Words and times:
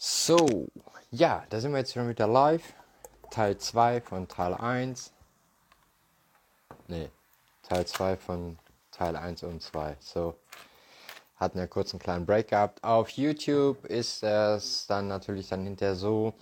So, 0.00 0.68
ja, 1.10 1.44
da 1.50 1.58
sind 1.58 1.72
wir 1.72 1.78
jetzt 1.78 1.92
schon 1.92 2.08
wieder 2.08 2.28
live. 2.28 2.72
Teil 3.32 3.58
2 3.58 4.00
von 4.00 4.28
Teil 4.28 4.54
1. 4.54 5.12
Ne, 6.86 7.10
Teil 7.64 7.84
2 7.84 8.16
von 8.16 8.58
Teil 8.92 9.16
1 9.16 9.42
und 9.42 9.60
2. 9.60 9.96
So, 9.98 10.38
hatten 11.34 11.58
ja 11.58 11.66
kurz 11.66 11.92
einen 11.92 11.98
kleinen 11.98 12.26
Break 12.26 12.46
gehabt. 12.50 12.84
Auf 12.84 13.10
YouTube 13.10 13.84
ist 13.86 14.22
es 14.22 14.86
dann 14.86 15.08
natürlich 15.08 15.48
dann 15.48 15.64
hinterher 15.64 15.96
so, 15.96 16.32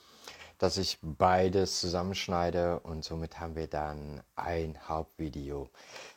dass 0.59 0.77
ich 0.77 0.98
beides 1.00 1.80
zusammenschneide 1.80 2.80
und 2.80 3.04
somit 3.04 3.41
haben 3.41 3.57
wir 3.57 3.68
dann 3.68 4.23
ein 4.34 4.79
Hauptvideo. 4.86 5.70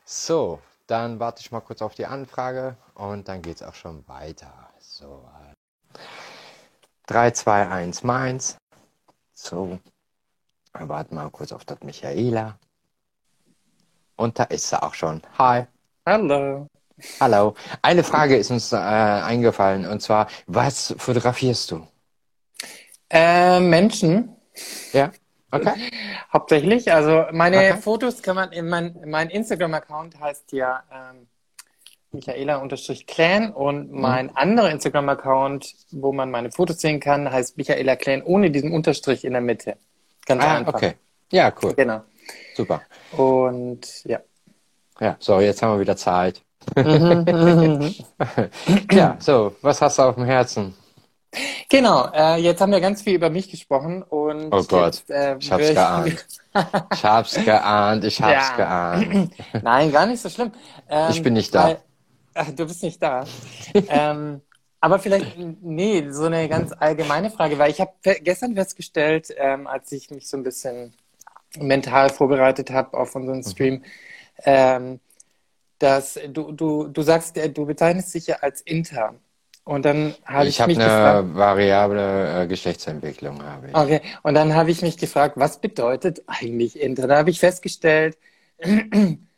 So, 0.04 0.60
dann 0.88 1.22
warte 1.22 1.40
ich 1.40 1.54
mal 1.54 1.62
kurz 1.62 1.82
auf 1.82 1.96
die 1.96 2.06
Anfrage 2.06 2.76
und 2.96 3.30
dann 3.30 3.42
geht 3.42 3.56
es 3.56 3.64
auch 3.64 3.76
schon 3.76 4.06
weiter. 4.10 4.70
So, 4.80 5.24
3, 7.10 7.32
2, 7.32 7.68
1, 7.70 8.04
Mainz. 8.04 8.58
So, 9.34 9.80
warten 10.74 11.16
mal 11.16 11.32
kurz 11.32 11.52
auf 11.52 11.66
das 11.66 11.80
Michaela. 11.82 12.60
Und 14.16 14.38
da 14.38 14.44
ist 14.44 14.70
sie 14.70 14.82
auch 14.82 14.94
schon. 14.94 15.24
Hi. 15.40 15.66
Hallo. 16.06 16.68
Hallo. 17.20 17.56
Eine 17.82 18.04
Frage 18.04 18.38
ist 18.38 18.52
uns 18.52 18.72
äh, 18.74 18.76
eingefallen 18.76 19.88
und 19.88 20.02
zwar, 20.02 20.28
was 20.46 20.94
fotografierst 21.00 21.72
du? 21.72 21.88
Äh, 23.10 23.60
Menschen. 23.60 24.36
Ja. 24.94 25.12
Okay. 25.50 25.90
Hauptsächlich. 26.32 26.94
Also 26.94 27.26
meine 27.32 27.58
Okay. 27.58 27.78
Fotos 27.82 28.22
kann 28.22 28.36
man 28.36 28.52
in 28.52 28.70
mein, 28.70 29.02
mein 29.08 29.32
Instagram-Account 29.32 30.20
heißt 30.20 30.52
ja 30.52 30.84
ähm, 30.92 31.28
Michaela-Clan 32.12 33.52
und 33.54 33.92
Mhm. 33.92 34.02
mein 34.02 34.36
anderer 34.36 34.70
Instagram-Account, 34.72 35.74
wo 35.92 36.12
man 36.12 36.32
meine 36.32 36.52
Fotos 36.52 36.80
sehen 36.80 37.00
kann, 37.00 37.32
heißt 37.32 37.58
Michaela 37.58 37.96
Clan 37.96 38.22
ohne 38.24 38.50
diesen 38.52 38.72
Unterstrich 38.72 39.24
in 39.26 39.34
der 39.34 39.42
Mitte. 39.42 39.78
Ganz 40.26 40.44
Ah, 40.44 40.58
einfach. 40.58 40.74
okay. 40.76 40.94
Ja, 41.32 41.54
cool. 41.62 41.74
Genau. 41.76 42.02
Super. 42.56 42.82
Und 43.12 44.04
ja. 44.06 44.20
Ja, 45.00 45.16
so, 45.20 45.40
jetzt 45.40 45.62
haben 45.62 45.74
wir 45.76 45.80
wieder 45.80 45.96
Zeit. 45.96 46.42
Mhm. 46.76 47.96
Ja, 48.92 49.16
so, 49.20 49.56
was 49.62 49.82
hast 49.82 49.98
du 50.00 50.04
auf 50.04 50.16
dem 50.16 50.26
Herzen? 50.26 50.76
genau. 51.70 52.10
Äh, 52.14 52.38
jetzt 52.42 52.60
haben 52.60 52.72
wir 52.72 52.82
ganz 52.82 53.02
viel 53.04 53.14
über 53.14 53.30
mich 53.30 53.50
gesprochen 53.50 54.02
und 54.04 54.52
Oh 54.52 54.64
Gott, 54.64 54.96
jetzt, 55.08 55.10
äh, 55.12 55.38
ich 55.40 55.52
hab's 55.52 55.70
geahnt. 55.74 56.26
Ich 56.94 57.06
hab's 57.06 57.36
geahnt, 57.46 58.04
ich 58.04 58.22
hab's 58.22 58.50
Ja. 58.50 58.56
geahnt. 58.58 59.32
Nein, 59.62 59.92
gar 59.92 60.06
nicht 60.08 60.20
so 60.22 60.30
schlimm. 60.30 60.52
Ähm, 60.90 61.12
Ich 61.12 61.22
bin 61.24 61.34
nicht 61.34 61.54
da. 61.54 61.66
Weil, 61.68 61.78
ach, 62.40 62.52
du 62.52 62.66
bist 62.66 62.84
nicht 62.84 63.02
da. 63.04 63.32
ähm, 63.88 64.42
aber 64.82 65.00
vielleicht, 65.00 65.36
nee, 65.36 66.10
so 66.12 66.26
eine 66.26 66.48
ganz 66.50 66.72
allgemeine 66.74 67.30
Frage, 67.32 67.58
weil 67.60 67.72
ich 67.72 67.82
habe 67.82 67.94
gestern 68.22 68.56
festgestellt, 68.56 69.34
ähm, 69.38 69.68
als 69.68 69.92
ich 69.92 70.10
mich 70.12 70.28
so 70.28 70.38
ein 70.38 70.44
bisschen 70.44 70.94
mental 71.60 72.10
vorbereitet 72.12 72.72
habe 72.72 72.98
auf 72.98 73.16
Mhm. 73.16 73.22
unseren 73.22 73.44
Stream, 73.44 73.84
ähm, 74.46 75.00
dass 75.80 76.20
du, 76.30 76.52
du, 76.54 76.88
du 76.90 77.02
sagst, 77.04 77.38
äh, 77.38 77.50
du 77.52 77.66
bezeichnest 77.68 78.14
dich 78.16 78.28
ja 78.28 78.38
als 78.38 78.62
Inter. 78.62 79.16
Und 79.66 79.86
dann 79.86 80.16
habe 80.26 80.50
ich, 80.50 80.58
Ich 80.58 80.62
habe 80.62 80.74
mich 80.74 80.82
gefragt, 80.82 81.26
eine 81.26 81.36
variable 81.36 82.44
äh, 82.44 82.48
Geschlechtsentwicklung, 82.48 83.44
habe 83.44 83.72
ich. 83.72 83.78
Okay, 83.78 84.02
und 84.24 84.34
dann 84.34 84.56
habe 84.56 84.72
ich 84.72 84.82
mich 84.82 84.98
gefragt, 84.98 85.36
was 85.38 85.62
bedeutet 85.62 86.24
eigentlich 86.28 86.80
Inter? 86.80 87.08
Da 87.08 87.18
habe 87.18 87.30
ich 87.30 87.40
festgestellt, 87.40 88.18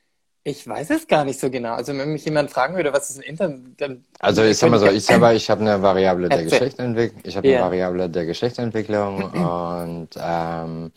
ich 0.43 0.67
weiß 0.67 0.89
es 0.91 1.07
gar 1.07 1.23
nicht 1.25 1.39
so 1.39 1.49
genau. 1.51 1.73
Also 1.73 1.95
wenn 1.95 2.11
mich 2.13 2.25
jemand 2.25 2.49
fragen 2.51 2.75
würde, 2.75 2.93
was 2.93 3.09
ist 3.09 3.17
ein 3.17 3.23
Inter, 3.23 3.49
dann 3.77 4.03
Also 4.19 4.43
ich 4.43 4.57
sag 4.57 4.69
mal 4.69 4.79
so, 4.79 4.87
ich 4.87 5.05
selber, 5.05 5.33
ich 5.33 5.49
habe 5.49 5.61
eine 5.61 5.81
Variable 5.81 6.29
der. 6.29 6.43
Geschlechtsentwicklung, 6.43 7.21
ich 7.25 7.37
habe 7.37 7.47
eine 7.47 7.55
Ja. 7.57 7.61
Variable 7.61 8.09
der 8.09 8.25
Geschlechtsentwicklung 8.25 9.23
und 9.31 10.09
ähm, 10.17 10.91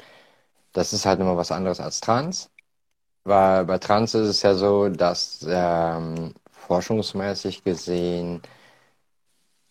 das 0.73 0.93
ist 0.93 1.07
halt 1.07 1.21
immer 1.21 1.37
was 1.37 1.53
anderes 1.53 1.81
als 1.81 2.01
Trans. 2.01 2.51
Weil 3.25 3.65
bei 3.67 3.79
Trans 3.79 4.15
ist 4.15 4.29
es 4.29 4.43
ja 4.43 4.55
so, 4.55 4.89
dass 4.89 5.47
ähm, 5.49 6.35
forschungsmäßig 6.53 7.65
gesehen 7.65 8.43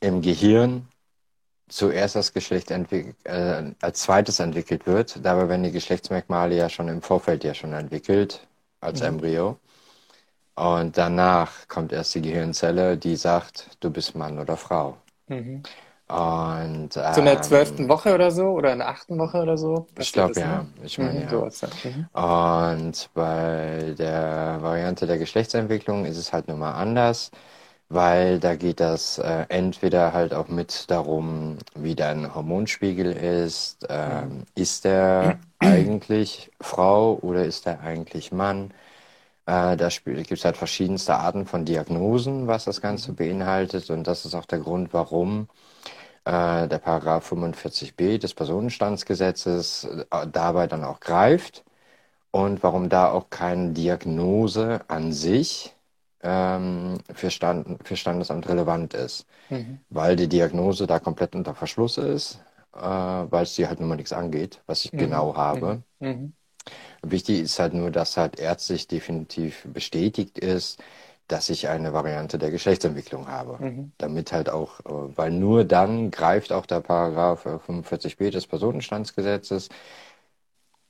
im 0.01 0.21
Gehirn 0.21 0.87
zuerst 1.69 2.15
das 2.15 2.33
Geschlecht 2.33 2.71
äh, 2.71 3.73
als 3.81 4.01
zweites 4.01 4.39
entwickelt 4.39 4.85
wird. 4.87 5.19
Dabei 5.25 5.49
werden 5.49 5.63
die 5.63 5.71
Geschlechtsmerkmale 5.71 6.55
ja 6.57 6.69
schon 6.69 6.87
im 6.89 7.01
Vorfeld 7.01 7.43
ja 7.43 7.53
schon 7.53 7.73
entwickelt 7.73 8.47
als 8.81 9.01
Mhm. 9.01 9.07
Embryo. 9.07 9.59
Und 10.55 10.97
danach 10.97 11.67
kommt 11.67 11.91
erst 11.91 12.15
die 12.15 12.21
Gehirnzelle, 12.21 12.97
die 12.97 13.15
sagt, 13.15 13.77
du 13.81 13.91
bist 13.91 14.15
Mann 14.15 14.39
oder 14.39 14.57
Frau. 14.57 14.97
Mhm. 15.27 15.67
Und 16.07 16.91
So 17.11 17.21
in 17.21 17.25
der 17.25 17.41
ähm, 17.41 17.41
zwölften 17.41 17.87
Woche 17.87 18.13
oder 18.13 18.29
so 18.31 18.43
oder 18.49 18.73
in 18.73 18.79
der 18.79 18.89
achten 18.89 19.17
Woche 19.17 19.37
oder 19.41 19.57
so. 19.57 19.87
ich 19.97 20.11
glaube 20.11 20.39
ja, 20.39 20.65
ne? 20.65 20.67
ich 20.83 20.99
meine 20.99 21.21
Mhm, 21.21 21.27
ja. 21.27 21.39
sowas, 21.39 21.61
ja. 21.61 21.77
Mhm. 21.83 22.09
Und 22.13 23.09
bei 23.13 23.95
der 23.97 24.59
Variante 24.61 25.07
der 25.07 25.17
Geschlechtsentwicklung 25.19 26.05
ist 26.05 26.17
es 26.17 26.33
halt 26.33 26.47
nochmal 26.47 26.75
anders, 26.75 27.31
weil 27.89 28.39
da 28.39 28.55
geht 28.55 28.79
das 28.81 29.19
äh, 29.19 29.45
entweder 29.49 30.13
halt 30.13 30.33
auch 30.33 30.47
mit 30.49 30.91
darum, 30.91 31.57
wie 31.75 31.95
dein 31.95 32.33
Hormonspiegel 32.35 33.11
ist, 33.13 33.85
ähm, 33.89 34.45
ist 34.55 34.85
der 34.85 35.39
eigentlich 35.59 36.51
Frau 36.61 37.15
oder 37.21 37.45
ist 37.45 37.67
er 37.67 37.81
eigentlich 37.81 38.31
Mann? 38.31 38.73
Äh, 39.45 39.77
da 39.77 39.89
gibt 39.89 40.31
es 40.31 40.45
halt 40.45 40.57
verschiedenste 40.57 41.15
Arten 41.17 41.45
von 41.45 41.65
Diagnosen, 41.65 42.47
was 42.47 42.65
das 42.65 42.81
Ganze 42.81 43.13
beinhaltet. 43.13 43.89
Und 43.89 44.05
das 44.07 44.25
ist 44.25 44.35
auch 44.35 44.45
der 44.45 44.59
Grund, 44.59 44.93
warum 44.93 45.49
äh, 46.25 46.67
der 46.67 46.79
Paragraph 46.79 47.25
45b 47.25 48.17
des 48.19 48.33
Personenstandsgesetzes 48.33 49.85
äh, 50.11 50.27
dabei 50.31 50.67
dann 50.67 50.83
auch 50.83 50.99
greift 50.99 51.63
und 52.31 52.63
warum 52.63 52.89
da 52.89 53.11
auch 53.11 53.29
keine 53.29 53.71
Diagnose 53.73 54.81
an 54.89 55.13
sich 55.13 55.75
ähm, 56.21 56.99
für, 57.13 57.31
Stand, 57.31 57.87
für 57.87 57.95
Standesamt 57.97 58.47
relevant 58.49 58.93
ist. 58.93 59.25
Mhm. 59.49 59.83
Weil 59.89 60.15
die 60.15 60.27
Diagnose 60.29 60.87
da 60.87 60.99
komplett 60.99 61.35
unter 61.35 61.55
Verschluss 61.55 61.97
ist, 61.97 62.39
weil 62.73 63.43
es 63.43 63.55
dir 63.55 63.69
halt 63.69 63.79
nun 63.79 63.89
mal 63.89 63.95
nichts 63.95 64.13
angeht, 64.13 64.61
was 64.67 64.85
ich 64.85 64.91
Mhm. 64.91 64.97
genau 64.97 65.35
habe. 65.37 65.83
Mhm. 65.99 66.33
Wichtig 67.03 67.41
ist 67.41 67.59
halt 67.59 67.73
nur, 67.73 67.91
dass 67.91 68.15
halt 68.15 68.39
ärztlich 68.39 68.87
definitiv 68.87 69.65
bestätigt 69.65 70.39
ist, 70.39 70.81
dass 71.27 71.49
ich 71.49 71.67
eine 71.67 71.93
Variante 71.93 72.37
der 72.37 72.49
Geschlechtsentwicklung 72.49 73.27
habe. 73.27 73.57
Mhm. 73.61 73.91
Damit 73.97 74.31
halt 74.31 74.49
auch, 74.49 74.79
äh, 74.81 75.17
weil 75.17 75.31
nur 75.31 75.65
dann 75.65 76.11
greift 76.11 76.51
auch 76.53 76.65
der 76.65 76.79
Paragraph 76.79 77.45
äh, 77.45 77.59
45b 77.59 78.31
des 78.31 78.47
Personenstandsgesetzes. 78.47 79.69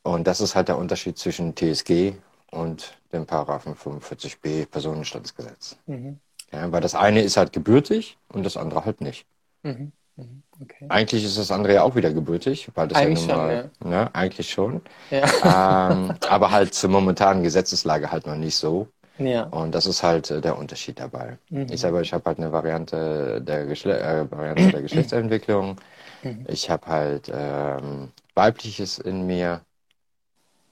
Und 0.04 0.28
das 0.28 0.40
ist 0.42 0.56
halt 0.56 0.68
der 0.68 0.78
Unterschied 0.78 1.18
zwischen 1.18 1.56
TSG 1.56 2.14
und 2.52 2.96
dem 3.12 3.26
Paragraphen 3.26 3.76
45b 3.76 4.68
Personenstandsgesetz. 4.68 5.78
Mhm. 5.88 6.20
Ja, 6.52 6.72
weil 6.72 6.82
das 6.82 6.94
eine 6.94 7.22
ist 7.22 7.38
halt 7.38 7.54
gebürtig 7.54 8.18
und 8.30 8.44
das 8.44 8.58
andere 8.58 8.86
halt 8.86 9.02
nicht. 9.02 9.26
Mhm. 9.64 9.92
Mhm. 10.16 10.44
Okay. 10.62 10.86
Eigentlich 10.88 11.26
ist 11.26 11.38
das 11.38 11.52
andere 11.52 11.74
ja 11.74 11.84
auch 11.84 11.96
wieder 11.96 12.14
gebürtig, 12.14 12.70
weil 12.76 12.88
das 12.88 12.98
Eigentlich 13.00 13.28
ja 13.28 13.36
nun 13.36 13.46
mal, 13.48 13.72
ne, 13.84 14.10
eigentlich 14.14 14.50
schon. 14.50 14.82
Ja. 15.10 15.92
ähm, 15.92 16.14
aber 16.30 16.52
halt 16.52 16.74
zur 16.74 16.90
momentanen 16.90 17.44
Gesetzeslage 17.44 18.12
halt 18.12 18.28
noch 18.28 18.36
nicht 18.36 18.56
so. 18.56 18.88
ja. 19.18 19.44
Und 19.46 19.74
das 19.74 19.86
ist 19.88 20.04
halt 20.04 20.30
äh, 20.32 20.42
der 20.42 20.58
Unterschied 20.58 21.00
dabei. 21.00 21.38
Mhm. 21.50 21.68
Ich 21.72 21.82
selber, 21.82 22.02
ich 22.02 22.14
habe 22.14 22.26
halt 22.26 22.38
eine 22.38 22.52
Variante 22.52 23.42
der, 23.42 23.66
Geschle 23.66 24.00
äh, 24.00 24.32
Variante 24.32 24.70
der 24.72 24.82
Geschlechtsentwicklung. 24.84 25.78
Mhm. 26.24 26.46
Ich 26.48 26.70
habe 26.70 26.88
halt 26.88 27.32
ähm, 27.34 28.12
weibliches 28.36 29.00
in 29.00 29.26
mir 29.26 29.62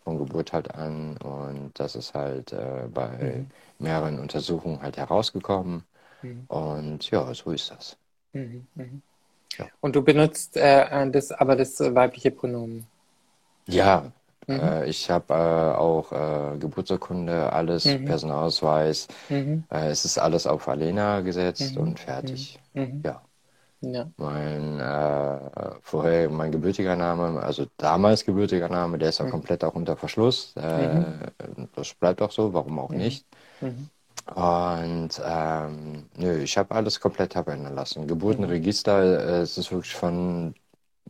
von 0.04 0.18
Geburt 0.18 0.54
halt 0.54 0.74
an 0.76 1.18
und 1.18 1.72
das 1.80 1.96
ist 1.96 2.14
halt 2.14 2.54
äh, 2.54 2.88
bei 2.92 3.46
mehreren 3.80 4.20
Untersuchungen 4.20 4.82
halt 4.82 4.98
herausgekommen. 4.98 5.84
Mhm. 6.22 6.46
Und 6.48 7.10
ja, 7.12 7.34
so 7.34 7.52
ist 7.52 7.72
das. 7.72 7.98
Mhm. 8.34 9.02
Mhm. 9.60 9.64
Ja. 9.64 9.70
Und 9.82 9.96
du 9.96 10.02
benutzt 10.02 10.58
äh, 10.58 11.10
das, 11.12 11.32
aber 11.32 11.56
das 11.56 11.80
weibliche 11.80 12.32
Pronomen. 12.32 12.86
Ja, 13.68 14.12
Mhm. 14.48 14.60
äh, 14.60 14.90
ich 14.90 15.10
habe 15.10 15.34
äh, 15.34 15.78
auch 15.78 16.12
äh, 16.12 16.58
Geburtsurkunde, 16.58 17.54
alles, 17.54 17.86
Mhm. 17.86 18.06
Personalausweis. 18.06 19.08
Mhm. 19.30 19.64
Äh, 19.72 19.90
es 19.90 20.04
ist 20.06 20.18
alles 20.18 20.48
auf 20.48 20.68
Alena 20.68 21.22
gesetzt 21.22 21.76
Mhm. 21.76 21.82
und 21.82 22.00
fertig. 22.00 22.60
Mhm. 22.74 23.02
Ja. 23.06 23.22
Ja. 23.82 24.08
Mein 24.18 24.80
äh, 24.80 25.72
vorher 25.82 26.30
mein 26.30 26.52
gebürtiger 26.52 26.96
Name, 26.96 27.42
also 27.42 27.66
damals 27.78 28.26
gebürtiger 28.26 28.70
Name, 28.70 28.98
der 29.00 29.10
ist 29.10 29.22
auch 29.22 29.26
Mhm. 29.26 29.32
komplett 29.32 29.64
auch 29.64 29.74
unter 29.74 29.98
Verschluss. 29.98 30.54
Das 31.76 31.94
bleibt 31.96 32.22
auch 32.22 32.32
so, 32.32 32.54
warum 32.54 32.78
auch 32.80 32.90
Mhm. 32.90 32.98
nicht. 32.98 33.26
Mhm. 34.30 34.34
Und 34.36 35.22
ähm, 35.24 36.10
nö, 36.18 36.38
ich 36.44 36.58
habe 36.58 36.74
alles 36.76 37.00
komplett 37.00 37.36
abändern 37.36 37.76
lassen. 37.76 38.08
Geburtenregister, 38.08 39.40
äh, 39.40 39.42
es 39.42 39.58
ist 39.58 39.72
wirklich 39.72 39.94
von 39.96 40.56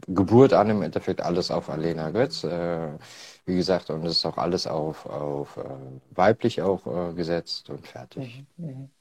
Geburt 0.07 0.53
an 0.53 0.69
im 0.69 0.81
Endeffekt 0.83 1.21
alles 1.21 1.51
auf 1.51 1.69
Alena 1.69 2.11
Götz. 2.11 2.43
Äh, 2.43 2.97
wie 3.45 3.55
gesagt, 3.55 3.89
und 3.89 4.05
es 4.05 4.13
ist 4.19 4.25
auch 4.25 4.37
alles 4.37 4.67
auf, 4.67 5.05
auf 5.05 5.57
äh, 5.57 5.63
weiblich 6.11 6.61
auch 6.61 6.87
äh, 7.11 7.13
gesetzt 7.13 7.69
und 7.69 7.87
fertig. 7.87 8.45
Mhm. 8.57 8.65
Mhm. 8.65 8.91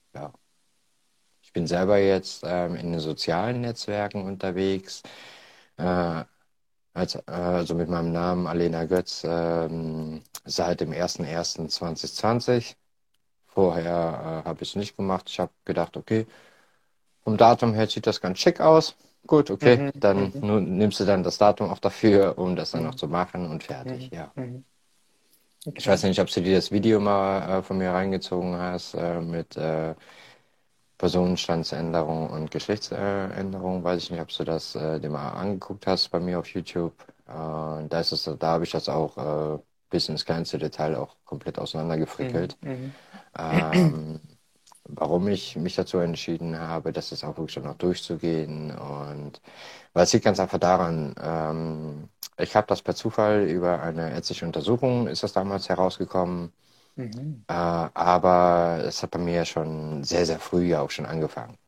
Ich 1.42 1.52
bin 1.52 1.66
selber 1.66 1.98
jetzt 1.98 2.42
ähm, 2.46 2.76
in 2.76 2.92
den 2.92 3.00
sozialen 3.00 3.60
Netzwerken 3.62 4.24
unterwegs. 4.24 5.02
äh, 5.78 6.24
als, 6.94 7.16
äh, 7.16 7.22
also 7.28 7.74
mit 7.76 7.88
meinem 7.90 8.12
Namen 8.12 8.46
Alena 8.46 8.84
Götz 8.86 9.24
ähm, 9.26 10.22
seit 10.44 10.80
dem 10.82 10.92
01.01.2020. 10.92 12.76
Vorher 13.52 14.43
äh, 14.44 14.49
habe 14.49 14.62
ich 14.62 14.70
es 14.70 14.76
nicht 14.76 14.97
gemacht. 14.97 15.29
Ich 15.29 15.41
habe 15.41 15.52
gedacht, 15.64 15.97
okay, 15.97 16.26
vom 17.25 17.37
Datum 17.37 17.75
her 17.75 17.87
sieht 17.87 18.06
das 18.06 18.20
ganz 18.20 18.38
schick 18.38 18.61
aus. 18.61 18.97
Gut, 19.26 19.50
okay, 19.50 19.76
mhm, 19.76 19.93
dann 19.94 20.32
mhm. 20.35 20.79
nimmst 20.79 21.00
du 21.00 21.05
dann 21.05 21.23
das 21.23 21.38
Datum 21.38 21.70
auch 21.70 21.79
dafür, 21.79 22.38
um 22.38 22.56
das 22.56 22.70
dann 22.70 22.82
mhm. 22.82 22.87
noch 22.88 22.94
zu 22.94 23.08
machen 23.08 23.49
und 23.50 23.64
fertig, 23.64 24.11
mhm, 24.11 24.17
ja. 24.17 24.32
Mhm. 24.35 24.64
Okay. 25.67 25.76
Ich 25.76 25.87
weiß 25.87 26.05
nicht, 26.05 26.19
ob 26.20 26.31
du 26.31 26.41
dir 26.41 26.56
das 26.56 26.70
Video 26.70 27.00
mal 27.00 27.58
äh, 27.58 27.62
von 27.62 27.76
mir 27.76 27.91
reingezogen 27.91 28.56
hast 28.56 28.94
äh, 28.94 29.20
mit 29.20 29.58
äh, 29.58 29.94
Personenstandsänderung 30.97 32.31
und 32.31 32.50
Geschlechtsänderung. 32.50 33.85
Weiß 33.85 34.02
ich 34.02 34.11
nicht, 34.11 34.23
ob 34.23 34.29
du 34.29 34.44
das 34.44 34.75
äh, 34.75 34.99
dir 35.00 35.11
mal 35.11 35.32
angeguckt 35.32 35.87
hast 35.87 36.08
bei 36.08 36.19
mir 36.19 36.38
auf 36.38 36.49
YouTube. 36.49 36.94
Äh, 37.29 37.32
da 37.88 38.00
ist 38.00 38.12
es, 38.12 38.25
da 38.25 38.47
habe 38.47 38.64
ich 38.64 38.70
das 38.70 38.88
auch 38.88 39.56
äh, 39.56 39.58
bis 39.91 40.08
ins 40.08 40.25
kleinste 40.25 40.56
Detail 40.56 40.97
auch 40.97 41.17
komplett 41.26 41.58
auseinandergefrickelt. 41.58 42.56
Mhm. 42.62 42.94
Ähm, 43.38 44.20
warum 44.84 45.28
ich 45.28 45.56
mich 45.56 45.76
dazu 45.76 45.98
entschieden 45.98 46.58
habe, 46.58 46.92
das 46.92 47.12
ist 47.12 47.24
auch 47.24 47.36
wirklich 47.38 47.52
schon 47.54 47.64
noch 47.64 47.76
durchzugehen. 47.78 48.72
Und 48.76 49.40
weil 49.94 50.04
es 50.04 50.12
liegt 50.12 50.24
ganz 50.26 50.40
einfach 50.40 50.58
daran, 50.58 51.14
ähm, 51.22 52.08
ich 52.38 52.56
habe 52.56 52.66
das 52.68 52.82
per 52.82 52.94
Zufall 52.96 53.44
über 53.48 53.82
eine 53.82 54.10
ärztliche 54.12 54.46
Untersuchung, 54.46 55.08
ist 55.08 55.22
das 55.24 55.32
damals 55.34 55.68
herausgekommen, 55.68 56.52
Mhm. 56.96 57.44
Äh, 57.48 57.52
aber 57.54 58.80
es 58.86 59.02
hat 59.02 59.10
bei 59.12 59.18
mir 59.18 59.44
schon 59.44 60.04
sehr, 60.04 60.24
sehr 60.26 60.38
früh 60.40 60.64
ja 60.68 60.80
auch 60.82 60.90
schon 60.90 61.06
angefangen. 61.06 61.58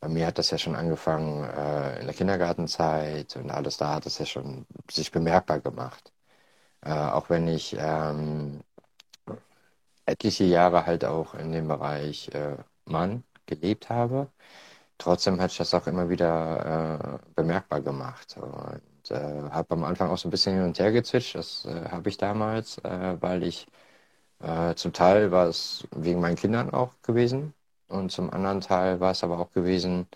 Bei 0.00 0.08
mir 0.08 0.26
hat 0.26 0.38
das 0.38 0.50
ja 0.50 0.58
schon 0.58 0.76
angefangen 0.76 1.42
äh, 1.44 1.98
in 2.00 2.06
der 2.06 2.14
Kindergartenzeit 2.14 3.34
und 3.36 3.50
alles 3.50 3.76
da 3.78 3.94
hat 3.94 4.06
es 4.06 4.18
ja 4.18 4.26
schon 4.26 4.66
sich 4.90 5.10
bemerkbar 5.10 5.60
gemacht. 5.60 6.12
Äh, 6.82 6.92
auch 6.92 7.30
wenn 7.30 7.48
ich 7.48 7.76
ähm, 7.78 8.62
etliche 10.08 10.44
Jahre 10.44 10.86
halt 10.86 11.04
auch 11.04 11.34
in 11.34 11.52
dem 11.52 11.68
Bereich 11.68 12.28
äh, 12.34 12.56
Mann 12.86 13.24
gelebt 13.46 13.88
habe, 13.90 14.30
trotzdem 14.98 15.40
hat 15.40 15.50
sich 15.50 15.58
das 15.58 15.74
auch 15.74 15.86
immer 15.86 16.08
wieder 16.10 17.20
äh, 17.24 17.32
bemerkbar 17.34 17.80
gemacht. 17.82 18.36
Und 18.38 19.10
äh, 19.10 19.16
habe 19.50 19.74
am 19.74 19.84
Anfang 19.84 20.10
auch 20.10 20.18
so 20.18 20.28
ein 20.28 20.30
bisschen 20.32 20.54
hin 20.56 20.64
und 20.64 20.78
her 20.78 20.92
gezwitscht, 20.92 21.34
das 21.36 21.64
äh, 21.66 21.90
habe 21.90 22.08
ich 22.10 22.18
damals, 22.18 22.78
äh, 22.78 23.16
weil 23.22 23.42
ich 23.44 23.66
äh, 24.40 24.74
zum 24.76 24.92
Teil 24.92 25.30
war 25.32 25.48
es 25.48 25.86
wegen 25.96 26.20
meinen 26.20 26.36
Kindern 26.36 26.70
auch 26.70 26.94
gewesen 27.02 27.54
und 27.88 28.12
zum 28.12 28.30
anderen 28.32 28.60
Teil 28.62 29.00
war 29.00 29.12
es 29.12 29.24
aber 29.24 29.38
auch 29.40 29.52
gewesen, 29.52 30.08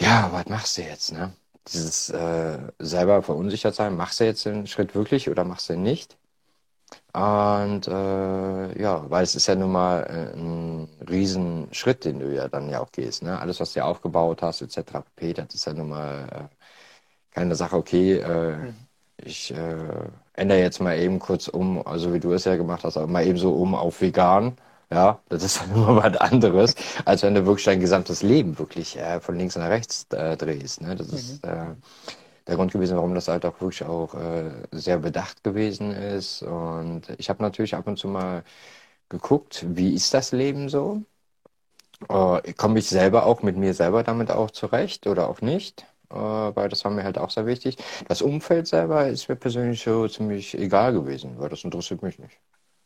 ja, 0.00 0.30
was 0.32 0.46
machst 0.46 0.78
du 0.78 0.82
jetzt, 0.82 1.12
ne? 1.12 1.32
Dieses 1.68 2.06
selber 2.78 3.22
verunsichert 3.22 3.74
sein, 3.74 3.96
machst 3.96 4.20
du 4.20 4.24
jetzt 4.24 4.44
den 4.46 4.66
Schritt 4.66 4.94
wirklich 4.94 5.30
oder 5.30 5.44
machst 5.44 5.68
du 5.68 5.74
ihn 5.74 5.82
nicht? 5.82 6.16
Und 7.12 7.88
äh, 7.88 8.80
ja, 8.80 9.10
weil 9.10 9.22
es 9.22 9.34
ist 9.34 9.46
ja 9.46 9.54
nun 9.54 9.72
mal 9.72 10.02
äh, 10.04 10.36
ein 10.36 10.88
Riesenschritt, 11.08 12.04
den 12.04 12.20
du 12.20 12.34
ja 12.34 12.48
dann 12.48 12.70
ja 12.70 12.80
auch 12.80 12.90
gehst. 12.90 13.22
Ne? 13.22 13.38
Alles, 13.38 13.60
was 13.60 13.74
du 13.74 13.84
aufgebaut 13.84 14.42
hast, 14.42 14.62
etc. 14.62 15.02
pp, 15.16 15.34
das 15.34 15.54
ist 15.54 15.66
ja 15.66 15.74
nun 15.74 15.90
mal 15.90 16.26
äh, 16.30 17.34
keine 17.34 17.54
Sache, 17.54 17.76
okay, 17.76 18.18
äh, 18.18 18.56
mhm. 18.56 18.74
ich 19.18 19.52
äh, 19.52 20.08
ändere 20.34 20.60
jetzt 20.60 20.80
mal 20.80 20.98
eben 20.98 21.18
kurz 21.18 21.48
um, 21.48 21.86
also 21.86 22.14
wie 22.14 22.20
du 22.20 22.32
es 22.32 22.44
ja 22.44 22.56
gemacht 22.56 22.84
hast, 22.84 22.96
aber 22.96 23.06
mal 23.06 23.26
eben 23.26 23.38
so 23.38 23.52
um 23.54 23.74
auf 23.74 24.00
vegan. 24.00 24.56
Ja, 24.90 25.20
das 25.28 25.42
ist 25.42 25.60
dann 25.62 25.74
immer 25.74 25.96
was 25.96 26.16
anderes, 26.16 26.74
als 27.04 27.22
wenn 27.22 27.34
du 27.34 27.46
wirklich 27.46 27.64
dein 27.64 27.80
gesamtes 27.80 28.22
Leben 28.22 28.58
wirklich 28.58 28.98
äh, 28.98 29.20
von 29.20 29.36
links 29.38 29.56
nach 29.56 29.68
rechts 29.68 30.06
drehst. 30.08 30.80
Ne? 30.82 30.96
Das 30.96 31.08
mhm. 31.08 31.14
ist 31.14 31.40
der 32.46 32.56
Grund 32.56 32.72
gewesen, 32.72 32.96
warum 32.96 33.14
das 33.14 33.28
halt 33.28 33.44
auch 33.46 33.60
wirklich 33.60 33.84
auch 33.84 34.14
äh, 34.14 34.50
sehr 34.72 34.98
bedacht 34.98 35.44
gewesen 35.44 35.92
ist. 35.92 36.42
Und 36.42 37.02
ich 37.18 37.28
habe 37.30 37.42
natürlich 37.42 37.74
ab 37.74 37.86
und 37.86 37.98
zu 37.98 38.08
mal 38.08 38.44
geguckt, 39.10 39.64
wie 39.68 39.94
ist 39.94 40.14
das 40.14 40.32
Leben 40.32 40.68
so? 40.68 41.02
Äh, 42.08 42.52
Komme 42.54 42.78
ich 42.80 42.88
selber 42.88 43.26
auch 43.26 43.42
mit 43.42 43.56
mir 43.56 43.74
selber 43.74 44.02
damit 44.02 44.30
auch 44.30 44.50
zurecht 44.50 45.06
oder 45.06 45.28
auch 45.28 45.40
nicht? 45.40 45.86
Äh, 46.10 46.14
weil 46.16 46.68
das 46.68 46.84
war 46.84 46.90
mir 46.92 47.04
halt 47.04 47.18
auch 47.18 47.30
sehr 47.30 47.46
wichtig. 47.46 47.76
Das 48.08 48.22
Umfeld 48.22 48.66
selber 48.66 49.06
ist 49.08 49.28
mir 49.28 49.36
persönlich 49.36 49.82
so 49.82 50.08
ziemlich 50.08 50.54
egal 50.58 50.92
gewesen, 50.92 51.38
weil 51.38 51.48
das 51.48 51.64
interessiert 51.64 52.02
mich 52.02 52.18
nicht. 52.18 52.40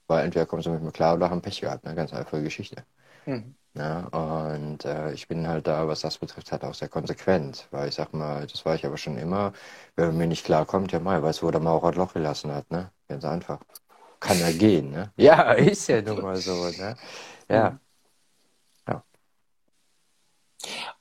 Weil 0.08 0.24
entweder 0.26 0.46
kommen 0.46 0.62
sie 0.62 0.70
mit 0.70 0.82
mir 0.82 0.92
klar 0.92 1.16
oder 1.16 1.30
haben 1.30 1.42
Pech 1.42 1.60
gehabt, 1.62 1.86
eine 1.86 1.94
ganz 1.96 2.12
einfache 2.14 2.42
Geschichte. 2.42 2.84
Mhm. 3.26 3.56
Ja, 3.76 4.06
und 4.06 4.84
äh, 4.86 5.12
ich 5.12 5.28
bin 5.28 5.46
halt 5.46 5.66
da, 5.66 5.86
was 5.86 6.00
das 6.00 6.16
betrifft, 6.18 6.50
halt 6.50 6.64
auch 6.64 6.72
sehr 6.74 6.88
konsequent, 6.88 7.68
weil 7.70 7.88
ich 7.88 7.94
sag 7.94 8.14
mal, 8.14 8.46
das 8.46 8.64
war 8.64 8.74
ich 8.74 8.86
aber 8.86 8.96
schon 8.96 9.18
immer, 9.18 9.52
wenn 9.96 10.06
man 10.08 10.16
mir 10.18 10.26
nicht 10.28 10.46
klarkommt, 10.46 10.92
ja 10.92 10.98
mal, 11.00 11.22
weiß, 11.22 11.42
wo 11.42 11.50
der 11.50 11.60
Maurer 11.60 11.92
Loch 11.92 12.14
gelassen 12.14 12.52
hat, 12.52 12.70
ne? 12.70 12.90
Ganz 13.08 13.24
einfach. 13.24 13.60
Kann 14.20 14.40
er 14.40 14.52
gehen, 14.54 14.90
ne? 14.92 15.12
Ja, 15.18 15.52
ist 15.52 15.88
ja 15.88 16.00
nun 16.00 16.22
mal 16.22 16.36
so, 16.36 16.54
ne? 16.70 16.96
Ja. 17.50 17.70
Mhm. 17.70 17.80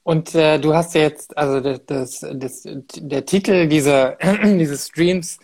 Und 0.04 0.36
äh, 0.36 0.60
du 0.60 0.74
hast 0.74 0.94
ja 0.94 1.01
jetzt, 1.01 1.36
also 1.36 1.60
das, 1.60 2.19
das, 2.33 2.68
der 2.98 3.25
Titel 3.25 3.68
dieser, 3.68 4.18
dieses 4.44 4.88
Streams 4.88 5.39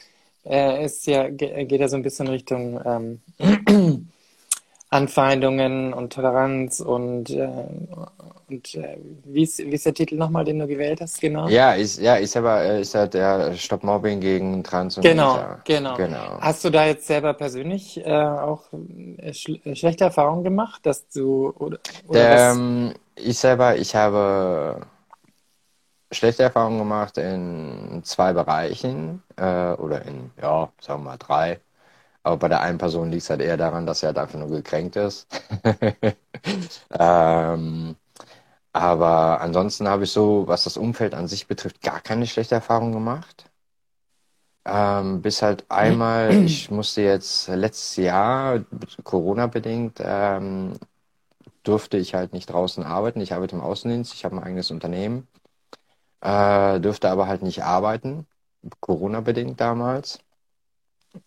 äh, 0.45 0.85
ist 0.85 1.07
ja, 1.07 1.29
geht 1.29 1.71
ja 1.71 1.87
so 1.87 1.95
ein 1.95 2.03
bisschen 2.03 2.27
Richtung 2.27 2.79
ähm, 2.85 4.10
Anfeindungen 4.91 5.93
und 5.93 6.11
Toleranz 6.11 6.81
und, 6.81 7.29
äh, 7.29 7.47
und 8.49 8.75
äh, 8.75 8.97
wie, 9.23 9.43
ist, 9.43 9.59
wie 9.59 9.71
ist 9.71 9.85
der 9.85 9.93
Titel 9.93 10.17
nochmal, 10.17 10.43
den 10.43 10.59
du 10.59 10.67
gewählt 10.67 10.99
hast, 10.99 11.21
genau? 11.21 11.47
Ja, 11.47 11.71
ist, 11.71 11.99
ja, 12.01 12.15
ist 12.15 12.35
aber 12.35 12.61
äh, 12.61 12.81
ist 12.81 12.93
halt 12.93 13.13
der 13.13 13.55
Stop 13.55 13.83
Mobbing 13.83 14.19
gegen 14.19 14.65
Trans 14.65 14.97
und 14.97 15.03
genau, 15.03 15.55
genau, 15.63 15.95
genau. 15.95 16.41
Hast 16.41 16.65
du 16.65 16.69
da 16.69 16.85
jetzt 16.85 17.07
selber 17.07 17.33
persönlich 17.33 18.05
äh, 18.05 18.11
auch 18.11 18.65
äh, 19.17 19.33
schlechte 19.33 20.03
Erfahrungen 20.03 20.43
gemacht, 20.43 20.85
dass 20.85 21.07
du 21.07 21.53
oder, 21.57 21.79
oder 22.09 22.51
ähm, 22.51 22.93
ich 23.15 23.37
selber, 23.39 23.77
ich 23.77 23.95
habe 23.95 24.81
schlechte 26.11 26.43
Erfahrungen 26.43 26.79
gemacht 26.79 27.17
in 27.17 28.01
zwei 28.03 28.33
Bereichen 28.33 29.23
äh, 29.37 29.71
oder 29.71 30.05
in, 30.05 30.31
ja, 30.41 30.69
sagen 30.81 31.03
wir 31.03 31.11
mal 31.11 31.17
drei. 31.17 31.61
Aber 32.23 32.37
bei 32.37 32.47
der 32.49 32.61
einen 32.61 32.77
Person 32.77 33.11
liegt 33.11 33.23
es 33.23 33.29
halt 33.29 33.41
eher 33.41 33.57
daran, 33.57 33.85
dass 33.85 34.03
er 34.03 34.07
halt 34.07 34.17
einfach 34.19 34.39
nur 34.39 34.49
gekränkt 34.49 34.95
ist. 34.95 35.27
ähm, 36.99 37.95
aber 38.73 39.41
ansonsten 39.41 39.87
habe 39.87 40.05
ich 40.05 40.11
so, 40.11 40.47
was 40.47 40.63
das 40.65 40.77
Umfeld 40.77 41.13
an 41.13 41.27
sich 41.27 41.47
betrifft, 41.47 41.81
gar 41.81 42.01
keine 42.01 42.27
schlechte 42.27 42.55
Erfahrung 42.55 42.91
gemacht. 42.93 43.45
Ähm, 44.65 45.21
bis 45.21 45.41
halt 45.41 45.65
einmal, 45.69 46.31
ich 46.45 46.69
musste 46.71 47.01
jetzt 47.01 47.47
letztes 47.47 47.95
Jahr, 47.97 48.63
Corona-bedingt, 49.03 49.99
ähm, 50.03 50.73
durfte 51.63 51.97
ich 51.97 52.13
halt 52.15 52.33
nicht 52.33 52.47
draußen 52.51 52.83
arbeiten. 52.83 53.21
Ich 53.21 53.33
arbeite 53.33 53.55
im 53.55 53.61
Außendienst, 53.61 54.13
ich 54.13 54.25
habe 54.25 54.37
ein 54.37 54.43
eigenes 54.43 54.71
Unternehmen, 54.71 55.27
äh, 56.21 56.79
durfte 56.79 57.09
aber 57.09 57.27
halt 57.27 57.43
nicht 57.43 57.63
arbeiten, 57.63 58.27
Corona-bedingt 58.81 59.59
damals. 59.61 60.19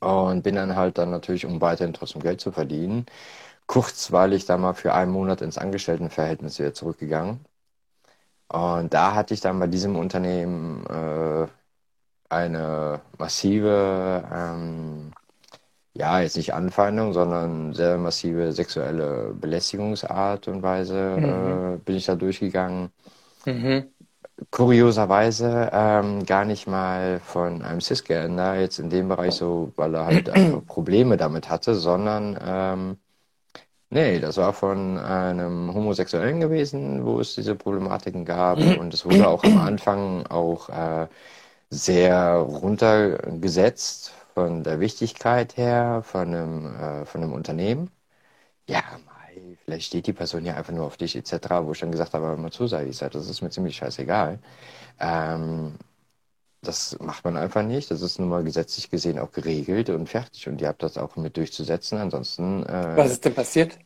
Und 0.00 0.42
bin 0.42 0.54
dann 0.56 0.76
halt 0.76 0.98
dann 0.98 1.10
natürlich, 1.10 1.46
um 1.46 1.60
weiterhin 1.60 1.94
trotzdem 1.94 2.22
Geld 2.22 2.40
zu 2.40 2.52
verdienen, 2.52 3.06
kurzweilig 3.66 4.46
da 4.46 4.58
mal 4.58 4.74
für 4.74 4.94
einen 4.94 5.12
Monat 5.12 5.42
ins 5.42 5.58
Angestelltenverhältnis 5.58 6.58
wieder 6.58 6.74
zurückgegangen. 6.74 7.44
Und 8.48 8.94
da 8.94 9.14
hatte 9.14 9.34
ich 9.34 9.40
dann 9.40 9.58
bei 9.58 9.66
diesem 9.66 9.96
Unternehmen 9.96 10.86
äh, 10.86 11.46
eine 12.28 13.02
massive 13.18 14.24
ähm, 14.32 15.12
ja, 15.94 16.20
jetzt 16.20 16.36
nicht 16.36 16.54
Anfeindung, 16.54 17.12
sondern 17.12 17.72
sehr 17.72 17.98
massive 17.98 18.52
sexuelle 18.52 19.32
Belästigungsart 19.34 20.48
und 20.48 20.62
Weise 20.62 21.16
mhm. 21.18 21.74
äh, 21.76 21.78
bin 21.78 21.96
ich 21.96 22.06
da 22.06 22.16
durchgegangen. 22.16 22.90
Mhm. 23.46 23.93
Kurioserweise 24.50 25.70
ähm, 25.72 26.24
gar 26.26 26.44
nicht 26.44 26.66
mal 26.66 27.20
von 27.20 27.62
einem 27.62 27.80
Cisgender 27.80 28.56
jetzt 28.60 28.78
in 28.80 28.90
dem 28.90 29.08
Bereich 29.08 29.34
so, 29.34 29.72
weil 29.76 29.94
er 29.94 30.06
halt 30.06 30.30
Probleme 30.66 31.16
damit 31.16 31.48
hatte, 31.48 31.74
sondern 31.76 32.38
ähm, 32.44 32.98
nee, 33.90 34.20
das 34.20 34.36
war 34.38 34.52
von 34.52 34.98
einem 34.98 35.74
Homosexuellen 35.74 36.40
gewesen, 36.40 37.04
wo 37.04 37.20
es 37.20 37.34
diese 37.34 37.54
Problematiken 37.56 38.24
gab 38.24 38.58
und 38.58 38.94
es 38.94 39.04
wurde 39.04 39.28
auch 39.28 39.44
am 39.44 39.58
Anfang 39.58 40.26
auch 40.28 40.68
äh, 40.70 41.08
sehr 41.70 42.36
runtergesetzt 42.36 44.12
von 44.34 44.64
der 44.64 44.80
Wichtigkeit 44.80 45.56
her 45.56 46.02
von 46.04 46.28
einem, 46.34 46.76
äh, 46.76 47.06
von 47.06 47.22
einem 47.22 47.32
Unternehmen. 47.32 47.90
Ja, 48.68 48.82
vielleicht 49.64 49.86
steht 49.86 50.06
die 50.06 50.12
Person 50.12 50.44
ja 50.44 50.54
einfach 50.54 50.72
nur 50.72 50.84
auf 50.86 50.96
dich 50.96 51.16
etc., 51.16 51.48
wo 51.62 51.72
ich 51.72 51.80
dann 51.80 51.92
gesagt 51.92 52.14
habe, 52.14 52.36
mal 52.36 52.52
zu, 52.52 52.66
sei 52.66 52.86
ich 52.86 52.96
sage, 52.96 53.12
das 53.12 53.28
ist 53.28 53.42
mir 53.42 53.50
ziemlich 53.50 53.76
scheißegal. 53.76 54.38
Ähm, 55.00 55.74
das 56.62 56.98
macht 57.00 57.24
man 57.24 57.36
einfach 57.36 57.62
nicht. 57.62 57.90
Das 57.90 58.00
ist 58.02 58.18
nun 58.18 58.28
mal 58.28 58.42
gesetzlich 58.42 58.90
gesehen 58.90 59.18
auch 59.18 59.32
geregelt 59.32 59.90
und 59.90 60.08
fertig. 60.08 60.48
Und 60.48 60.60
ihr 60.60 60.68
habt 60.68 60.82
das 60.82 60.98
auch 60.98 61.16
mit 61.16 61.36
durchzusetzen. 61.36 61.98
Ansonsten. 61.98 62.64
Äh, 62.64 62.96
Was 62.96 63.12
ist 63.12 63.24
denn 63.24 63.34
passiert? 63.34 63.78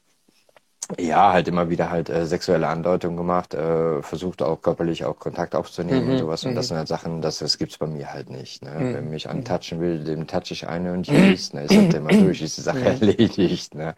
Ja, 0.99 1.33
halt 1.35 1.49
immer 1.49 1.68
wieder 1.68 1.90
halt 1.90 2.09
äh, 2.09 2.25
sexuelle 2.25 2.66
Andeutungen 2.66 3.16
gemacht, 3.18 3.52
äh, 3.52 4.02
versucht 4.02 4.40
auch 4.40 4.62
körperlich 4.62 5.04
auch 5.04 5.18
Kontakt 5.18 5.54
aufzunehmen 5.54 6.09
Mhm, 6.09 6.09
und 6.09 6.16
sowas. 6.16 6.47
Und 6.47 6.54
das 6.54 6.68
mhm, 6.68 6.68
sind 6.68 6.78
halt 6.78 6.88
Sachen, 6.88 7.21
das, 7.21 7.38
das 7.40 7.59
gibt's 7.59 7.76
bei 7.76 7.87
mir 7.87 8.11
halt 8.11 8.30
nicht. 8.30 8.62
Ne? 8.62 8.71
Mhm, 8.78 9.02
mich 9.02 9.28
mhm, 9.30 9.52
antatschen 9.52 9.80
will, 9.80 10.02
dem 10.02 10.26
touch 10.26 10.50
ich 10.50 10.66
eine 10.66 10.95
und 10.95 11.04
tschüss. 11.04 11.52
Ne? 11.52 11.62
Ist 11.64 11.76
halt 11.76 11.92
immer 11.92 12.14
durch, 12.14 12.40
ist 12.40 12.57
die 12.57 12.62
Sache 12.62 12.87
erledigt. 12.87 13.75
Ne? 13.75 13.95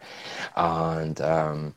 Und 0.55 1.19
ähm, 1.21 1.73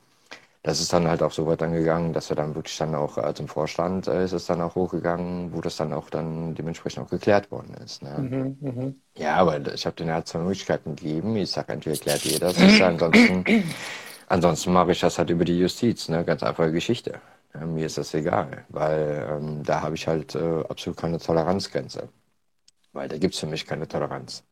das 0.62 0.80
ist 0.80 0.92
dann 0.92 1.09
halt 1.09 1.23
auch 1.23 1.33
so 1.33 1.47
weit 1.47 1.62
angegangen, 1.62 2.12
dass 2.12 2.30
wir 2.30 2.37
dann 2.37 2.54
wirklich 2.56 2.78
dann 2.78 2.94
auch 2.94 3.18
äh, 3.18 3.35
zum 3.35 3.49
Vorstand 3.49 4.09
äh, 4.09 4.25
ist 4.25 4.33
es 4.33 4.47
dann 4.47 4.62
auch 4.62 4.75
hochgegangen, 4.76 5.52
wo 5.54 5.61
das 5.62 5.76
dann 5.76 5.92
auch 5.94 6.11
dann 6.11 6.54
dementsprechend 6.56 7.04
auch 7.04 7.11
geklärt 7.11 7.50
worden 7.52 7.75
ist. 7.85 8.02
Ne? 8.02 8.28
mhm, 8.30 8.59
mhm. 8.61 9.00
Ja, 9.16 9.37
aber 9.37 9.73
ich 9.75 9.87
habe 9.87 9.97
denen 9.97 10.12
halt 10.12 10.26
zwei 10.28 10.40
Möglichkeiten 10.40 10.97
gegeben. 10.97 11.37
Ich 11.37 11.50
sage, 11.52 11.73
entweder 11.73 11.97
klärt 11.97 12.25
ihr 12.26 12.38
das, 12.40 12.62
ich 12.62 12.83
ansonsten, 12.83 13.47
ansonsten 14.28 14.73
mache 14.73 14.93
ich 14.93 15.00
das 15.00 15.19
halt 15.19 15.31
über 15.31 15.45
die 15.45 15.59
Justiz, 15.59 16.09
ne? 16.09 16.25
Ganz 16.25 16.43
einfache 16.43 16.73
Geschichte. 16.73 17.21
Ja, 17.54 17.66
mir 17.66 17.87
ist 17.87 17.99
das 17.99 18.14
egal, 18.14 18.64
weil 18.69 19.26
ähm, 19.31 19.62
da 19.64 19.81
habe 19.83 19.95
ich 19.95 20.07
halt 20.09 20.35
äh, 20.35 20.62
absolut 20.69 20.99
keine 20.99 21.19
Toleranzgrenze. 21.19 22.09
Weil 22.93 23.09
da 23.09 23.19
gibt's 23.19 23.40
für 23.40 23.47
mich 23.47 23.66
keine 23.66 23.88
Toleranz. 23.88 24.45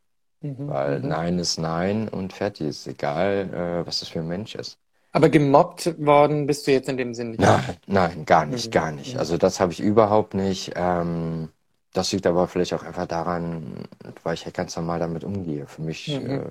Mhm, 0.42 0.64
Weil 0.66 1.00
mhm. 1.00 1.08
Nein 1.08 1.38
ist 1.40 1.58
Nein 1.58 2.08
und 2.08 2.32
fertig 2.34 2.68
ist 2.68 2.86
egal, 2.88 3.50
äh, 3.54 3.86
was 3.86 4.00
das 4.00 4.10
für 4.10 4.20
ein 4.20 4.28
Mensch 4.28 4.54
ist. 4.56 4.78
Aber 5.12 5.28
gemobbt 5.30 5.98
worden 6.04 6.46
bist 6.46 6.66
du 6.66 6.72
jetzt 6.72 6.88
in 6.88 6.96
dem 6.98 7.14
Sinn 7.14 7.30
nicht. 7.30 7.40
Nein, 7.40 7.76
nein, 7.86 8.24
gar 8.26 8.46
nicht, 8.46 8.70
Mhm, 8.70 8.72
gar 8.72 8.92
nicht. 8.92 9.16
mhm, 9.16 9.18
Also 9.18 9.36
das 9.38 9.58
habe 9.60 9.72
ich 9.72 9.80
überhaupt 9.80 10.34
nicht. 10.34 10.72
Ähm, 10.76 11.48
das 11.92 12.12
liegt 12.12 12.26
aber 12.26 12.46
vielleicht 12.48 12.74
auch 12.74 12.82
einfach 12.82 13.06
daran, 13.06 13.84
weil 14.22 14.34
ich 14.34 14.44
halt 14.44 14.54
ganz 14.54 14.76
normal 14.76 14.98
damit 15.00 15.24
umgehe. 15.24 15.66
Für 15.66 15.82
mich, 15.82 16.20
mhm. 16.20 16.24
äh, 16.24 16.50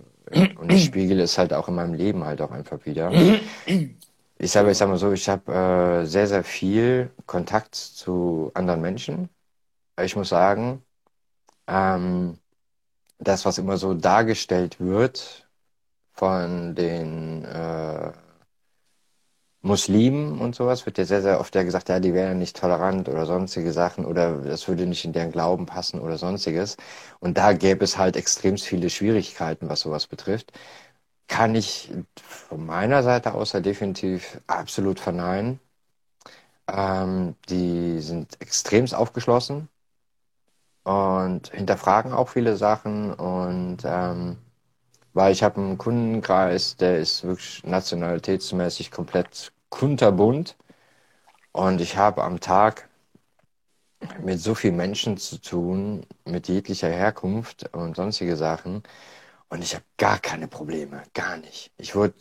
und 0.55 0.71
ich 0.71 0.83
spiegele 0.85 1.23
es 1.23 1.37
halt 1.37 1.53
auch 1.53 1.67
in 1.67 1.75
meinem 1.75 1.93
Leben 1.93 2.23
halt 2.25 2.41
auch 2.41 2.51
einfach 2.51 2.85
wieder. 2.85 3.21
Ich 4.37 4.51
sage, 4.51 4.71
ich 4.71 4.77
sag 4.77 4.89
mal 4.89 4.97
so, 4.97 5.11
ich 5.11 5.29
habe 5.29 5.51
äh, 6.03 6.05
sehr, 6.05 6.27
sehr 6.27 6.43
viel 6.43 7.11
Kontakt 7.27 7.75
zu 7.75 8.51
anderen 8.55 8.81
Menschen. 8.81 9.29
Ich 10.03 10.15
muss 10.15 10.29
sagen, 10.29 10.83
ähm, 11.67 12.39
das, 13.19 13.45
was 13.45 13.57
immer 13.57 13.77
so 13.77 13.93
dargestellt 13.93 14.79
wird 14.79 15.47
von 16.13 16.75
den 16.75 17.45
äh, 17.45 18.11
Muslimen 19.63 20.39
und 20.39 20.55
sowas 20.55 20.85
wird 20.87 20.97
ja 20.97 21.05
sehr, 21.05 21.21
sehr 21.21 21.39
oft 21.39 21.53
ja 21.55 21.63
gesagt, 21.63 21.89
ja, 21.89 21.99
die 21.99 22.13
wären 22.15 22.39
nicht 22.39 22.57
tolerant 22.57 23.07
oder 23.09 23.25
sonstige 23.27 23.71
Sachen 23.73 24.05
oder 24.05 24.37
das 24.41 24.67
würde 24.67 24.87
nicht 24.87 25.05
in 25.05 25.13
deren 25.13 25.31
Glauben 25.31 25.65
passen 25.67 25.99
oder 26.01 26.17
sonstiges. 26.17 26.77
Und 27.19 27.37
da 27.37 27.53
gäbe 27.53 27.83
es 27.83 27.97
halt 27.97 28.15
extremst 28.15 28.65
viele 28.65 28.89
Schwierigkeiten, 28.89 29.69
was 29.69 29.81
sowas 29.81 30.07
betrifft. 30.07 30.51
Kann 31.27 31.55
ich 31.55 31.91
von 32.23 32.65
meiner 32.65 33.03
Seite 33.03 33.33
aus 33.35 33.53
ja 33.53 33.61
definitiv 33.61 34.41
absolut 34.47 34.99
verneinen. 34.99 35.59
Ähm, 36.67 37.35
die 37.49 37.99
sind 38.01 38.39
extremst 38.41 38.95
aufgeschlossen 38.95 39.69
und 40.83 41.49
hinterfragen 41.51 42.11
auch 42.13 42.29
viele 42.29 42.55
Sachen 42.57 43.13
und 43.13 43.79
ähm, 43.85 44.37
weil 45.13 45.31
ich 45.33 45.43
habe 45.43 45.61
einen 45.61 45.77
Kundenkreis, 45.77 46.77
der 46.77 46.99
ist 46.99 47.23
wirklich 47.23 47.63
nationalitätsmäßig 47.63 48.91
komplett 48.91 49.51
kunterbunt. 49.69 50.57
Und 51.51 51.81
ich 51.81 51.97
habe 51.97 52.23
am 52.23 52.39
Tag 52.39 52.89
mit 54.23 54.39
so 54.39 54.55
vielen 54.55 54.77
Menschen 54.77 55.17
zu 55.17 55.39
tun, 55.39 56.05
mit 56.25 56.47
jeglicher 56.47 56.89
Herkunft 56.89 57.69
und 57.73 57.95
sonstige 57.95 58.35
Sachen. 58.37 58.83
Und 59.49 59.63
ich 59.63 59.75
habe 59.75 59.85
gar 59.97 60.19
keine 60.19 60.47
Probleme, 60.47 61.03
gar 61.13 61.37
nicht. 61.37 61.71
Ich 61.77 61.95
wurde 61.95 62.15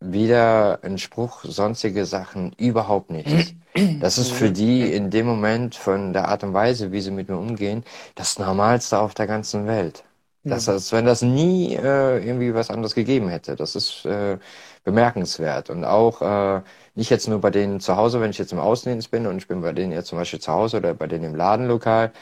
wieder 0.00 0.82
ein 0.82 0.98
Spruch, 0.98 1.44
sonstige 1.44 2.06
Sachen, 2.06 2.52
überhaupt 2.54 3.10
nichts. 3.10 3.54
Das 4.00 4.18
ist 4.18 4.32
für 4.32 4.50
die 4.50 4.92
in 4.92 5.10
dem 5.10 5.26
Moment 5.26 5.76
von 5.76 6.12
der 6.12 6.28
Art 6.28 6.42
und 6.44 6.54
Weise, 6.54 6.92
wie 6.92 7.00
sie 7.00 7.10
mit 7.10 7.28
mir 7.28 7.38
umgehen, 7.38 7.84
das 8.14 8.38
Normalste 8.38 8.98
auf 8.98 9.14
der 9.14 9.26
ganzen 9.26 9.66
Welt. 9.66 10.04
Das, 10.48 10.66
Mhm. 10.66 10.72
als 10.72 10.90
wenn 10.92 11.06
das 11.06 11.22
nie 11.22 11.74
äh, 11.76 12.18
irgendwie 12.26 12.54
was 12.54 12.70
anderes 12.70 12.94
gegeben 12.94 13.28
hätte. 13.28 13.54
Das 13.56 13.76
ist 13.76 14.04
äh, 14.04 14.38
bemerkenswert. 14.84 15.70
Und 15.70 15.84
auch 15.84 16.22
äh, 16.22 16.62
nicht 16.96 17.10
jetzt 17.10 17.28
nur 17.28 17.40
bei 17.40 17.50
denen 17.50 17.80
zu 17.80 17.96
Hause, 17.96 18.20
wenn 18.20 18.30
ich 18.30 18.38
jetzt 18.38 18.52
im 18.52 18.58
Außendienst 18.58 19.10
bin 19.12 19.26
und 19.28 19.38
ich 19.38 19.46
bin 19.48 19.60
bei 19.62 19.72
denen 19.72 19.92
jetzt 19.92 20.08
zum 20.08 20.18
Beispiel 20.18 20.40
zu 20.40 20.52
Hause 20.52 20.78
oder 20.78 20.94
bei 20.94 21.06
denen 21.06 21.24
im 21.24 21.34
Ladenlokal. 21.36 22.12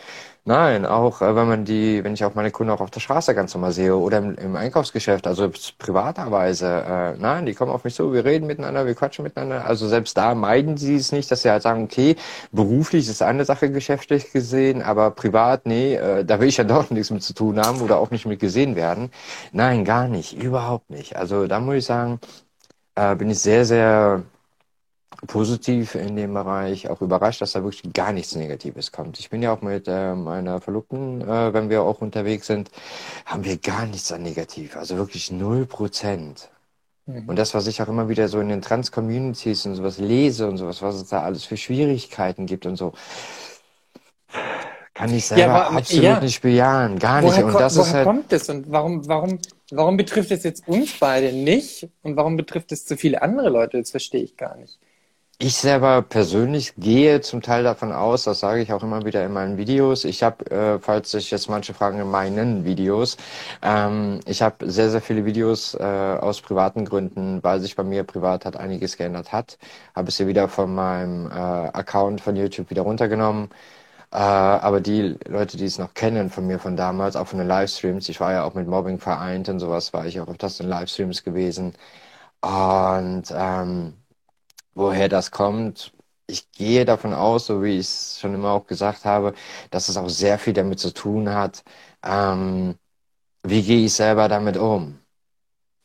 Nein, 0.49 0.87
auch 0.87 1.21
äh, 1.21 1.37
wenn 1.37 1.47
man 1.47 1.65
die, 1.67 2.03
wenn 2.05 2.15
ich 2.15 2.25
auch 2.25 2.35
meine 2.35 2.51
Kunden 2.51 2.73
auch 2.73 2.81
auf 2.81 2.91
der 2.91 3.01
Straße 3.01 3.35
ganz 3.35 3.53
normal 3.53 3.73
sehe 3.73 3.95
oder 3.95 4.17
im, 4.17 4.35
im 4.37 4.57
Einkaufsgeschäft, 4.57 5.27
also 5.27 5.51
privaterweise, 5.77 6.67
äh, 6.67 7.19
nein, 7.19 7.45
die 7.45 7.53
kommen 7.53 7.71
auf 7.71 7.85
mich 7.85 7.95
zu, 7.95 8.15
wir 8.15 8.25
reden 8.25 8.47
miteinander, 8.47 8.87
wir 8.87 8.95
quatschen 8.95 9.25
miteinander. 9.25 9.67
Also 9.67 9.87
selbst 9.89 10.17
da 10.17 10.35
meiden 10.35 10.79
sie 10.79 10.97
es 10.97 11.13
nicht, 11.13 11.31
dass 11.31 11.43
sie 11.43 11.51
halt 11.51 11.63
sagen, 11.63 11.85
okay, 11.85 12.17
beruflich 12.51 13.11
ist 13.11 13.21
eine 13.21 13.45
Sache 13.45 13.71
geschäftlich 13.71 14.33
gesehen, 14.33 14.81
aber 14.81 15.11
privat, 15.11 15.67
nee, 15.67 15.97
äh, 15.97 16.25
da 16.25 16.41
will 16.41 16.49
ich 16.49 16.57
ja 16.57 16.65
doch 16.65 16.89
nichts 16.93 17.11
mit 17.11 17.23
zu 17.23 17.35
tun 17.35 17.61
haben 17.61 17.83
oder 17.83 17.99
auch 17.99 18.11
nicht 18.11 18.25
mit 18.25 18.41
gesehen 18.41 18.75
werden. 18.75 19.11
Nein, 19.53 19.85
gar 19.85 20.09
nicht, 20.09 20.33
überhaupt 20.33 20.89
nicht. 20.89 21.15
Also 21.17 21.47
da 21.47 21.61
muss 21.61 21.75
ich 21.77 21.85
sagen, 21.85 22.21
äh, 22.97 23.17
bin 23.17 23.31
ich 23.31 23.41
sehr, 23.41 23.65
sehr 23.67 24.23
positiv 25.27 25.95
in 25.95 26.17
dem 26.17 26.35
Bereich, 26.35 26.89
auch 26.89 27.01
überrascht, 27.01 27.41
dass 27.41 27.53
da 27.53 27.63
wirklich 27.65 27.93
gar 27.93 28.13
nichts 28.13 28.35
Negatives 28.37 28.93
kommt. 28.93 29.19
Ich 29.19 29.31
bin 29.31 29.43
ja 29.43 29.53
auch 29.53 29.63
mit 29.63 29.89
äh, 29.89 30.15
meiner 30.15 30.61
Verlobten, 30.61 31.21
äh, 31.23 31.53
wenn 31.53 31.71
wir 31.71 31.83
auch 31.83 32.01
unterwegs 32.01 32.47
sind, 32.47 32.71
haben 33.27 33.45
wir 33.45 33.59
gar 33.59 33.87
nichts 33.87 34.13
an 34.13 34.23
negativ, 34.23 34.77
also 34.77 34.97
wirklich 34.97 35.31
null 35.31 35.67
Prozent. 35.67 36.51
Und 37.27 37.37
Mhm. 37.37 37.39
das, 37.39 37.55
was 37.55 37.67
ich 37.69 37.83
auch 37.83 37.89
immer 37.89 38.09
wieder 38.09 38.29
so 38.29 38.41
in 38.41 38.49
den 38.51 38.63
Trans-Communities 38.63 39.67
und 39.67 39.77
sowas 39.77 39.99
lese 39.99 40.49
und 40.49 40.59
sowas, 40.59 40.83
was 40.83 40.97
es 40.97 41.09
da 41.09 41.23
alles 41.23 41.45
für 41.45 41.57
Schwierigkeiten 41.57 42.47
gibt 42.47 42.67
und 42.67 42.77
so, 42.77 42.95
kann 44.95 45.13
ich 45.13 45.27
Ja, 45.35 45.53
selber 45.53 45.53
wa- 45.53 45.75
absolut 45.75 45.89
ja. 45.89 46.23
nicht 46.23 46.43
bejahen, 46.43 46.99
gar 46.99 47.23
nicht. 47.23 47.39
Woher, 47.39 47.45
Und 47.45 47.57
ko 47.57 47.61
das 47.61 47.77
ist 47.77 47.93
woher 47.93 47.95
halt, 47.95 48.13
kommt 48.13 48.33
es 48.33 48.49
und 48.51 48.71
warum, 48.71 49.07
warum, 49.09 49.41
warum 49.71 49.97
betrifft 49.97 50.31
es 50.33 50.45
jetzt 50.45 50.67
uns 50.69 50.99
beide 50.99 51.33
nicht 51.33 51.89
und 52.03 52.17
warum 52.17 52.37
betrifft 52.37 52.73
es 52.73 52.87
so 52.87 52.97
viele 52.97 53.23
andere 53.23 53.51
Leute? 53.51 53.79
Das 53.79 53.91
verstehe 53.93 54.23
ich 54.23 54.37
gar 54.37 54.57
nicht. 54.57 54.79
Ich 55.41 55.57
selber 55.57 56.03
persönlich 56.03 56.75
gehe 56.77 57.21
zum 57.21 57.43
Teil 57.43 57.63
davon 57.63 57.93
aus, 57.93 58.25
das 58.25 58.41
sage 58.41 58.61
ich 58.61 58.73
auch 58.73 58.83
immer 58.83 59.05
wieder 59.05 59.25
in 59.25 59.33
meinen 59.33 59.57
Videos. 59.57 60.05
Ich 60.05 60.25
habe, 60.25 60.51
äh, 60.51 60.79
falls 60.81 61.13
sich 61.13 61.31
jetzt 61.31 61.49
manche 61.49 61.75
fragen 61.75 62.01
in 62.01 62.11
meinen 62.11 62.65
Videos, 62.65 63.17
ähm, 63.63 64.19
ich 64.27 64.43
habe 64.43 64.69
sehr, 64.69 64.91
sehr 64.91 65.01
viele 65.01 65.25
Videos 65.25 65.75
äh, 65.75 65.83
aus 65.85 66.41
privaten 66.41 66.85
Gründen, 66.85 67.41
weil 67.45 67.61
sich 67.61 67.77
bei 67.77 67.85
mir 67.85 68.03
privat 68.03 68.45
hat 68.47 68.57
einiges 68.57 68.97
geändert 68.97 69.31
hat, 69.31 69.59
habe 69.95 70.09
es 70.09 70.17
hier 70.17 70.27
wieder 70.27 70.49
von 70.49 70.75
meinem 70.75 71.27
äh, 71.31 71.35
Account 71.35 72.21
von 72.21 72.35
YouTube 72.35 72.71
wieder 72.71 72.83
runtergenommen. 72.83 73.51
Äh, 74.13 74.17
aber 74.19 74.81
die 74.81 75.19
Leute, 75.29 75.57
die 75.57 75.67
es 75.67 75.79
noch 75.79 75.95
kennen 75.95 76.31
von 76.31 76.47
mir 76.47 76.59
von 76.59 76.77
damals, 76.77 77.17
auch 77.17 77.29
von 77.29 77.39
den 77.39 77.49
Livestreams, 77.49 78.09
ich 78.09 78.21
war 78.21 78.33
ja 78.33 78.45
auch 78.45 78.55
mit 78.55 78.67
Mobbing 78.69 78.99
vereint 79.01 79.49
und 79.49 79.61
sowas, 79.61 79.93
war 79.93 80.07
ich 80.07 80.21
auch 80.21 80.29
öfters 80.29 80.61
in 80.61 80.69
Livestreams 80.69 81.25
gewesen. 81.25 81.75
Und 82.43 83.25
ähm, 83.35 83.95
woher 84.79 85.09
das 85.09 85.31
kommt. 85.33 85.93
Ich 86.27 86.51
gehe 86.53 86.85
davon 86.87 87.15
aus, 87.15 87.47
so 87.47 87.63
wie 87.63 87.75
ich 87.79 87.87
es 87.89 88.21
schon 88.21 88.35
immer 88.35 88.51
auch 88.53 88.67
gesagt 88.67 89.05
habe, 89.07 89.35
dass 89.71 89.89
es 89.89 89.97
auch 89.97 90.09
sehr 90.11 90.39
viel 90.39 90.53
damit 90.55 90.79
zu 90.81 90.93
tun 90.95 91.31
hat, 91.35 91.65
ähm, 92.05 92.77
wie 93.45 93.63
gehe 93.63 93.87
ich 93.87 93.95
selber 93.95 94.29
damit 94.29 94.57
um? 94.59 95.01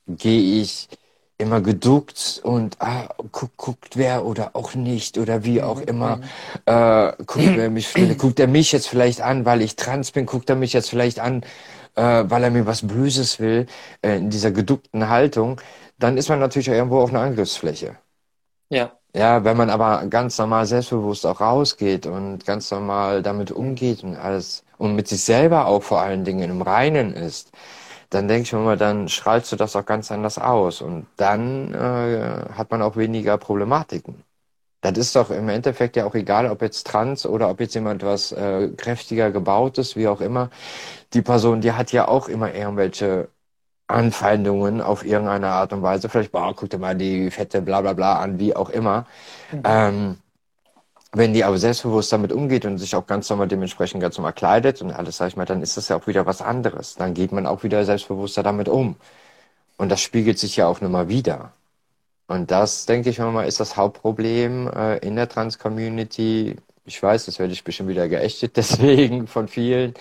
Gehe 0.07 0.61
ich 0.61 0.89
immer 1.37 1.61
geduckt 1.61 2.41
und 2.43 2.77
ah, 2.81 3.09
guckt, 3.31 3.57
guckt 3.57 3.97
wer 3.97 4.25
oder 4.25 4.55
auch 4.55 4.75
nicht 4.75 5.17
oder 5.17 5.43
wie 5.45 5.61
auch 5.61 5.81
Mhm, 5.81 5.87
immer, 5.87 6.19
mhm. 6.19 6.23
äh, 6.65 7.13
guckt 7.25 7.55
wer 7.55 7.69
mich, 7.69 7.93
guckt 8.17 8.39
er 8.39 8.47
mich 8.47 8.71
jetzt 8.73 8.87
vielleicht 8.87 9.21
an, 9.21 9.45
weil 9.45 9.61
ich 9.61 9.75
trans 9.75 10.11
bin, 10.11 10.25
guckt 10.25 10.49
er 10.49 10.55
mich 10.57 10.73
jetzt 10.73 10.89
vielleicht 10.89 11.19
an, 11.19 11.43
äh, 11.95 12.23
weil 12.27 12.43
er 12.43 12.51
mir 12.51 12.65
was 12.65 12.85
Böses 12.87 13.39
will, 13.39 13.67
äh, 14.01 14.17
in 14.17 14.29
dieser 14.29 14.51
geduckten 14.51 15.09
Haltung, 15.09 15.59
dann 15.99 16.17
ist 16.17 16.29
man 16.29 16.39
natürlich 16.39 16.67
irgendwo 16.69 16.99
auf 17.01 17.09
einer 17.11 17.21
Angriffsfläche. 17.21 17.97
Ja. 18.69 18.97
Ja, 19.15 19.43
wenn 19.43 19.57
man 19.57 19.69
aber 19.69 20.07
ganz 20.07 20.39
normal 20.39 20.65
selbstbewusst 20.65 21.25
auch 21.27 21.39
rausgeht 21.39 22.07
und 22.07 22.45
ganz 22.47 22.71
normal 22.71 23.21
damit 23.21 23.51
umgeht 23.51 24.03
und 24.03 24.15
alles 24.15 24.63
und 24.79 24.95
mit 24.95 25.07
sich 25.07 25.23
selber 25.23 25.67
auch 25.67 25.83
vor 25.83 26.01
allen 26.01 26.23
Dingen 26.23 26.49
im 26.49 26.63
Reinen 26.63 27.13
ist, 27.13 27.51
dann 28.09 28.27
denke 28.27 28.43
ich 28.43 28.53
mir 28.53 28.59
mal, 28.59 28.77
dann 28.77 29.07
strahlst 29.09 29.51
du 29.51 29.55
das 29.55 29.75
auch 29.75 29.85
ganz 29.85 30.11
anders 30.11 30.39
aus 30.39 30.81
und 30.81 31.05
dann 31.17 31.73
äh, 31.75 32.49
hat 32.55 32.71
man 32.71 32.81
auch 32.81 32.95
weniger 32.97 33.37
Problematiken. 33.37 34.23
Das 34.81 34.97
ist 34.97 35.15
doch 35.15 35.31
im 35.31 35.49
Endeffekt 35.49 35.95
ja 35.97 36.05
auch 36.05 36.15
egal, 36.15 36.49
ob 36.51 36.61
jetzt 36.61 36.87
trans 36.87 37.25
oder 37.25 37.49
ob 37.49 37.59
jetzt 37.61 37.75
jemand 37.75 38.03
was 38.03 38.31
äh, 38.33 38.69
kräftiger 38.77 39.31
gebaut 39.31 39.77
ist, 39.79 39.95
wie 39.97 40.07
auch 40.07 40.21
immer. 40.21 40.49
Die 41.13 41.21
Person, 41.21 41.61
die 41.61 41.71
hat 41.73 41.91
ja 41.91 42.07
auch 42.07 42.27
immer 42.29 42.53
irgendwelche 42.53 43.29
Anfeindungen 43.93 44.81
auf 44.81 45.05
irgendeine 45.05 45.49
Art 45.49 45.73
und 45.73 45.81
Weise. 45.81 46.09
Vielleicht, 46.09 46.31
boah, 46.31 46.53
guck 46.55 46.69
dir 46.69 46.79
mal 46.79 46.95
die 46.95 47.31
fette 47.31 47.61
bla 47.61 47.81
bla 47.81 47.93
bla 47.93 48.19
an, 48.19 48.39
wie 48.39 48.55
auch 48.55 48.69
immer. 48.69 49.05
Mhm. 49.51 49.61
Ähm, 49.65 50.17
wenn 51.15 51.33
die 51.33 51.43
aber 51.43 51.57
selbstbewusst 51.59 52.11
damit 52.11 52.31
umgeht 52.31 52.65
und 52.65 52.79
sich 52.79 52.95
auch 52.95 53.05
ganz 53.05 53.29
normal 53.29 53.47
dementsprechend 53.47 54.01
ganz 54.01 54.17
normal 54.17 54.33
kleidet 54.33 54.81
und 54.81 54.91
alles, 54.91 55.17
sag 55.17 55.27
ich 55.27 55.37
mal, 55.37 55.45
dann 55.45 55.61
ist 55.61 55.77
das 55.77 55.89
ja 55.89 55.95
auch 55.95 56.07
wieder 56.07 56.25
was 56.25 56.41
anderes. 56.41 56.95
Dann 56.95 57.13
geht 57.13 57.31
man 57.31 57.45
auch 57.45 57.63
wieder 57.63 57.85
selbstbewusster 57.85 58.41
damit 58.41 58.67
um. 58.67 58.95
Und 59.77 59.89
das 59.89 60.01
spiegelt 60.01 60.39
sich 60.39 60.55
ja 60.57 60.67
auch 60.67 60.81
nochmal 60.81 61.09
wieder. 61.09 61.51
Und 62.27 62.49
das, 62.51 62.85
denke 62.87 63.09
ich 63.09 63.19
mal, 63.19 63.47
ist 63.47 63.59
das 63.59 63.77
Hauptproblem 63.77 64.69
äh, 64.69 64.97
in 64.99 65.15
der 65.15 65.29
Trans-Community. 65.29 66.55
Ich 66.85 67.01
weiß, 67.01 67.25
das 67.25 67.37
werde 67.37 67.53
ich 67.53 67.63
bestimmt 67.63 67.89
wieder 67.89 68.07
geächtet, 68.07 68.53
deswegen 68.57 69.27
von 69.27 69.47
vielen. 69.47 69.93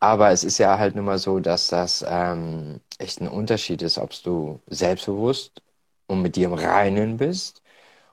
Aber 0.00 0.30
es 0.30 0.44
ist 0.44 0.58
ja 0.58 0.78
halt 0.78 0.94
nun 0.94 1.04
mal 1.06 1.18
so, 1.18 1.40
dass 1.40 1.68
das 1.68 2.04
ähm, 2.08 2.80
echt 2.98 3.20
ein 3.20 3.28
Unterschied 3.28 3.82
ist, 3.82 3.98
ob 3.98 4.10
du 4.22 4.60
selbstbewusst 4.68 5.62
und 6.06 6.22
mit 6.22 6.36
dir 6.36 6.46
im 6.48 6.54
Reinen 6.54 7.16
bist 7.16 7.62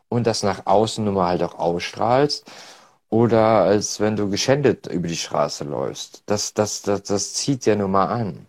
und 0.09 0.27
das 0.27 0.43
nach 0.43 0.65
außen 0.67 1.05
nun 1.05 1.15
mal 1.15 1.27
halt 1.29 1.43
auch 1.43 1.55
ausstrahlst 1.59 2.45
oder 3.09 3.39
als 3.63 3.99
wenn 3.99 4.15
du 4.17 4.29
geschändet 4.29 4.87
über 4.87 5.07
die 5.07 5.17
Straße 5.17 5.63
läufst. 5.65 6.23
Das, 6.27 6.53
das, 6.55 6.81
das, 6.83 7.03
das 7.03 7.33
zieht 7.35 7.65
ja 7.65 7.75
nun 7.75 7.91
mal 7.91 8.07
an. 8.07 8.47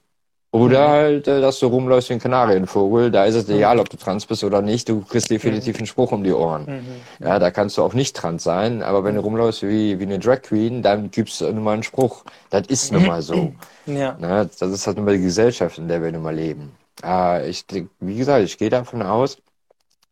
Oder 0.56 0.88
halt, 0.88 1.28
äh, 1.28 1.40
dass 1.40 1.58
du 1.58 1.66
rumläufst 1.66 2.08
wie 2.10 2.14
ein 2.14 2.20
Kanarienvogel. 2.20 3.10
Da 3.10 3.24
ist 3.24 3.34
es 3.34 3.46
mhm. 3.46 3.56
egal, 3.56 3.78
ob 3.78 3.88
du 3.88 3.96
trans 3.96 4.26
bist 4.26 4.42
oder 4.44 4.62
nicht. 4.62 4.88
Du 4.88 5.02
kriegst 5.02 5.30
definitiv 5.30 5.74
mhm. 5.74 5.80
einen 5.80 5.86
Spruch 5.86 6.12
um 6.12 6.24
die 6.24 6.32
Ohren. 6.32 6.64
Mhm. 6.66 7.26
Ja, 7.26 7.38
da 7.38 7.50
kannst 7.50 7.76
du 7.76 7.82
auch 7.82 7.94
nicht 7.94 8.16
trans 8.16 8.42
sein. 8.42 8.82
Aber 8.82 9.04
wenn 9.04 9.14
du 9.14 9.20
rumläufst 9.20 9.62
wie, 9.62 9.98
wie 9.98 10.04
eine 10.04 10.18
Drag 10.18 10.42
Queen, 10.42 10.82
dann 10.82 11.10
gibst 11.10 11.40
du 11.40 11.52
nun 11.52 11.64
mal 11.64 11.74
einen 11.74 11.82
Spruch. 11.82 12.24
Das 12.50 12.66
ist 12.68 12.92
nun 12.92 13.06
mal 13.06 13.22
so. 13.22 13.52
Ja. 13.88 14.16
Na, 14.18 14.44
das 14.44 14.72
ist 14.72 14.84
halt 14.88 14.96
nun 14.96 15.06
mal 15.06 15.16
die 15.16 15.22
Gesellschaft, 15.22 15.78
in 15.78 15.86
der 15.86 16.02
wir 16.02 16.10
nun 16.10 16.22
mal 16.22 16.34
leben. 16.34 16.72
Äh, 17.04 17.48
ich, 17.48 17.64
wie 18.00 18.16
gesagt, 18.16 18.42
ich 18.44 18.58
gehe 18.58 18.68
davon 18.68 19.00
aus, 19.00 19.38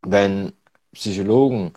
wenn 0.02 0.52
Psychologen 0.92 1.72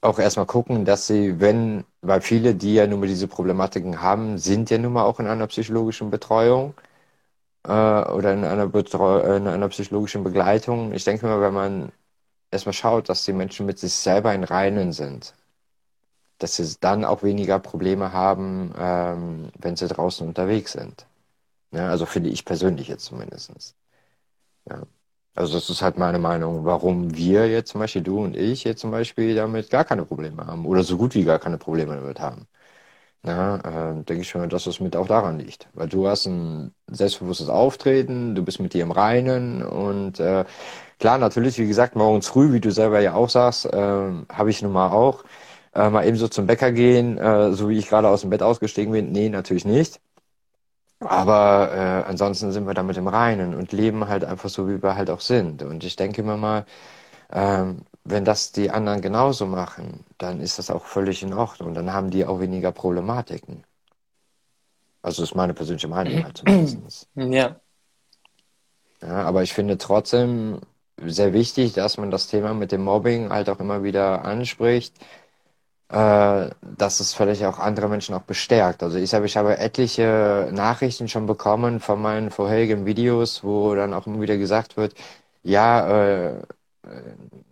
auch 0.00 0.18
erstmal 0.18 0.46
gucken, 0.46 0.86
dass 0.86 1.06
sie, 1.06 1.40
wenn, 1.40 1.84
weil 2.02 2.20
viele, 2.20 2.54
die 2.54 2.74
ja 2.74 2.86
nun 2.86 3.00
mal 3.00 3.06
diese 3.08 3.28
Problematiken 3.28 4.00
haben, 4.02 4.38
sind 4.38 4.70
ja 4.70 4.78
nun 4.78 4.92
mal 4.94 5.04
auch 5.04 5.20
in 5.20 5.26
einer 5.26 5.46
psychologischen 5.48 6.10
Betreuung 6.10 6.74
äh, 7.64 7.70
oder 7.70 8.32
in 8.34 8.44
einer, 8.44 8.68
Betreu 8.68 9.20
in 9.36 9.46
einer 9.48 9.68
psychologischen 9.68 10.24
Begleitung. 10.24 10.92
Ich 10.94 11.04
denke 11.04 11.26
mal, 11.26 11.40
wenn 11.40 11.54
man 11.54 11.92
erstmal 12.50 12.74
schaut, 12.74 13.08
dass 13.08 13.24
die 13.26 13.32
Menschen 13.34 13.66
mit 13.66 13.78
sich 13.78 13.94
selber 13.94 14.34
in 14.34 14.44
Reinen 14.44 14.92
sind, 14.92 15.34
dass 16.38 16.56
sie 16.56 16.76
dann 16.80 17.04
auch 17.04 17.22
weniger 17.22 17.58
Probleme 17.58 18.12
haben, 18.12 18.72
ähm, 18.78 19.50
wenn 19.58 19.76
sie 19.76 19.88
draußen 19.88 20.26
unterwegs 20.26 20.72
sind. 20.72 21.06
Ja, 21.72 21.90
also 21.90 22.06
finde 22.06 22.30
ich 22.30 22.44
persönlich 22.46 22.88
jetzt 22.88 23.06
zumindest. 23.06 23.76
Ja. 24.70 24.86
Also 25.38 25.54
das 25.54 25.70
ist 25.70 25.82
halt 25.82 25.98
meine 25.98 26.18
Meinung, 26.18 26.64
warum 26.64 27.16
wir 27.16 27.48
jetzt 27.48 27.70
zum 27.70 27.80
Beispiel, 27.80 28.02
du 28.02 28.18
und 28.24 28.36
ich 28.36 28.64
jetzt 28.64 28.80
zum 28.80 28.90
Beispiel 28.90 29.34
damit 29.36 29.70
gar 29.70 29.84
keine 29.84 30.04
Probleme 30.04 30.44
haben 30.46 30.66
oder 30.66 30.82
so 30.82 30.96
gut 30.98 31.14
wie 31.14 31.22
gar 31.24 31.38
keine 31.38 31.58
Probleme 31.58 31.94
damit 31.94 32.18
haben. 32.20 32.48
Na, 33.22 33.56
äh, 33.92 34.04
denke 34.04 34.22
ich 34.22 34.28
schon, 34.30 34.48
dass 34.50 34.66
es 34.66 34.80
mit 34.80 34.96
auch 34.96 35.08
daran 35.08 35.38
liegt. 35.40 35.68
Weil 35.74 35.88
du 35.88 36.08
hast 36.08 36.26
ein 36.26 36.74
selbstbewusstes 36.88 37.48
Auftreten, 37.50 38.34
du 38.36 38.44
bist 38.44 38.60
mit 38.60 38.74
dir 38.74 38.82
im 38.84 38.92
Reinen 38.92 39.62
und 39.64 40.20
äh, 40.20 40.44
klar, 41.00 41.18
natürlich, 41.18 41.58
wie 41.58 41.68
gesagt, 41.68 41.96
morgens 41.96 42.28
früh, 42.28 42.52
wie 42.52 42.60
du 42.60 42.72
selber 42.72 43.00
ja 43.00 43.14
auch 43.14 43.30
sagst, 43.30 43.66
äh, 43.66 43.72
habe 43.78 44.50
ich 44.50 44.62
nun 44.62 44.72
mal 44.72 44.90
auch, 44.92 45.24
äh, 45.74 45.90
mal 45.90 46.06
eben 46.06 46.16
so 46.18 46.28
zum 46.28 46.46
Bäcker 46.48 46.72
gehen, 46.72 47.18
äh, 47.18 47.52
so 47.54 47.68
wie 47.70 47.78
ich 47.78 47.88
gerade 47.88 48.08
aus 48.08 48.22
dem 48.22 48.30
Bett 48.30 48.42
ausgestiegen 48.42 48.92
bin. 48.92 49.12
Nee, 49.12 49.28
natürlich 49.30 49.64
nicht. 49.66 50.00
Aber 51.00 51.70
äh, 51.72 52.08
ansonsten 52.08 52.50
sind 52.50 52.66
wir 52.66 52.74
damit 52.74 52.96
im 52.96 53.06
Reinen 53.06 53.54
und 53.54 53.72
leben 53.72 54.08
halt 54.08 54.24
einfach 54.24 54.48
so, 54.48 54.68
wie 54.68 54.82
wir 54.82 54.96
halt 54.96 55.10
auch 55.10 55.20
sind. 55.20 55.62
Und 55.62 55.84
ich 55.84 55.94
denke 55.96 56.22
immer 56.22 56.36
mal, 56.36 56.66
ähm, 57.30 57.82
wenn 58.04 58.24
das 58.24 58.52
die 58.52 58.70
anderen 58.70 59.00
genauso 59.00 59.46
machen, 59.46 60.04
dann 60.18 60.40
ist 60.40 60.58
das 60.58 60.70
auch 60.70 60.84
völlig 60.86 61.22
in 61.22 61.34
Ordnung. 61.34 61.74
Dann 61.74 61.92
haben 61.92 62.10
die 62.10 62.24
auch 62.24 62.40
weniger 62.40 62.72
Problematiken. 62.72 63.64
Also 65.02 65.22
ist 65.22 65.34
meine 65.34 65.54
persönliche 65.54 65.88
Meinung 65.88 66.24
halt 66.24 66.38
zumindest. 66.38 67.08
Ja. 67.14 67.56
ja. 69.00 69.22
Aber 69.22 69.42
ich 69.42 69.52
finde 69.52 69.78
trotzdem 69.78 70.60
sehr 71.04 71.32
wichtig, 71.32 71.74
dass 71.74 71.96
man 71.96 72.10
das 72.10 72.26
Thema 72.26 72.54
mit 72.54 72.72
dem 72.72 72.82
Mobbing 72.82 73.30
halt 73.30 73.48
auch 73.48 73.60
immer 73.60 73.84
wieder 73.84 74.24
anspricht 74.24 74.94
äh, 75.90 76.50
dass 76.76 77.00
es 77.00 77.14
vielleicht 77.14 77.44
auch 77.44 77.58
andere 77.58 77.88
Menschen 77.88 78.14
auch 78.14 78.22
bestärkt. 78.22 78.82
Also 78.82 78.98
ich 78.98 79.14
habe, 79.14 79.26
ich 79.26 79.36
habe 79.36 79.58
etliche 79.58 80.50
Nachrichten 80.52 81.08
schon 81.08 81.26
bekommen 81.26 81.80
von 81.80 82.00
meinen 82.02 82.30
vorherigen 82.30 82.86
Videos, 82.86 83.42
wo 83.44 83.74
dann 83.74 83.94
auch 83.94 84.06
immer 84.06 84.20
wieder 84.20 84.36
gesagt 84.36 84.76
wird, 84.76 84.94
ja, 85.42 86.30
äh, 86.30 86.42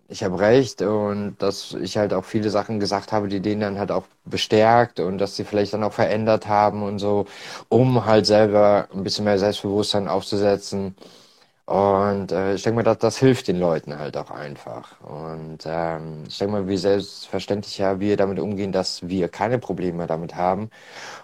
ich 0.09 0.23
habe 0.23 0.39
recht 0.39 0.83
und 0.83 1.37
dass 1.39 1.73
ich 1.75 1.97
halt 1.97 2.13
auch 2.15 2.25
viele 2.25 2.51
Sachen 2.51 2.79
gesagt 2.79 3.11
habe, 3.13 3.27
die 3.29 3.41
denen 3.41 3.61
dann 3.61 3.79
halt 3.79 3.91
auch 3.91 4.05
bestärkt 4.25 5.01
und 5.01 5.19
dass 5.19 5.35
sie 5.37 5.45
vielleicht 5.45 5.73
dann 5.75 5.83
auch 5.83 5.93
verändert 5.93 6.47
haben 6.47 6.83
und 6.85 6.99
so, 7.01 7.27
um 7.69 8.05
halt 8.07 8.27
selber 8.27 8.89
ein 8.95 9.03
bisschen 9.03 9.25
mehr 9.25 9.39
Selbstbewusstsein 9.39 10.07
aufzusetzen. 10.09 10.95
Und 11.67 12.31
äh, 12.31 12.55
ich 12.55 12.63
denke 12.63 12.77
mal, 12.77 12.83
das, 12.85 12.99
das 12.99 13.19
hilft 13.19 13.49
den 13.49 13.59
Leuten 13.59 13.99
halt 13.99 14.17
auch 14.17 14.31
einfach. 14.31 15.01
Und 15.01 15.59
ähm, 15.67 16.23
ich 16.29 16.39
denke 16.39 16.53
mal, 16.53 16.69
wie 16.69 16.77
selbstverständlicher 16.77 17.99
wir 17.99 18.17
damit 18.17 18.39
umgehen, 18.39 18.71
dass 18.71 19.09
wir 19.09 19.29
keine 19.29 19.59
Probleme 19.59 20.07
damit 20.07 20.37
haben, 20.37 20.71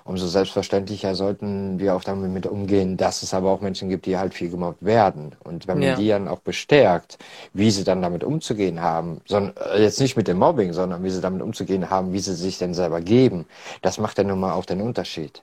umso 0.04 0.26
selbstverständlicher 0.26 1.14
sollten 1.14 1.78
wir 1.78 1.94
auch 1.94 2.02
damit 2.02 2.46
umgehen, 2.46 2.96
dass 2.96 3.22
es 3.22 3.34
aber 3.34 3.50
auch 3.52 3.60
Menschen 3.60 3.88
gibt, 3.88 4.04
die 4.06 4.18
halt 4.18 4.34
viel 4.34 4.50
gemobbt 4.50 4.84
werden. 4.84 5.36
Und 5.44 5.68
wenn 5.68 5.78
man 5.78 5.88
ja. 5.90 5.94
die 5.96 6.08
dann 6.08 6.26
auch 6.26 6.40
bestärkt, 6.40 7.18
wie 7.52 7.70
sie 7.70 7.84
dann 7.84 8.02
damit 8.02 8.24
umzugehen 8.24 8.80
haben, 8.82 9.20
sondern 9.26 9.54
äh, 9.74 9.82
jetzt 9.82 10.00
nicht 10.00 10.16
mit 10.16 10.26
dem 10.26 10.38
Mobbing, 10.38 10.72
sondern 10.72 11.04
wie 11.04 11.10
sie 11.10 11.20
damit 11.20 11.42
umzugehen 11.42 11.88
haben, 11.88 12.12
wie 12.12 12.18
sie 12.20 12.34
sich 12.34 12.58
denn 12.58 12.74
selber 12.74 13.00
geben, 13.00 13.46
das 13.80 13.98
macht 13.98 14.18
ja 14.18 14.24
nun 14.24 14.40
mal 14.40 14.54
auch 14.54 14.64
den 14.66 14.80
Unterschied. 14.82 15.42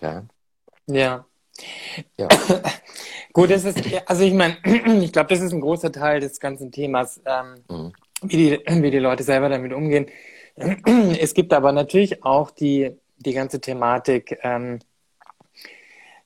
Ja. 0.00 0.24
Ja. 0.86 1.24
Ja. 2.18 2.28
Gut, 3.32 3.50
das 3.50 3.64
ist, 3.64 3.80
also 4.06 4.22
ich 4.22 4.32
meine, 4.32 4.56
ich 5.02 5.12
glaube, 5.12 5.28
das 5.28 5.40
ist 5.40 5.52
ein 5.52 5.60
großer 5.60 5.90
Teil 5.90 6.20
des 6.20 6.38
ganzen 6.38 6.70
Themas, 6.70 7.20
ähm, 7.26 7.64
mhm. 7.68 7.92
wie, 8.22 8.36
die, 8.36 8.60
wie 8.82 8.90
die 8.90 8.98
Leute 8.98 9.22
selber 9.22 9.48
damit 9.48 9.72
umgehen. 9.72 10.06
Es 10.56 11.34
gibt 11.34 11.52
aber 11.52 11.72
natürlich 11.72 12.22
auch 12.24 12.52
die, 12.52 12.96
die 13.16 13.32
ganze 13.32 13.60
Thematik, 13.60 14.38
ähm, 14.42 14.78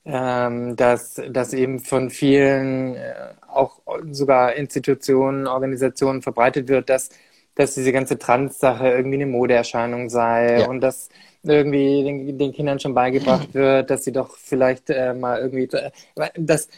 ähm, 0.05 0.77
dass, 0.77 1.21
dass 1.31 1.55
eben 1.55 1.81
von 1.81 2.11
vielen, 2.11 2.97
äh, 2.97 3.33
auch 3.47 3.81
sogar 4.11 4.55
Institutionen, 4.55 5.47
Organisationen 5.47 6.21
verbreitet 6.21 6.69
wird, 6.69 6.91
dass, 6.91 7.09
dass 7.55 7.75
diese 7.75 7.93
ganze 7.93 8.19
Trans-Sache 8.19 8.89
irgendwie 8.89 9.17
eine 9.17 9.27
Modeerscheinung 9.27 10.11
sei 10.11 10.61
ja. 10.61 10.69
und 10.69 10.81
dass 10.81 11.09
irgendwie 11.43 12.03
den, 12.05 12.39
den, 12.39 12.53
Kindern 12.53 12.81
schon 12.81 12.95
beigebracht 12.95 13.55
wird, 13.55 13.91
dass 13.91 14.05
sie 14.05 14.13
doch 14.13 14.37
vielleicht 14.37 14.91
äh, 14.91 15.15
mal 15.15 15.41
irgendwie, 15.41 15.69
äh, 15.77 15.91
dass 16.37 16.69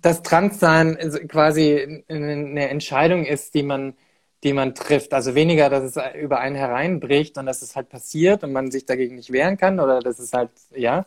das 0.00 0.22
Transsein 0.22 0.96
quasi 1.28 2.04
eine 2.08 2.68
Entscheidung 2.68 3.24
ist, 3.24 3.54
die 3.54 3.62
man, 3.62 3.94
die 4.44 4.52
man 4.52 4.74
trifft. 4.74 5.14
Also 5.14 5.34
weniger, 5.34 5.68
dass 5.70 5.96
es 5.96 6.02
über 6.20 6.40
einen 6.40 6.56
hereinbricht 6.56 7.38
und 7.38 7.46
dass 7.46 7.62
es 7.62 7.76
halt 7.76 7.88
passiert 7.88 8.44
und 8.44 8.52
man 8.52 8.70
sich 8.70 8.86
dagegen 8.86 9.16
nicht 9.16 9.32
wehren 9.32 9.56
kann 9.56 9.80
oder 9.80 10.00
dass 10.00 10.18
es 10.18 10.32
halt, 10.32 10.50
ja. 10.74 11.04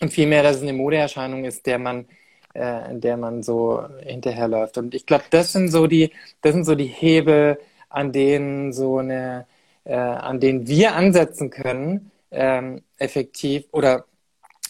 Und 0.00 0.12
vielmehr, 0.12 0.42
dass 0.42 0.56
es 0.56 0.62
eine 0.62 0.72
Modeerscheinung 0.72 1.44
ist, 1.44 1.66
der 1.66 1.78
man, 1.78 2.06
äh, 2.54 2.94
der 2.94 3.16
man 3.16 3.42
so 3.42 3.84
hinterherläuft. 4.00 4.78
Und 4.78 4.94
ich 4.94 5.06
glaube, 5.06 5.24
das 5.30 5.52
sind 5.52 5.68
so 5.68 5.86
die, 5.86 6.12
das 6.40 6.52
sind 6.54 6.64
so 6.64 6.74
die 6.74 6.86
Hebel, 6.86 7.58
an 7.88 8.12
denen 8.12 8.72
so 8.72 8.98
eine, 8.98 9.46
äh, 9.88 9.94
an 9.94 10.38
denen 10.38 10.68
wir 10.68 10.94
ansetzen 10.94 11.50
können, 11.50 12.12
ähm, 12.30 12.82
effektiv 12.98 13.64
oder 13.72 14.04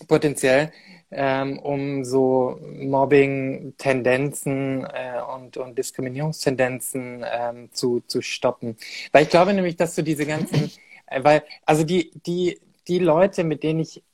potenziell, 0.06 0.70
ähm, 1.10 1.58
um 1.58 2.04
so 2.04 2.60
Mobbing-Tendenzen 2.62 4.84
äh, 4.84 5.20
und, 5.34 5.56
und 5.56 5.76
Diskriminierungstendenzen 5.76 7.24
ähm, 7.28 7.68
zu, 7.72 7.98
zu 8.06 8.22
stoppen. 8.22 8.76
Weil 9.10 9.24
ich 9.24 9.30
glaube 9.30 9.52
nämlich, 9.54 9.74
dass 9.74 9.96
so 9.96 10.02
diese 10.02 10.24
ganzen, 10.24 10.70
äh, 11.06 11.24
weil, 11.24 11.42
also 11.66 11.82
die, 11.82 12.12
die, 12.24 12.60
die 12.86 13.00
Leute, 13.00 13.42
mit 13.42 13.64
denen 13.64 13.80
ich 13.80 14.04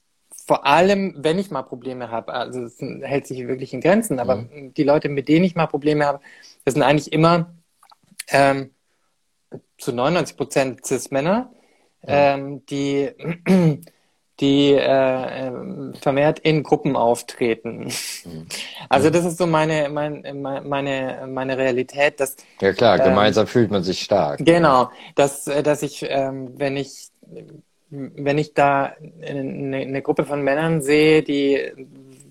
vor 0.47 0.65
allem, 0.67 1.15
wenn 1.19 1.39
ich 1.39 1.51
mal 1.51 1.61
Probleme 1.63 2.11
habe, 2.11 2.33
also 2.33 2.63
es 2.63 2.81
hält 2.81 3.27
sich 3.27 3.47
wirklich 3.47 3.75
in 3.75 3.83
Grenzen, 3.83 4.19
aber 4.19 4.37
mhm. 4.37 4.73
die 4.75 4.85
Leute, 4.85 5.11
mit 5.11 5.29
denen 5.29 5.45
ich 5.45 5.55
mal 5.55 5.67
Probleme 5.67 6.07
habe, 6.07 6.21
das 6.65 6.73
sind 6.75 6.83
eigentlich 6.83 7.13
immer 7.13 7.53
ähm, 8.29 8.71
zu 9.79 9.93
99 9.93 10.37
Prozent 10.37 10.87
Cis-Männer, 10.87 11.51
mhm. 12.03 12.09
ähm, 12.09 12.67
die 12.67 13.11
die 14.41 14.73
äh, 14.73 15.47
ähm, 15.47 15.95
vermehrt 16.01 16.41
in 16.41 16.65
Gruppen 16.65 16.97
auftreten. 16.97 17.93
Mhm. 18.25 18.47
Also 18.89 19.09
das 19.11 19.25
ist 19.25 19.39
so 19.39 19.47
meine, 19.47 19.89
meine, 19.89 20.35
meine, 20.35 21.29
meine 21.29 21.57
Realität. 21.57 22.19
Dass, 22.19 22.37
ja 22.61 22.73
klar, 22.73 22.99
ähm, 22.99 23.05
gemeinsam 23.05 23.47
fühlt 23.47 23.71
man 23.71 23.85
sich 23.85 24.03
stark. 24.03 24.41
Genau, 24.45 24.91
dass, 25.15 25.47
äh, 25.47 25.63
dass 25.63 25.83
ich, 25.83 26.05
ähm, 26.09 26.53
wenn 26.57 26.77
ich 26.77 27.11
wenn 27.91 28.39
ich 28.39 28.55
da 28.55 28.93
eine, 29.25 29.77
eine 29.77 30.03
Gruppe 30.03 30.25
von 30.25 30.43
Männern 30.43 30.83
sehe, 30.83 31.23
die 31.23 31.61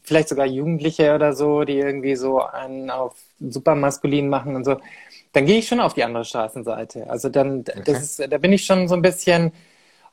vielleicht 0.04 0.28
sogar 0.28 0.46
Jugendliche 0.46 1.16
oder 1.16 1.34
so, 1.34 1.64
die 1.64 1.78
irgendwie 1.78 2.16
so 2.16 2.42
einen 2.42 2.90
auf 2.90 3.16
super 3.40 3.76
maskulin 3.76 4.28
machen 4.28 4.56
und 4.56 4.66
so, 4.66 4.78
dann 5.34 5.46
gehe 5.46 5.60
ich 5.60 5.68
schon 5.68 5.80
auf 5.80 5.94
die 5.94 6.04
andere 6.04 6.26
Straßenseite. 6.26 7.10
Also 7.10 7.30
dann, 7.30 7.60
okay. 7.60 7.82
das 7.86 8.02
ist, 8.02 8.32
da 8.32 8.38
bin 8.38 8.54
ich 8.54 8.66
schon 8.66 8.88
so 8.88 8.96
ein 8.96 9.02
bisschen, 9.02 9.52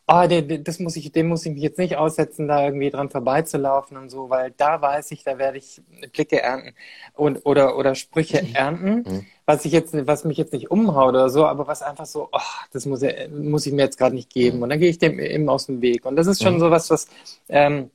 oh, 0.09 0.27
das 0.27 0.81
muss 0.81 0.97
ich, 0.97 1.13
dem 1.13 1.29
muss 1.29 1.47
ich 1.47 1.53
mich 1.53 1.63
jetzt 1.63 1.79
nicht 1.79 1.97
aussetzen, 1.97 2.49
da 2.49 2.65
irgendwie 2.65 2.91
dran 2.91 3.11
vorbeizulaufen 3.11 3.97
und 3.97 4.11
so, 4.11 4.31
weil 4.31 4.53
da 4.57 4.81
weiß 4.81 5.13
ich, 5.13 5.23
da 5.23 5.39
werde 5.39 5.59
ich 5.59 5.81
Blicke 6.13 6.43
ernten 6.43 6.75
und 7.15 7.45
oder 7.47 7.77
oder 7.77 7.95
Sprüche 7.95 8.43
ernten, 8.55 9.05
mhm. 9.07 9.27
was 9.45 9.65
ich 9.65 9.73
jetzt, 9.73 9.95
was 10.07 10.25
mich 10.25 10.39
jetzt 10.39 10.53
nicht 10.53 10.71
umhaut 10.71 11.11
oder 11.11 11.31
so, 11.31 11.47
aber 11.47 11.67
was 11.67 11.83
einfach 11.83 12.07
so, 12.07 12.29
oh, 12.33 12.41
das 12.73 12.87
muss, 12.87 13.03
muss 13.31 13.67
ich 13.67 13.73
mir 13.73 13.83
jetzt 13.83 13.99
gerade 13.99 14.15
nicht 14.15 14.31
geben. 14.31 14.57
Mhm. 14.57 14.63
Und 14.65 14.69
dann 14.71 14.81
gehe 14.81 14.91
ich 14.91 14.99
dem 14.99 15.19
eben 15.21 15.49
aus 15.49 15.67
dem 15.67 15.81
Weg. 15.83 16.07
Und 16.07 16.17
das 16.17 16.27
ist 16.27 16.43
schon 16.43 16.55
mhm. 16.55 16.61
so 16.61 16.71
was, 16.71 16.91
was 16.91 17.09
ähm, 17.49 17.91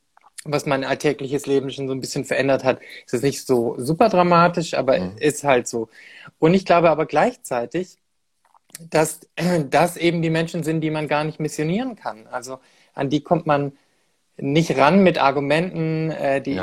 was 0.45 0.65
mein 0.65 0.84
alltägliches 0.84 1.47
Leben 1.47 1.71
schon 1.71 1.88
so 1.88 1.93
ein 1.93 1.99
bisschen 1.99 2.23
verändert 2.23 2.63
hat. 2.63 2.79
Es 3.05 3.13
ist 3.13 3.23
nicht 3.23 3.45
so 3.45 3.75
super 3.77 4.10
dramatisch, 4.10 4.75
aber 4.75 4.97
mhm. 4.97 5.17
ist 5.17 5.43
halt 5.43 5.67
so. 5.67 5.89
Und 6.39 6.53
ich 6.53 6.65
glaube 6.65 6.89
aber 6.89 7.05
gleichzeitig, 7.05 7.97
dass 8.89 9.21
das 9.69 9.97
eben 9.97 10.21
die 10.21 10.29
Menschen 10.29 10.63
sind, 10.63 10.81
die 10.81 10.91
man 10.91 11.08
gar 11.08 11.23
nicht 11.23 11.39
missionieren 11.39 11.95
kann. 11.95 12.27
Also 12.27 12.60
an 12.93 13.10
die 13.10 13.21
kommt 13.21 13.45
man 13.47 13.73
nicht 14.38 14.77
ran 14.77 15.01
mit 15.01 15.17
Argumenten, 15.17 16.12
äh, 16.12 16.41
die, 16.41 16.60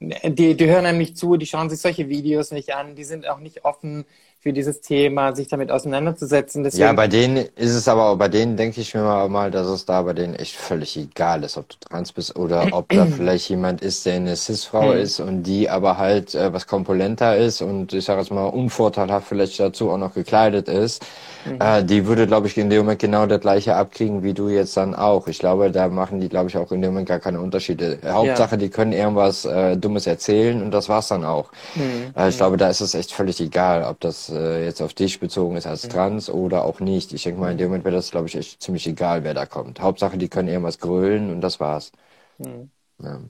die, 0.00 0.34
die, 0.34 0.56
die 0.56 0.66
hören 0.66 0.86
einem 0.86 0.98
nicht 0.98 1.18
zu, 1.18 1.36
die 1.36 1.46
schauen 1.46 1.68
sich 1.68 1.80
solche 1.80 2.08
Videos 2.08 2.50
nicht 2.50 2.74
an, 2.74 2.94
die 2.94 3.04
sind 3.04 3.28
auch 3.28 3.40
nicht 3.40 3.64
offen 3.64 4.06
für 4.42 4.54
dieses 4.54 4.80
Thema, 4.80 5.36
sich 5.36 5.48
damit 5.48 5.70
auseinanderzusetzen. 5.70 6.64
Deswegen... 6.64 6.82
Ja, 6.82 6.92
bei 6.94 7.08
denen 7.08 7.44
ist 7.56 7.74
es 7.74 7.86
aber, 7.88 8.16
bei 8.16 8.28
denen 8.28 8.56
denke 8.56 8.80
ich 8.80 8.94
mir 8.94 9.28
mal, 9.28 9.50
dass 9.50 9.66
es 9.66 9.84
da 9.84 10.00
bei 10.00 10.14
denen 10.14 10.34
echt 10.34 10.56
völlig 10.56 10.96
egal 10.96 11.44
ist, 11.44 11.58
ob 11.58 11.68
du 11.68 11.76
trans 11.78 12.10
bist 12.12 12.36
oder 12.36 12.68
ob 12.72 12.88
da 12.88 13.04
vielleicht 13.16 13.50
jemand 13.50 13.82
ist, 13.82 14.06
der 14.06 14.14
eine 14.14 14.34
Cis-Frau 14.34 14.94
hm. 14.94 14.98
ist 14.98 15.20
und 15.20 15.42
die 15.42 15.68
aber 15.68 15.98
halt 15.98 16.34
äh, 16.34 16.54
was 16.54 16.66
komponenter 16.66 17.36
ist 17.36 17.60
und 17.60 17.92
ich 17.92 18.06
sage 18.06 18.20
jetzt 18.20 18.30
mal 18.30 18.46
unvorteilhaft 18.46 19.28
vielleicht 19.28 19.60
dazu 19.60 19.90
auch 19.90 19.98
noch 19.98 20.14
gekleidet 20.14 20.70
ist. 20.70 21.04
Mhm. 21.44 21.58
Äh, 21.60 21.84
die 21.84 22.06
würde, 22.06 22.26
glaube 22.26 22.46
ich, 22.46 22.56
in 22.56 22.70
dem 22.70 22.80
Moment 22.80 23.00
genau 23.00 23.26
das 23.26 23.40
gleiche 23.40 23.76
abkriegen 23.76 24.22
wie 24.22 24.32
du 24.32 24.48
jetzt 24.48 24.74
dann 24.76 24.94
auch. 24.94 25.26
Ich 25.26 25.38
glaube, 25.38 25.70
da 25.70 25.88
machen 25.88 26.18
die, 26.18 26.30
glaube 26.30 26.48
ich, 26.48 26.56
auch 26.56 26.72
in 26.72 26.80
dem 26.80 26.92
Moment 26.92 27.08
gar 27.08 27.18
keine 27.18 27.40
Unterschiede. 27.40 27.98
Hauptsache, 28.06 28.52
ja. 28.52 28.56
die 28.56 28.70
können 28.70 28.92
irgendwas 28.92 29.44
äh, 29.44 29.76
Dummes 29.76 30.06
erzählen 30.06 30.62
und 30.62 30.70
das 30.70 30.88
war's 30.88 31.08
dann 31.08 31.24
auch. 31.24 31.50
Mhm. 31.74 32.14
Ich 32.28 32.36
glaube, 32.38 32.56
da 32.56 32.68
ist 32.68 32.80
es 32.80 32.94
echt 32.94 33.12
völlig 33.12 33.40
egal, 33.40 33.84
ob 33.84 34.00
das 34.00 34.29
äh, 34.30 34.64
jetzt 34.64 34.80
auf 34.82 34.94
dich 34.94 35.20
bezogen 35.20 35.56
ist 35.56 35.66
als 35.66 35.84
mhm. 35.84 35.90
Trans 35.90 36.30
oder 36.30 36.64
auch 36.64 36.80
nicht. 36.80 37.12
Ich 37.12 37.24
denke 37.24 37.40
mal, 37.40 37.52
in 37.52 37.58
dem 37.58 37.68
Moment 37.68 37.84
wäre 37.84 37.96
das, 37.96 38.10
glaube 38.10 38.28
ich, 38.28 38.36
echt 38.36 38.62
ziemlich 38.62 38.86
egal, 38.86 39.24
wer 39.24 39.34
da 39.34 39.46
kommt. 39.46 39.80
Hauptsache, 39.80 40.18
die 40.18 40.28
können 40.28 40.48
irgendwas 40.48 40.78
grölen 40.78 41.30
und 41.30 41.40
das 41.40 41.60
war's. 41.60 41.92
Mhm. 42.38 42.70
Ja. 43.02 43.20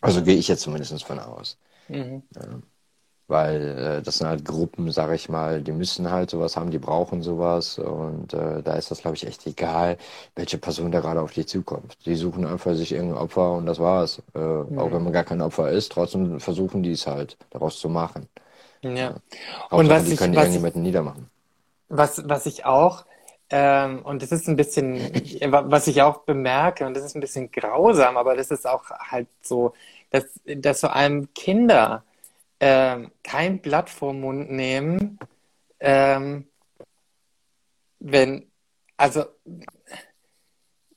Also 0.00 0.22
gehe 0.22 0.36
ich 0.36 0.48
jetzt 0.48 0.62
zumindest 0.62 1.02
von 1.04 1.18
aus. 1.18 1.58
Mhm. 1.88 2.22
Ja. 2.34 2.60
Weil 3.26 3.78
äh, 3.78 4.02
das 4.02 4.18
sind 4.18 4.26
halt 4.26 4.44
Gruppen, 4.44 4.90
sage 4.92 5.14
ich 5.14 5.30
mal, 5.30 5.62
die 5.62 5.72
müssen 5.72 6.10
halt 6.10 6.28
sowas 6.28 6.58
haben, 6.58 6.70
die 6.70 6.78
brauchen 6.78 7.22
sowas. 7.22 7.78
Und 7.78 8.34
äh, 8.34 8.62
da 8.62 8.74
ist 8.74 8.90
das, 8.90 9.00
glaube 9.00 9.16
ich, 9.16 9.26
echt 9.26 9.46
egal, 9.46 9.96
welche 10.36 10.58
Person 10.58 10.92
da 10.92 11.00
gerade 11.00 11.22
auf 11.22 11.32
dich 11.32 11.48
zukommt. 11.48 11.96
Die 12.04 12.16
suchen 12.16 12.44
einfach 12.44 12.74
sich 12.74 12.92
irgendein 12.92 13.18
Opfer 13.18 13.52
und 13.52 13.64
das 13.64 13.78
war's. 13.78 14.22
Äh, 14.34 14.38
mhm. 14.38 14.78
Auch 14.78 14.92
wenn 14.92 15.04
man 15.04 15.12
gar 15.14 15.24
kein 15.24 15.40
Opfer 15.40 15.70
ist, 15.70 15.92
trotzdem 15.92 16.38
versuchen 16.38 16.82
die 16.82 16.92
es 16.92 17.06
halt, 17.06 17.38
daraus 17.50 17.78
zu 17.78 17.88
machen. 17.88 18.28
Ja. 18.84 19.16
Und 19.70 19.88
was 19.88 20.04
die 20.04 20.12
ich, 20.12 20.18
können 20.18 20.34
was 20.34 20.44
irgendjemanden 20.44 20.82
niedermachen. 20.82 21.30
Was, 21.88 22.28
was 22.28 22.46
ich 22.46 22.64
auch, 22.64 23.04
ähm, 23.50 24.02
und 24.02 24.22
das 24.22 24.32
ist 24.32 24.48
ein 24.48 24.56
bisschen, 24.56 24.98
was 25.50 25.86
ich 25.86 26.02
auch 26.02 26.18
bemerke, 26.18 26.86
und 26.86 26.94
das 26.94 27.04
ist 27.04 27.14
ein 27.14 27.20
bisschen 27.20 27.50
grausam, 27.50 28.16
aber 28.16 28.34
das 28.36 28.50
ist 28.50 28.66
auch 28.66 28.90
halt 28.90 29.28
so, 29.42 29.74
dass, 30.10 30.24
dass 30.44 30.80
vor 30.80 30.94
allem 30.94 31.32
Kinder 31.34 32.04
ähm, 32.60 33.10
kein 33.22 33.60
Blatt 33.60 33.90
vor 33.90 34.12
Mund 34.14 34.50
nehmen, 34.50 35.18
ähm, 35.80 36.46
wenn, 38.00 38.50
also 38.96 39.24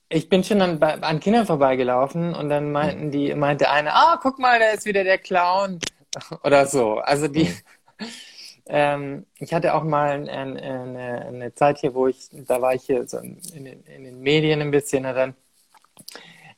ich 0.10 0.30
bin 0.30 0.44
schon 0.44 0.62
an, 0.62 0.82
an 0.82 1.20
Kindern 1.20 1.46
vorbeigelaufen 1.46 2.34
und 2.34 2.50
dann 2.50 2.72
meinten 2.72 3.12
die, 3.12 3.34
meinte 3.36 3.70
eine, 3.70 3.94
ah, 3.94 4.20
guck 4.22 4.40
mal, 4.40 4.60
da 4.60 4.70
ist 4.70 4.86
wieder 4.86 5.04
der 5.04 5.18
Clown 5.18 5.80
oder 6.44 6.66
so. 6.66 7.00
Also 7.00 7.28
die, 7.28 7.46
mhm. 7.46 7.58
Ähm, 8.68 9.26
ich 9.40 9.54
hatte 9.54 9.74
auch 9.74 9.84
mal 9.84 10.28
eine, 10.28 10.32
eine, 10.32 11.26
eine, 11.28 11.56
Zeit 11.56 11.80
hier, 11.80 11.94
wo 11.94 12.08
ich, 12.08 12.30
da 12.32 12.62
war 12.62 12.74
ich 12.74 12.84
hier 12.84 13.08
so 13.08 13.18
in, 13.20 13.40
den, 13.54 13.84
in 13.84 14.04
den 14.04 14.20
Medien 14.20 14.62
ein 14.62 14.72
bisschen 14.72 15.06
und 15.06 15.16
dann 15.16 15.34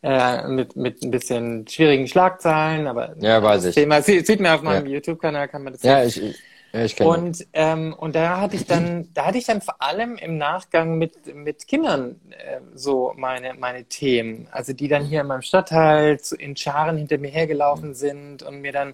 äh, 0.02 0.48
mit, 0.48 0.76
mit 0.76 1.04
ein 1.04 1.12
bisschen 1.12 1.68
schwierigen 1.68 2.08
Schlagzeilen, 2.08 2.88
aber 2.88 3.16
ja, 3.20 3.42
weiß 3.44 3.66
ich. 3.66 3.76
Thema 3.76 4.02
sieht, 4.02 4.26
sieht 4.26 4.40
man 4.40 4.54
auf 4.54 4.62
meinem 4.62 4.86
ja. 4.86 4.94
YouTube-Kanal, 4.94 5.48
kann 5.50 5.64
man 5.64 5.74
das 5.74 5.84
Ja, 5.84 6.04
ich, 6.04 6.22
ich, 6.22 6.40
ja, 6.72 6.86
ich 6.86 6.96
kenne 6.96 7.10
und, 7.10 7.48
ähm, 7.54 7.94
und 7.98 8.16
da 8.16 8.40
hatte 8.40 8.56
ich 8.56 8.66
dann, 8.66 9.10
da 9.14 9.26
hatte 9.26 9.38
ich 9.38 9.46
dann 9.46 9.62
vor 9.62 9.82
allem 9.82 10.16
im 10.16 10.38
Nachgang 10.38 10.98
mit, 10.98 11.36
mit 11.36 11.68
Kindern 11.68 12.20
äh, 12.30 12.62
so 12.76 13.14
meine, 13.18 13.56
meine 13.56 13.86
Themen. 13.86 14.48
Also 14.52 14.74
die 14.74 14.88
dann 14.88 15.04
hier 15.04 15.22
in 15.22 15.28
meinem 15.28 15.42
Stadtteil 15.42 16.20
zu, 16.20 16.36
in 16.36 16.56
Scharen 16.56 16.98
hinter 16.98 17.18
mir 17.18 17.32
hergelaufen 17.32 17.94
sind 17.94 18.44
und 18.44 18.62
mir 18.62 18.72
dann 18.72 18.94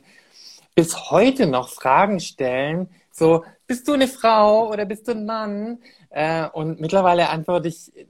bis 0.75 1.09
heute 1.11 1.47
noch 1.47 1.69
Fragen 1.69 2.19
stellen, 2.19 2.89
so, 3.11 3.45
bist 3.67 3.87
du 3.87 3.93
eine 3.93 4.07
Frau 4.07 4.69
oder 4.71 4.85
bist 4.85 5.07
du 5.07 5.13
ein 5.13 5.25
Mann? 5.25 5.79
Äh, 6.09 6.47
und 6.49 6.81
mittlerweile 6.81 7.29
antworte 7.29 7.69
ich, 7.69 7.95
äh, 7.95 8.03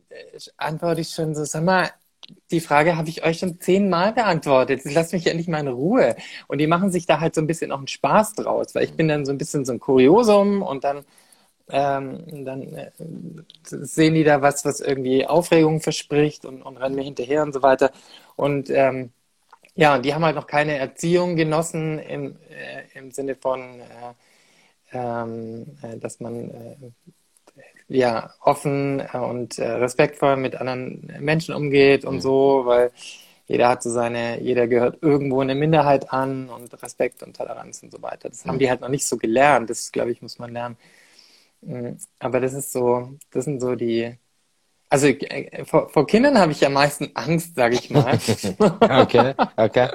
antworte 0.58 1.02
ich 1.02 1.10
schon 1.10 1.36
so, 1.36 1.46
sag 1.46 1.64
mal, 1.64 1.92
die 2.52 2.60
Frage 2.60 2.98
habe 2.98 3.10
ich 3.10 3.24
euch 3.24 3.40
schon 3.40 3.60
zehnmal 3.62 4.14
beantwortet. 4.14 4.82
Lasst 4.86 5.14
mich 5.14 5.28
endlich 5.28 5.48
mal 5.48 5.60
in 5.60 5.68
Ruhe. 5.68 6.16
Und 6.48 6.58
die 6.60 6.68
machen 6.68 6.92
sich 6.92 7.06
da 7.06 7.20
halt 7.20 7.36
so 7.36 7.42
ein 7.42 7.48
bisschen 7.48 7.72
auch 7.72 7.78
einen 7.78 7.88
Spaß 7.88 8.34
draus, 8.34 8.74
weil 8.76 8.84
ich 8.86 8.94
bin 8.96 9.08
dann 9.08 9.26
so 9.26 9.32
ein 9.32 9.38
bisschen 9.38 9.66
so 9.66 9.74
ein 9.74 9.80
Kuriosum 9.80 10.62
und 10.64 10.84
dann, 10.84 11.06
ähm, 11.70 12.46
dann 12.46 12.64
äh, 12.76 12.92
sehen 13.64 14.16
die 14.16 14.24
da 14.24 14.42
was, 14.42 14.66
was 14.66 14.80
irgendwie 14.82 15.26
Aufregung 15.28 15.82
verspricht 15.82 16.46
und, 16.46 16.62
und 16.64 16.78
rennen 16.78 16.96
mir 16.96 17.04
hinterher 17.04 17.44
und 17.44 17.54
so 17.54 17.62
weiter. 17.64 17.92
Und 18.36 18.70
ähm, 18.72 19.12
ja, 19.76 20.00
die 20.00 20.14
haben 20.14 20.26
halt 20.26 20.36
noch 20.36 20.48
keine 20.48 20.78
Erziehung 20.78 21.36
genossen 21.36 22.00
im, 22.00 22.38
äh, 22.50 22.98
im 22.98 23.12
Sinne 23.12 23.36
von, 23.36 23.82
äh, 23.82 24.14
ähm, 24.94 25.78
äh, 25.82 25.98
dass 25.98 26.20
man 26.20 26.50
äh, 26.52 26.76
ja, 27.88 28.34
offen 28.42 29.00
äh, 29.00 29.18
und 29.18 29.60
respektvoll 29.60 30.38
mit 30.38 30.56
anderen 30.56 31.12
Menschen 31.20 31.54
umgeht 31.54 32.06
und 32.06 32.16
mhm. 32.16 32.22
so, 32.22 32.64
weil 32.66 32.92
jeder 33.48 33.70
hat 33.70 33.84
so 33.84 33.92
seine, 33.92 34.42
jeder 34.42 34.68
gehört 34.68 35.04
irgendwo 35.04 35.42
eine 35.42 35.56
Minderheit 35.56 36.12
an 36.12 36.50
und 36.50 36.82
Respekt 36.82 37.22
und 37.22 37.36
Toleranz 37.38 37.84
und 37.84 37.92
so 37.92 38.02
weiter. 38.02 38.30
Das 38.30 38.44
mhm. 38.46 38.50
haben 38.50 38.60
die 38.60 38.70
halt 38.70 38.82
noch 38.82 38.90
nicht 38.90 39.06
so 39.06 39.18
gelernt. 39.18 39.70
Das, 39.70 39.92
glaube 39.92 40.12
ich, 40.12 40.22
muss 40.22 40.40
man 40.40 40.54
lernen. 40.54 40.78
Mhm. 41.62 41.98
Aber 42.20 42.40
das 42.40 42.54
ist 42.54 42.72
so, 42.72 43.12
das 43.32 43.46
sind 43.46 43.62
so 43.62 43.76
die, 43.76 44.18
also 44.90 45.08
äh, 45.08 45.66
vor, 45.66 45.90
vor 45.90 46.08
Kindern 46.08 46.38
habe 46.38 46.52
ich 46.52 46.66
am 46.66 46.74
meisten 46.74 47.12
Angst, 47.16 47.56
sage 47.56 47.76
ich 47.76 47.90
mal. 47.90 48.18
okay, 48.80 49.34
okay. 49.56 49.90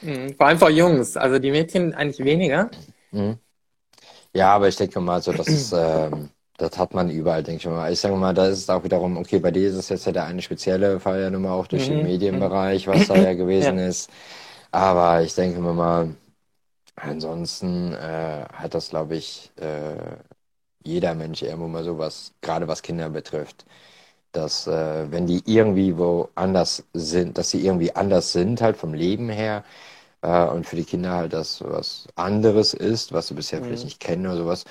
Mhm. 0.00 0.34
Vor 0.34 0.46
allem 0.46 0.58
vor 0.58 0.70
Jungs. 0.70 1.16
Also 1.16 1.38
die 1.38 1.50
Mädchen 1.50 1.94
eigentlich 1.94 2.24
weniger. 2.24 2.70
Mhm. 3.10 3.38
Ja, 4.32 4.54
aber 4.54 4.68
ich 4.68 4.76
denke 4.76 5.00
mal 5.00 5.22
so, 5.22 5.32
dass 5.32 5.48
es 5.48 5.72
ähm, 5.76 6.30
das 6.56 6.78
hat 6.78 6.94
man 6.94 7.10
überall, 7.10 7.42
denke 7.42 7.60
ich 7.60 7.66
mal. 7.66 7.92
Ich 7.92 8.00
sage 8.00 8.14
mal, 8.14 8.32
da 8.32 8.46
ist 8.46 8.58
es 8.58 8.70
auch 8.70 8.84
wiederum, 8.84 9.16
okay, 9.16 9.38
bei 9.38 9.50
dir 9.50 9.68
ist 9.68 9.74
es 9.74 9.88
jetzt 9.88 10.06
ja 10.06 10.12
der 10.12 10.24
eine 10.24 10.42
spezielle 10.42 11.00
Fall 11.00 11.20
ja 11.20 11.30
nun 11.30 11.42
mal 11.42 11.52
auch 11.52 11.66
durch 11.66 11.88
mhm. 11.88 11.94
den 11.94 12.02
Medienbereich, 12.04 12.86
was 12.86 13.08
da 13.08 13.16
ja 13.16 13.32
gewesen 13.34 13.78
ja. 13.78 13.86
ist. 13.86 14.10
Aber 14.70 15.22
ich 15.22 15.34
denke 15.34 15.60
mir 15.60 15.72
mal, 15.72 16.14
ansonsten 16.96 17.92
äh, 17.94 18.44
hat 18.52 18.74
das, 18.74 18.90
glaube 18.90 19.16
ich, 19.16 19.50
äh, 19.56 20.16
jeder 20.84 21.14
Mensch 21.14 21.42
irgendwo 21.42 21.68
mal 21.68 21.84
sowas, 21.84 22.34
gerade 22.40 22.68
was 22.68 22.82
Kinder 22.82 23.08
betrifft, 23.10 23.64
dass 24.36 24.66
äh, 24.66 25.10
wenn 25.10 25.26
die 25.26 25.42
irgendwie 25.46 25.96
wo 25.96 26.28
anders 26.34 26.84
sind, 26.92 27.38
dass 27.38 27.50
sie 27.50 27.64
irgendwie 27.64 27.94
anders 27.94 28.32
sind, 28.32 28.60
halt 28.60 28.76
vom 28.76 28.94
Leben 28.94 29.28
her, 29.28 29.64
äh, 30.22 30.44
und 30.46 30.66
für 30.66 30.76
die 30.76 30.84
Kinder 30.84 31.12
halt 31.12 31.32
das 31.32 31.62
was 31.62 32.08
anderes 32.16 32.74
ist, 32.74 33.12
was 33.12 33.28
sie 33.28 33.34
bisher 33.34 33.60
mhm. 33.60 33.64
vielleicht 33.66 33.84
nicht 33.84 34.00
kennen 34.00 34.26
oder 34.26 34.36
sowas, 34.36 34.64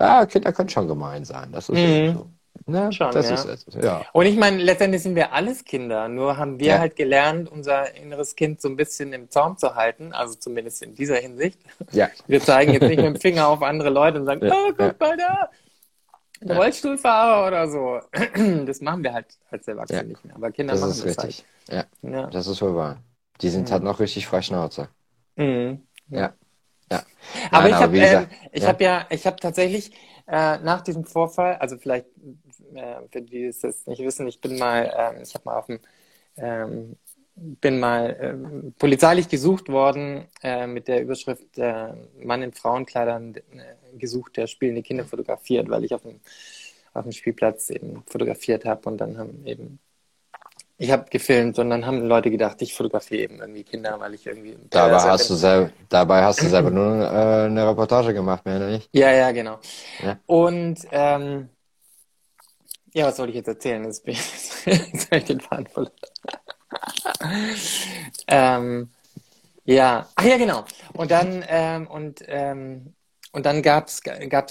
ja, 0.00 0.26
Kinder 0.26 0.52
können 0.52 0.68
schon 0.68 0.86
gemein 0.86 1.24
sein. 1.24 1.50
Das 1.50 1.68
ist 1.68 1.78
mhm. 1.78 2.14
so. 2.14 2.26
Ne? 2.66 2.92
Schon, 2.92 3.12
das 3.12 3.30
ja. 3.30 3.34
ist 3.34 3.66
es. 3.66 3.66
Ja. 3.82 4.04
Und 4.12 4.26
ich 4.26 4.36
meine, 4.36 4.58
letztendlich 4.58 5.02
sind 5.02 5.14
wir 5.14 5.32
alles 5.32 5.64
Kinder, 5.64 6.08
nur 6.08 6.36
haben 6.36 6.58
wir 6.58 6.66
ja. 6.66 6.78
halt 6.78 6.96
gelernt, 6.96 7.50
unser 7.50 7.94
inneres 7.94 8.36
Kind 8.36 8.60
so 8.60 8.68
ein 8.68 8.76
bisschen 8.76 9.12
im 9.12 9.30
Zaum 9.30 9.56
zu 9.56 9.74
halten, 9.74 10.12
also 10.12 10.34
zumindest 10.34 10.82
in 10.82 10.94
dieser 10.94 11.16
Hinsicht. 11.16 11.58
Ja. 11.92 12.10
Wir 12.26 12.40
zeigen 12.40 12.72
jetzt 12.74 12.82
nicht 12.82 12.96
mit 12.96 13.06
dem 13.06 13.16
Finger 13.16 13.48
auf 13.48 13.62
andere 13.62 13.88
Leute 13.90 14.20
und 14.20 14.26
sagen, 14.26 14.44
ja. 14.44 14.52
oh, 14.52 14.72
guck 14.76 15.00
mal 15.00 15.16
da, 15.16 15.48
ja. 16.40 16.56
Rollstuhlfahrer 16.56 17.46
oder 17.46 17.68
so. 17.68 18.00
Das 18.66 18.80
machen 18.80 19.02
wir 19.02 19.12
halt 19.12 19.38
als 19.50 19.66
Erwachsene 19.68 20.04
nicht 20.04 20.24
mehr, 20.24 20.36
aber 20.36 20.50
Kinder 20.50 20.72
das 20.72 20.80
machen 20.80 20.92
ist 20.92 21.04
das 21.04 21.06
richtig. 21.06 21.44
Halt. 21.68 21.88
Ja. 22.02 22.10
ja, 22.10 22.26
das 22.28 22.46
ist 22.46 22.62
wohl 22.62 22.74
wahr. 22.74 23.02
Die 23.40 23.48
sind 23.48 23.68
mhm. 23.68 23.72
halt 23.72 23.82
noch 23.82 24.00
richtig 24.00 24.26
frei 24.26 24.42
Schnauze. 24.42 24.88
Mhm. 25.36 25.82
Ja. 26.08 26.34
Ja. 26.90 27.02
Aber 27.50 27.68
Nein, 27.68 27.70
ich 27.70 27.76
habe 27.76 27.98
äh, 27.98 28.26
ich 28.52 28.62
ja. 28.62 28.68
habe 28.68 28.84
ja, 28.84 29.06
ich 29.10 29.26
habe 29.26 29.36
tatsächlich 29.36 29.92
äh, 30.26 30.58
nach 30.58 30.80
diesem 30.80 31.04
Vorfall, 31.04 31.56
also 31.56 31.76
vielleicht 31.76 32.06
äh, 32.74 32.96
für 33.10 33.22
die 33.22 33.46
es 33.46 33.60
das 33.60 33.86
nicht 33.86 34.02
wissen, 34.02 34.26
ich 34.26 34.40
bin 34.40 34.58
mal, 34.58 34.84
äh, 34.84 35.22
ich 35.22 35.34
habe 35.34 35.44
mal 35.44 35.56
auf 35.56 35.66
dem 35.66 35.80
ähm, 36.36 36.96
bin 37.34 37.78
mal 37.78 38.10
äh, 38.10 38.70
polizeilich 38.78 39.28
gesucht 39.28 39.68
worden 39.68 40.26
äh, 40.42 40.66
mit 40.66 40.88
der 40.88 41.02
Überschrift 41.02 41.58
äh, 41.58 41.92
Mann 42.22 42.42
in 42.42 42.52
Frauenkleidern 42.52 43.34
äh, 43.34 43.40
gesucht, 43.96 44.36
der 44.36 44.46
spielende 44.46 44.82
Kinder 44.82 45.04
fotografiert, 45.04 45.68
weil 45.68 45.84
ich 45.84 45.94
auf 45.94 46.02
dem, 46.02 46.20
auf 46.94 47.04
dem 47.04 47.12
Spielplatz 47.12 47.70
eben 47.70 48.02
fotografiert 48.06 48.64
habe 48.64 48.88
und 48.88 48.98
dann 48.98 49.18
haben 49.18 49.46
eben 49.46 49.78
Ich 50.78 50.90
habe 50.90 51.10
gefilmt 51.10 51.58
und 51.58 51.70
dann 51.70 51.86
haben 51.86 52.06
Leute 52.06 52.30
gedacht, 52.30 52.60
ich 52.62 52.74
fotografiere 52.74 53.22
eben 53.22 53.40
irgendwie 53.40 53.64
Kinder, 53.64 53.98
weil 53.98 54.14
ich 54.14 54.26
irgendwie. 54.26 54.56
Dabei 54.70 55.00
hast, 55.00 55.30
du 55.30 55.34
selber, 55.34 55.70
dabei 55.88 56.22
hast 56.22 56.42
du 56.42 56.48
selber 56.48 56.70
nur 56.70 57.02
äh, 57.02 57.46
eine 57.46 57.68
Reportage 57.68 58.14
gemacht, 58.14 58.44
mehr 58.44 58.58
nicht? 58.58 58.88
Ja, 58.92 59.10
ja, 59.12 59.32
genau. 59.32 59.58
Ja. 60.02 60.18
Und 60.26 60.78
ähm, 60.92 61.48
ja, 62.94 63.06
was 63.06 63.16
soll 63.16 63.28
ich 63.28 63.36
jetzt 63.36 63.48
erzählen? 63.48 63.84
Jetzt, 63.84 64.04
bin 64.04 64.14
ich, 64.14 64.20
jetzt 64.66 65.06
habe 65.06 65.18
ich 65.18 65.24
den 65.24 65.40
Faden 65.40 65.66
verloren. 65.66 65.92
ähm, 68.28 68.90
ja, 69.64 70.08
ach 70.14 70.24
ja, 70.24 70.36
genau. 70.38 70.64
Und 70.94 71.10
dann, 71.10 71.44
ähm, 71.46 71.86
und, 71.88 72.22
ähm, 72.26 72.94
und 73.38 73.46
dann 73.46 73.62
gab 73.62 73.86
es 73.86 74.02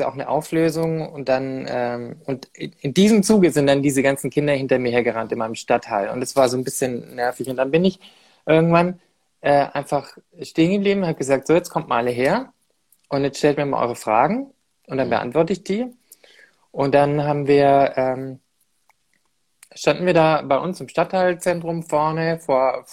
auch 0.01 0.13
eine 0.13 0.29
Auflösung 0.29 1.09
und 1.09 1.27
dann, 1.27 1.67
ähm, 1.69 2.21
und 2.25 2.45
in 2.55 2.93
diesem 2.93 3.21
Zuge 3.21 3.51
sind 3.51 3.67
dann 3.67 3.81
diese 3.81 4.01
ganzen 4.01 4.29
Kinder 4.29 4.53
hinter 4.53 4.79
mir 4.79 4.93
hergerannt 4.93 5.29
in 5.33 5.39
meinem 5.39 5.55
Stadtteil. 5.55 6.09
Und 6.09 6.21
es 6.21 6.37
war 6.37 6.47
so 6.47 6.55
ein 6.55 6.63
bisschen 6.63 7.15
nervig. 7.15 7.49
Und 7.49 7.57
dann 7.57 7.69
bin 7.69 7.83
ich 7.83 7.99
irgendwann 8.45 9.01
äh, 9.41 9.65
einfach 9.73 10.17
stehen 10.41 10.71
geblieben 10.71 11.01
und 11.01 11.07
habe 11.07 11.17
gesagt, 11.17 11.47
so, 11.47 11.53
jetzt 11.53 11.69
kommt 11.69 11.89
mal 11.89 11.97
alle 11.97 12.11
her 12.11 12.53
und 13.09 13.23
jetzt 13.23 13.39
stellt 13.39 13.57
mir 13.57 13.65
mal 13.65 13.83
eure 13.83 13.97
Fragen 13.97 14.53
und 14.87 14.97
dann 14.97 15.09
beantworte 15.09 15.51
ich 15.51 15.65
die. 15.65 15.87
Und 16.71 16.95
dann 16.95 17.25
haben 17.25 17.45
wir, 17.45 17.91
ähm, 17.97 18.39
standen 19.75 20.05
wir 20.05 20.13
da 20.13 20.43
bei 20.43 20.59
uns 20.59 20.79
im 20.79 20.87
Stadtteilzentrum 20.87 21.83
vorne 21.83 22.39
vor, 22.39 22.85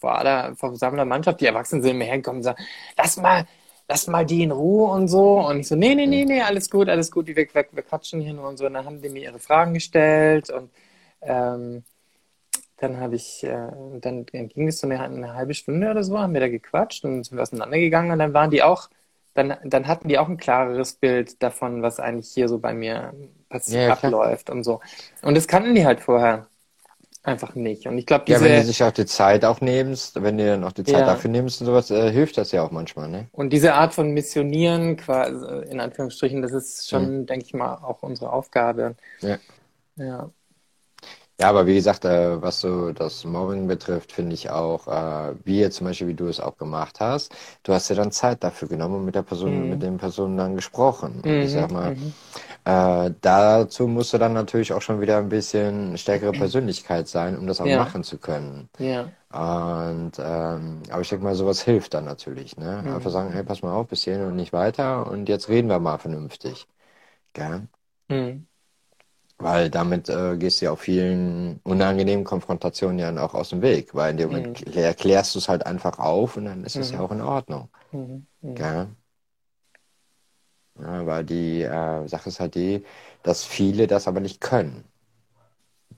vor 0.00 0.18
aller 0.18 0.56
vor 0.56 0.70
versammelter 0.70 1.04
Mannschaft. 1.04 1.40
Die 1.40 1.46
Erwachsenen 1.46 1.84
sind 1.84 1.98
mir 1.98 2.06
hergekommen 2.06 2.38
und 2.40 2.42
sagen, 2.42 2.64
lass 2.98 3.16
mal, 3.16 3.46
lass 3.88 4.06
mal 4.06 4.26
die 4.26 4.42
in 4.42 4.50
Ruhe 4.50 4.90
und 4.90 5.08
so. 5.08 5.40
Und 5.40 5.60
ich 5.60 5.68
so, 5.68 5.76
nee, 5.76 5.94
nee, 5.94 6.06
nee, 6.06 6.24
nee, 6.24 6.42
alles 6.42 6.70
gut, 6.70 6.88
alles 6.88 7.10
gut, 7.10 7.26
wir, 7.28 7.36
wir, 7.36 7.46
wir 7.52 7.82
quatschen 7.82 8.20
hier 8.20 8.34
nur 8.34 8.48
und 8.48 8.56
so. 8.56 8.66
Und 8.66 8.74
dann 8.74 8.84
haben 8.84 9.02
die 9.02 9.08
mir 9.08 9.22
ihre 9.24 9.38
Fragen 9.38 9.74
gestellt 9.74 10.50
und 10.50 10.70
ähm, 11.22 11.84
dann 12.78 13.00
habe 13.00 13.16
ich, 13.16 13.42
äh, 13.42 13.68
dann, 14.00 14.26
dann, 14.26 14.48
ging 14.48 14.68
es 14.68 14.80
so 14.80 14.86
eine, 14.86 15.00
eine, 15.00 15.34
halbe 15.34 15.54
Stunde 15.54 15.90
oder 15.90 16.04
so, 16.04 16.18
haben 16.18 16.34
wir 16.34 16.40
da 16.40 16.48
gequatscht 16.48 17.04
und 17.04 17.24
sind 17.24 17.36
wir 17.36 17.42
auseinandergegangen 17.42 18.12
und 18.12 18.18
dann 18.18 18.34
waren 18.34 18.50
die 18.50 18.62
auch, 18.62 18.90
dann, 19.34 19.56
dann 19.64 19.86
hatten 19.86 20.08
die 20.08 20.18
auch 20.18 20.28
ein 20.28 20.36
klareres 20.36 20.94
Bild 20.94 21.42
davon, 21.42 21.82
was 21.82 22.00
eigentlich 22.00 22.28
hier 22.28 22.48
so 22.48 22.58
bei 22.58 22.74
mir 22.74 23.14
passiert, 23.48 23.88
ja, 23.88 23.92
abläuft 23.92 24.50
und 24.50 24.62
so. 24.62 24.80
Und 25.22 25.36
das 25.36 25.48
kannten 25.48 25.74
die 25.74 25.86
halt 25.86 26.00
vorher 26.00 26.48
einfach 27.26 27.54
nicht. 27.54 27.86
Und 27.86 27.98
ich 27.98 28.06
glaube, 28.06 28.24
diese... 28.26 28.44
Ja, 28.44 28.52
wenn 28.52 28.60
du 28.60 28.66
sich 28.66 28.82
auch 28.82 28.92
die 28.92 29.06
Zeit 29.06 29.44
auch 29.44 29.60
nimmst, 29.60 30.22
wenn 30.22 30.38
du 30.38 30.46
dann 30.46 30.64
auch 30.64 30.72
die 30.72 30.84
Zeit 30.84 31.00
ja. 31.00 31.06
dafür 31.06 31.30
nimmst 31.30 31.60
und 31.60 31.66
sowas, 31.66 31.90
äh, 31.90 32.10
hilft 32.10 32.38
das 32.38 32.52
ja 32.52 32.62
auch 32.62 32.70
manchmal, 32.70 33.08
ne? 33.08 33.26
Und 33.32 33.52
diese 33.52 33.74
Art 33.74 33.94
von 33.94 34.12
Missionieren, 34.12 34.96
quasi, 34.96 35.44
in 35.70 35.80
Anführungsstrichen, 35.80 36.42
das 36.42 36.52
ist 36.52 36.88
schon, 36.88 37.20
mhm. 37.20 37.26
denke 37.26 37.46
ich 37.46 37.54
mal, 37.54 37.74
auch 37.74 38.02
unsere 38.02 38.32
Aufgabe. 38.32 38.94
Ja. 39.20 39.38
Ja. 39.96 40.30
Ja, 41.38 41.50
aber 41.50 41.66
wie 41.66 41.74
gesagt, 41.74 42.06
äh, 42.06 42.40
was 42.40 42.60
so 42.60 42.92
das 42.92 43.24
Mobbing 43.24 43.66
betrifft, 43.66 44.10
finde 44.10 44.32
ich 44.32 44.48
auch, 44.48 44.88
äh, 44.88 45.34
wie 45.44 45.60
jetzt 45.60 45.76
zum 45.76 45.86
Beispiel, 45.86 46.08
wie 46.08 46.14
du 46.14 46.28
es 46.28 46.40
auch 46.40 46.56
gemacht 46.56 46.98
hast, 47.00 47.30
du 47.62 47.74
hast 47.74 47.90
ja 47.90 47.94
dann 47.94 48.10
Zeit 48.10 48.42
dafür 48.42 48.68
genommen 48.68 48.96
und 48.96 49.04
mit 49.04 49.14
der 49.14 49.22
Person, 49.22 49.64
mhm. 49.64 49.68
mit 49.68 49.82
den 49.82 49.98
Personen 49.98 50.38
dann 50.38 50.54
gesprochen. 50.54 51.20
Mhm. 51.22 51.40
Ich 51.42 51.52
sag 51.52 51.70
mal, 51.70 51.94
mhm. 51.94 52.14
Äh, 52.66 53.12
dazu 53.20 53.86
musst 53.86 54.12
du 54.12 54.18
dann 54.18 54.32
natürlich 54.32 54.72
auch 54.72 54.82
schon 54.82 55.00
wieder 55.00 55.18
ein 55.18 55.28
bisschen 55.28 55.96
stärkere 55.96 56.32
Persönlichkeit 56.32 57.06
sein, 57.06 57.38
um 57.38 57.46
das 57.46 57.60
auch 57.60 57.66
ja. 57.66 57.78
machen 57.78 58.02
zu 58.02 58.18
können. 58.18 58.68
Ja. 58.80 59.02
Und 59.30 60.12
ähm, 60.18 60.82
aber 60.90 61.00
ich 61.00 61.08
denke 61.08 61.24
mal, 61.24 61.36
sowas 61.36 61.62
hilft 61.62 61.94
dann 61.94 62.06
natürlich, 62.06 62.56
ne? 62.56 62.82
Mhm. 62.84 62.94
Einfach 62.94 63.12
sagen, 63.12 63.32
hey, 63.32 63.44
pass 63.44 63.62
mal 63.62 63.72
auf, 63.72 63.86
bis 63.86 64.02
hierhin 64.02 64.26
und 64.26 64.34
nicht 64.34 64.52
weiter 64.52 65.08
und 65.08 65.28
jetzt 65.28 65.48
reden 65.48 65.68
wir 65.68 65.78
mal 65.78 65.98
vernünftig. 65.98 66.66
Gell? 67.34 67.68
Mhm. 68.08 68.48
Weil 69.38 69.70
damit 69.70 70.08
äh, 70.08 70.36
gehst 70.36 70.60
du 70.60 70.64
ja 70.64 70.72
auch 70.72 70.78
vielen 70.80 71.60
unangenehmen 71.62 72.24
Konfrontationen 72.24 72.98
ja 72.98 73.16
auch 73.24 73.34
aus 73.34 73.50
dem 73.50 73.62
Weg, 73.62 73.94
weil 73.94 74.10
in 74.10 74.16
dem 74.16 74.30
Moment 74.30 74.66
mhm. 74.66 74.72
erklärst 74.72 75.36
du 75.36 75.38
es 75.38 75.48
halt 75.48 75.64
einfach 75.64 76.00
auf 76.00 76.36
und 76.36 76.46
dann 76.46 76.64
ist 76.64 76.74
es 76.74 76.90
mhm. 76.90 76.98
ja 76.98 77.04
auch 77.04 77.12
in 77.12 77.20
Ordnung. 77.20 77.68
Mhm. 77.92 78.26
Ja? 80.80 81.06
weil 81.06 81.24
die 81.24 81.62
äh, 81.62 82.06
Sache 82.08 82.28
ist 82.28 82.40
halt 82.40 82.54
die, 82.54 82.84
dass 83.22 83.44
viele 83.44 83.86
das 83.86 84.08
aber 84.08 84.20
nicht 84.20 84.40
können. 84.40 84.84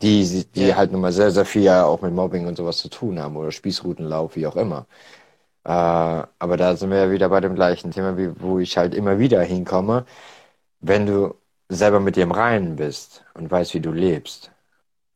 Die, 0.03 0.47
die 0.55 0.69
ja. 0.69 0.77
halt 0.77 0.93
nun 0.93 1.01
mal 1.01 1.13
sehr, 1.13 1.31
sehr 1.33 1.45
viel 1.45 1.63
ja 1.63 1.85
auch 1.85 2.03
mit 2.03 2.13
Mobbing 2.13 2.47
und 2.47 2.57
sowas 2.57 2.79
zu 2.79 2.89
tun 2.89 3.19
haben 3.19 3.37
oder 3.37 3.51
Spießrutenlauf, 3.51 4.37
wie 4.37 4.47
auch 4.47 4.57
immer. 4.57 4.87
Äh, 5.65 5.71
aber 5.71 6.57
da 6.57 6.77
sind 6.77 6.91
wir 6.91 6.99
ja 6.99 7.11
wieder 7.11 7.29
bei 7.29 7.41
dem 7.41 7.55
gleichen 7.55 7.91
Thema, 7.91 8.17
wie, 8.17 8.31
wo 8.41 8.59
ich 8.59 8.77
halt 8.79 8.95
immer 8.95 9.19
wieder 9.19 9.43
hinkomme. 9.43 10.07
Wenn 10.81 11.07
du 11.07 11.35
selber 11.69 12.01
mit 12.01 12.17
dir 12.17 12.23
im 12.23 12.33
Reinen 12.33 12.77
bist 12.77 13.25
und 13.35 13.51
weißt, 13.51 13.75
wie 13.75 13.81
du 13.81 13.93
lebst, 13.93 14.51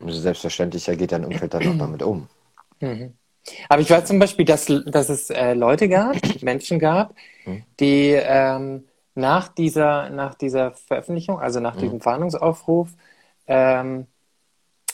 umso 0.00 0.20
selbstverständlicher 0.20 0.96
geht 0.96 1.12
dein 1.12 1.24
Umfeld 1.24 1.54
dann 1.54 1.66
auch 1.68 1.78
damit 1.78 2.02
um. 2.02 2.28
Mhm. 2.80 3.14
Aber 3.68 3.80
ich 3.82 3.90
weiß 3.90 4.04
zum 4.04 4.18
Beispiel, 4.18 4.44
dass, 4.44 4.66
dass 4.86 5.08
es 5.08 5.30
äh, 5.30 5.54
Leute 5.54 5.88
gab, 5.88 6.16
Menschen 6.42 6.78
gab, 6.78 7.14
mhm. 7.44 7.64
die 7.80 8.10
ähm, 8.10 8.84
nach, 9.14 9.48
dieser, 9.48 10.10
nach 10.10 10.34
dieser 10.34 10.72
Veröffentlichung, 10.72 11.38
also 11.40 11.60
nach 11.60 11.76
mhm. 11.76 11.80
diesem 11.80 12.00
Fahndungsaufruf, 12.00 12.88
ähm, 13.46 14.06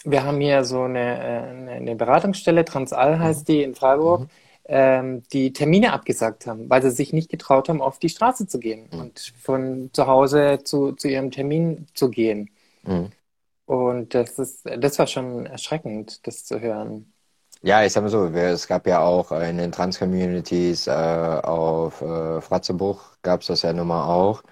wir 0.04 0.24
haben 0.24 0.40
hier 0.40 0.64
so 0.64 0.82
eine, 0.82 1.68
äh, 1.68 1.72
eine 1.74 1.96
Beratungsstelle, 1.96 2.64
Transall 2.64 3.18
heißt 3.18 3.48
mhm. 3.48 3.52
die 3.52 3.62
in 3.62 3.74
Freiburg, 3.74 4.22
mhm 4.22 4.30
ähm, 4.68 5.22
die 5.32 5.52
Termine 5.52 5.92
abgesagt 5.92 6.46
haben, 6.46 6.68
weil 6.68 6.82
sie 6.82 6.90
sich 6.90 7.12
nicht 7.12 7.30
getraut 7.30 7.68
haben, 7.68 7.80
auf 7.80 7.98
die 7.98 8.10
Straße 8.10 8.46
zu 8.46 8.58
gehen 8.58 8.88
mhm. 8.92 9.00
und 9.00 9.32
von 9.40 9.90
zu 9.92 10.06
Hause 10.06 10.60
zu, 10.62 10.92
zu 10.92 11.08
ihrem 11.08 11.30
Termin 11.30 11.86
zu 11.94 12.10
gehen. 12.10 12.50
Mhm. 12.84 13.10
Und 13.64 14.14
das 14.14 14.38
ist, 14.38 14.64
das 14.78 14.98
war 14.98 15.06
schon 15.06 15.46
erschreckend, 15.46 16.26
das 16.26 16.44
zu 16.44 16.60
hören. 16.60 17.12
Ja, 17.62 17.84
ich 17.84 17.92
sag 17.92 18.02
mal 18.02 18.08
so, 18.08 18.26
es 18.26 18.68
gab 18.68 18.86
ja 18.86 19.00
auch 19.00 19.32
in 19.32 19.58
den 19.58 19.72
Trans-Communities 19.72 20.86
äh, 20.86 20.90
auf 20.90 22.00
äh, 22.02 22.40
Fratzebuch 22.40 23.17
gab 23.28 23.42
es 23.42 23.48
das 23.48 23.60
ja 23.60 23.74
nun 23.74 23.88
mal 23.88 24.06
auch. 24.06 24.42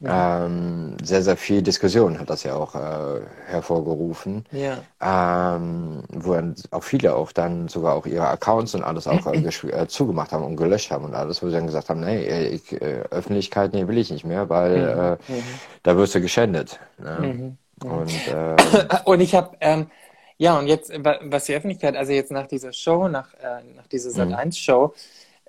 Ja. 0.00 0.44
Ähm, 0.44 0.96
sehr, 1.02 1.22
sehr 1.22 1.36
viel 1.36 1.62
Diskussion 1.62 2.18
hat 2.18 2.28
das 2.28 2.42
ja 2.42 2.56
auch 2.56 2.74
äh, 2.74 3.20
hervorgerufen. 3.46 4.44
Ja. 4.50 4.82
Ähm, 5.00 6.02
wo 6.10 6.34
dann 6.34 6.54
auch 6.72 6.82
viele 6.82 7.14
auch 7.14 7.32
dann 7.32 7.68
sogar 7.68 7.94
auch 7.94 8.04
ihre 8.04 8.28
Accounts 8.28 8.74
und 8.74 8.82
alles 8.82 9.06
auch 9.06 9.26
äh, 9.32 9.38
äh, 9.70 9.86
zugemacht 9.86 10.32
haben 10.32 10.44
und 10.44 10.56
gelöscht 10.56 10.90
haben 10.90 11.04
und 11.04 11.14
alles, 11.14 11.42
wo 11.42 11.46
sie 11.46 11.54
dann 11.54 11.66
gesagt 11.66 11.88
haben, 11.88 12.00
nee, 12.00 12.48
ich, 12.48 12.72
äh, 12.82 13.02
Öffentlichkeit, 13.10 13.72
nee, 13.72 13.86
will 13.86 13.96
ich 13.96 14.10
nicht 14.10 14.24
mehr, 14.24 14.48
weil 14.50 14.76
mhm. 14.76 15.00
Äh, 15.00 15.38
mhm. 15.38 15.44
da 15.84 15.96
wirst 15.96 16.14
du 16.14 16.20
geschändet. 16.20 16.80
Ne? 16.98 17.18
Mhm. 17.20 17.56
mhm. 17.82 17.90
Und, 17.90 18.28
äh, 18.28 18.56
und 19.04 19.20
ich 19.20 19.34
habe 19.34 19.56
ähm, 19.60 19.86
ja, 20.36 20.58
und 20.58 20.66
jetzt, 20.66 20.92
was 21.22 21.44
die 21.44 21.54
Öffentlichkeit, 21.54 21.96
also 21.96 22.12
jetzt 22.12 22.32
nach 22.32 22.48
dieser 22.48 22.72
Show, 22.72 23.06
nach, 23.06 23.28
nach 23.76 23.86
dieser 23.86 24.10
Sat1-Show, 24.10 24.88
mhm. 24.88 24.92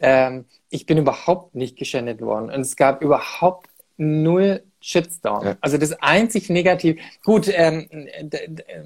Ähm, 0.04 0.46
ich 0.70 0.86
bin 0.86 0.98
überhaupt 0.98 1.56
nicht 1.56 1.78
geschändet 1.78 2.22
worden. 2.22 2.52
Und 2.52 2.62
es 2.62 2.76
gab 2.76 3.02
überhaupt 3.02 3.70
null 3.96 4.64
Shitstorm. 4.82 5.46
Ja. 5.46 5.58
Also 5.62 5.78
das 5.78 5.94
einzig 5.94 6.50
negativ, 6.50 7.02
gut, 7.24 7.50
ähm, 7.52 7.88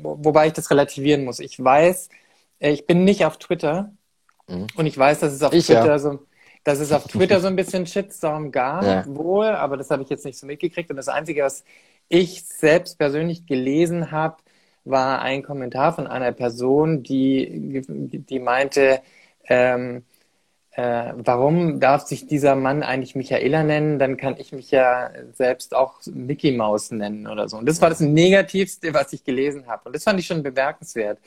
wobei 0.03 0.47
ich 0.47 0.53
das 0.53 0.69
relativieren 0.69 1.25
muss. 1.25 1.39
Ich 1.39 1.61
weiß, 1.61 2.09
äh, 2.59 2.69
ich 2.71 2.85
bin 2.85 3.03
nicht 3.03 3.25
auf 3.25 3.37
Twitter 3.37 3.91
mhm. 4.47 4.67
und 4.75 4.85
ich 4.85 4.95
weiß, 4.95 5.19
dass 5.19 5.33
es 5.33 5.41
auf 5.41 5.53
ich, 5.53 5.65
Twitter 5.65 5.87
ja. 5.87 5.99
so 5.99 6.19
dass 6.63 6.79
es 6.79 6.91
auf 6.91 7.05
Twitter 7.05 7.39
so 7.39 7.47
ein 7.47 7.55
bisschen 7.55 7.87
Shitstorm 7.87 8.51
gab, 8.51 8.83
ja. 8.83 9.05
wohl, 9.07 9.45
aber 9.45 9.77
das 9.77 9.89
habe 9.89 10.03
ich 10.03 10.09
jetzt 10.09 10.25
nicht 10.25 10.37
so 10.37 10.45
mitgekriegt. 10.45 10.89
Und 10.89 10.97
das 10.97 11.07
Einzige, 11.07 11.43
was 11.43 11.63
ich 12.09 12.43
selbst 12.43 12.97
persönlich 12.97 13.45
gelesen 13.45 14.11
habe, 14.11 14.35
war 14.83 15.21
ein 15.21 15.43
Kommentar 15.43 15.93
von 15.93 16.07
einer 16.07 16.33
Person, 16.33 17.03
die, 17.03 17.81
die 17.87 18.39
meinte, 18.39 18.99
ähm, 19.47 20.03
äh, 20.77 21.13
warum 21.17 21.79
darf 21.79 22.03
sich 22.03 22.27
dieser 22.27 22.55
Mann 22.55 22.83
eigentlich 22.83 23.15
Michaela 23.15 23.63
nennen? 23.63 23.97
Dann 23.97 24.15
kann 24.15 24.35
ich 24.37 24.51
mich 24.51 24.69
ja 24.69 25.09
selbst 25.33 25.75
auch 25.75 25.99
Mickey 26.05 26.51
Mouse 26.51 26.91
nennen 26.91 27.25
oder 27.25 27.49
so. 27.49 27.57
Und 27.57 27.67
das 27.67 27.81
war 27.81 27.89
das 27.89 27.99
Negativste, 27.99 28.93
was 28.93 29.11
ich 29.11 29.23
gelesen 29.23 29.65
habe. 29.65 29.81
Und 29.85 29.95
das 29.95 30.03
fand 30.03 30.19
ich 30.19 30.27
schon 30.27 30.43
bemerkenswert. 30.43 31.17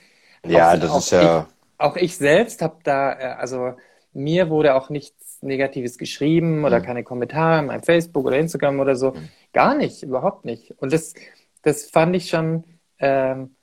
Ja, 0.47 0.73
auch, 0.73 0.79
das 0.79 0.97
ist 0.99 1.11
ja. 1.11 1.41
Ich, 1.41 1.81
auch 1.85 1.97
ich 1.97 2.17
selbst 2.17 2.63
habe 2.63 2.77
da, 2.85 3.13
äh, 3.13 3.25
also 3.39 3.75
mir 4.13 4.51
wurde 4.51 4.77
auch 4.77 4.89
nichts 4.89 5.43
Negatives 5.43 5.99
geschrieben 5.99 6.65
oder 6.65 6.79
mhm. 6.79 6.85
keine 6.85 7.03
Kommentare 7.03 7.59
in 7.59 7.67
meinem 7.67 7.83
Facebook 7.83 8.27
oder 8.27 8.39
Instagram 8.39 8.79
oder 8.79 8.95
so. 8.95 9.11
Mhm. 9.11 9.31
Gar 9.53 9.75
nicht, 9.75 10.05
überhaupt 10.05 10.45
nicht. 10.45 10.75
Und 10.79 10.93
das, 10.93 11.15
das 11.63 11.91
fand 11.91 12.15
ich 12.15 12.29
schon. 12.29 12.63
Ähm, 13.01 13.57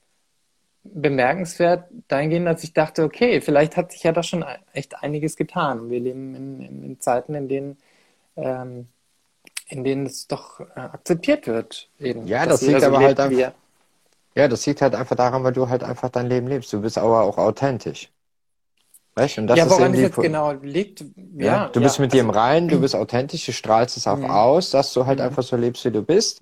bemerkenswert 0.93 1.85
dahingehend, 2.07 2.47
dass 2.47 2.63
ich 2.63 2.73
dachte, 2.73 3.03
okay, 3.03 3.41
vielleicht 3.41 3.77
hat 3.77 3.91
sich 3.91 4.03
ja 4.03 4.11
doch 4.11 4.23
schon 4.23 4.45
echt 4.73 5.01
einiges 5.01 5.35
getan. 5.35 5.89
Wir 5.89 5.99
leben 5.99 6.35
in, 6.35 6.61
in, 6.61 6.83
in 6.83 6.99
Zeiten, 6.99 7.35
in 7.35 7.47
denen, 7.47 7.77
ähm, 8.35 8.87
in 9.67 9.83
denen 9.83 10.05
es 10.05 10.27
doch 10.27 10.59
äh, 10.59 10.65
akzeptiert 10.75 11.47
wird. 11.47 11.89
Eben, 11.99 12.27
ja, 12.27 12.45
das 12.45 12.61
liegt 12.61 12.83
aber 12.83 12.99
halt 12.99 13.19
einfach. 13.19 13.53
Ja, 14.35 14.47
das 14.47 14.65
liegt 14.67 14.83
halt 14.83 14.93
einfach 14.93 15.15
daran, 15.15 15.43
weil 15.43 15.53
du 15.53 15.67
halt 15.67 15.83
einfach 15.83 16.09
dein 16.09 16.27
Leben 16.27 16.45
lebst. 16.45 16.71
Du 16.71 16.81
bist 16.81 16.99
aber 16.99 17.23
auch 17.23 17.39
authentisch. 17.39 18.11
Weißt? 19.15 19.39
Und 19.39 19.47
das 19.47 19.57
ja, 19.57 19.67
woran 19.67 19.95
es 19.95 19.99
jetzt 19.99 20.15
genau 20.15 20.51
liegt. 20.51 21.03
Ja, 21.35 21.45
ja 21.45 21.69
du 21.69 21.81
bist 21.81 21.99
mit 21.99 22.11
also, 22.11 22.17
dir 22.17 22.21
im 22.21 22.29
Reinen, 22.29 22.67
du 22.67 22.79
bist 22.79 22.95
authentisch, 22.95 23.47
du 23.47 23.51
strahlst 23.51 23.97
es 23.97 24.05
auch 24.05 24.17
mhm. 24.17 24.29
aus, 24.29 24.69
dass 24.69 24.93
du 24.93 25.07
halt 25.07 25.17
mhm. 25.17 25.25
einfach 25.25 25.41
so 25.41 25.55
lebst, 25.55 25.83
wie 25.85 25.91
du 25.91 26.03
bist. 26.03 26.39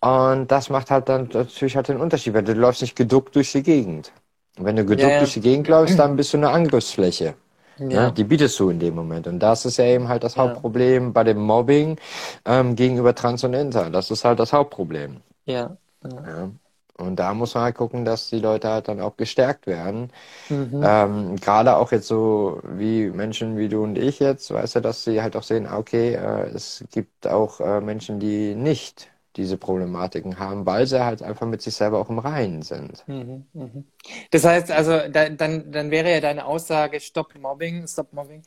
Und 0.00 0.48
das 0.50 0.70
macht 0.70 0.90
halt 0.90 1.08
dann 1.08 1.28
natürlich 1.32 1.76
halt 1.76 1.88
den 1.88 2.00
Unterschied, 2.00 2.32
weil 2.32 2.42
du 2.42 2.54
läufst 2.54 2.80
nicht 2.80 2.96
geduckt 2.96 3.36
durch 3.36 3.52
die 3.52 3.62
Gegend. 3.62 4.12
wenn 4.56 4.76
du 4.76 4.84
geduckt 4.84 5.02
ja, 5.02 5.14
ja. 5.14 5.18
durch 5.18 5.34
die 5.34 5.40
Gegend 5.40 5.68
läufst, 5.68 5.98
dann 5.98 6.16
bist 6.16 6.32
du 6.32 6.38
eine 6.38 6.50
Angriffsfläche. 6.50 7.34
Ja. 7.78 8.06
Ne? 8.06 8.12
Die 8.12 8.24
bietest 8.24 8.58
du 8.58 8.70
in 8.70 8.78
dem 8.78 8.94
Moment. 8.94 9.26
Und 9.26 9.38
das 9.38 9.64
ist 9.64 9.78
ja 9.78 9.84
eben 9.84 10.08
halt 10.08 10.22
das 10.22 10.36
Hauptproblem 10.36 11.12
bei 11.12 11.24
dem 11.24 11.38
Mobbing 11.38 11.96
ähm, 12.44 12.76
gegenüber 12.76 13.14
Trans 13.14 13.44
und 13.44 13.54
Inter. 13.54 13.90
Das 13.90 14.10
ist 14.10 14.24
halt 14.24 14.38
das 14.38 14.52
Hauptproblem. 14.52 15.18
Ja. 15.46 15.76
ja. 16.04 16.50
Und 16.98 17.16
da 17.16 17.32
muss 17.32 17.54
man 17.54 17.64
halt 17.64 17.76
gucken, 17.76 18.04
dass 18.04 18.28
die 18.28 18.40
Leute 18.40 18.68
halt 18.68 18.88
dann 18.88 19.00
auch 19.00 19.16
gestärkt 19.16 19.66
werden. 19.66 20.10
Mhm. 20.50 20.82
Ähm, 20.84 21.36
Gerade 21.36 21.76
auch 21.76 21.92
jetzt 21.92 22.06
so 22.06 22.60
wie 22.62 23.08
Menschen 23.08 23.56
wie 23.56 23.68
du 23.68 23.82
und 23.82 23.96
ich 23.96 24.18
jetzt, 24.18 24.52
weißt 24.52 24.76
du, 24.76 24.80
dass 24.80 25.04
sie 25.04 25.22
halt 25.22 25.34
auch 25.34 25.42
sehen, 25.42 25.66
ah, 25.66 25.78
okay, 25.78 26.14
äh, 26.14 26.50
es 26.54 26.84
gibt 26.92 27.26
auch 27.26 27.60
äh, 27.60 27.80
Menschen, 27.80 28.20
die 28.20 28.54
nicht 28.54 29.08
diese 29.36 29.56
Problematiken 29.56 30.38
haben, 30.38 30.66
weil 30.66 30.86
sie 30.86 31.04
halt 31.04 31.22
einfach 31.22 31.46
mit 31.46 31.62
sich 31.62 31.74
selber 31.74 31.98
auch 31.98 32.10
im 32.10 32.18
Reinen 32.18 32.62
sind. 32.62 33.04
Mhm, 33.06 33.44
mh. 33.52 33.68
Das 34.30 34.44
heißt 34.44 34.70
also, 34.70 34.98
da, 35.10 35.28
dann, 35.28 35.70
dann 35.70 35.90
wäre 35.90 36.10
ja 36.10 36.20
deine 36.20 36.46
Aussage 36.46 37.00
Stop 37.00 37.34
Mobbing, 37.38 37.86
Stop 37.86 38.12
Mobbing, 38.12 38.42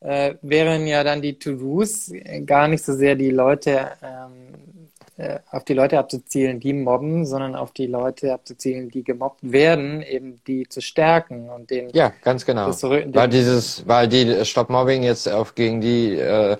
äh, 0.00 0.34
wären 0.42 0.86
ja 0.86 1.02
dann 1.04 1.22
die 1.22 1.38
To-Dos 1.38 2.12
gar 2.44 2.68
nicht 2.68 2.84
so 2.84 2.92
sehr 2.92 3.14
die 3.14 3.30
Leute 3.30 3.92
ähm, 4.02 4.76
äh, 5.18 5.38
auf 5.50 5.64
die 5.64 5.72
Leute 5.72 5.98
abzuzielen, 5.98 6.60
die 6.60 6.74
mobben, 6.74 7.24
sondern 7.24 7.54
auf 7.54 7.72
die 7.72 7.86
Leute 7.86 8.34
abzuzielen, 8.34 8.90
die 8.90 9.02
gemobbt 9.02 9.50
werden, 9.50 10.02
eben 10.02 10.42
die 10.46 10.68
zu 10.68 10.82
stärken 10.82 11.48
und 11.48 11.70
den. 11.70 11.88
Ja, 11.94 12.12
ganz 12.22 12.44
genau. 12.44 12.66
Das, 12.66 12.82
weil 12.82 13.28
dieses, 13.28 13.88
weil 13.88 14.08
die 14.08 14.44
Stop 14.44 14.68
Mobbing 14.68 15.02
jetzt 15.02 15.26
auf 15.26 15.54
gegen 15.54 15.80
die 15.80 16.16
äh, 16.16 16.58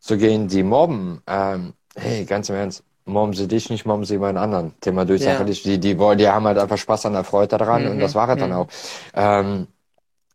zu 0.00 0.18
gehen, 0.18 0.48
die 0.48 0.62
mobben. 0.62 1.22
Ähm, 1.26 1.72
hey, 1.96 2.26
ganz 2.26 2.50
im 2.50 2.56
Ernst, 2.56 2.84
mobben 3.08 3.34
sie 3.34 3.48
dich 3.48 3.70
nicht, 3.70 3.86
mobben 3.86 4.04
sie 4.04 4.14
jemand 4.14 4.38
anderen. 4.38 4.72
Thema 4.80 5.04
durch 5.04 5.22
ja. 5.22 5.42
die, 5.42 5.52
die, 5.52 5.78
die, 5.78 5.94
die 5.96 6.28
haben 6.28 6.46
halt 6.46 6.58
einfach 6.58 6.78
Spaß 6.78 7.06
an 7.06 7.14
der 7.14 7.24
Freude 7.24 7.58
daran 7.58 7.84
mhm. 7.84 7.90
und 7.92 7.98
das 8.00 8.14
war 8.14 8.28
es 8.28 8.36
mhm. 8.36 8.40
dann 8.40 8.52
auch. 8.52 8.68
Ähm, 9.14 9.66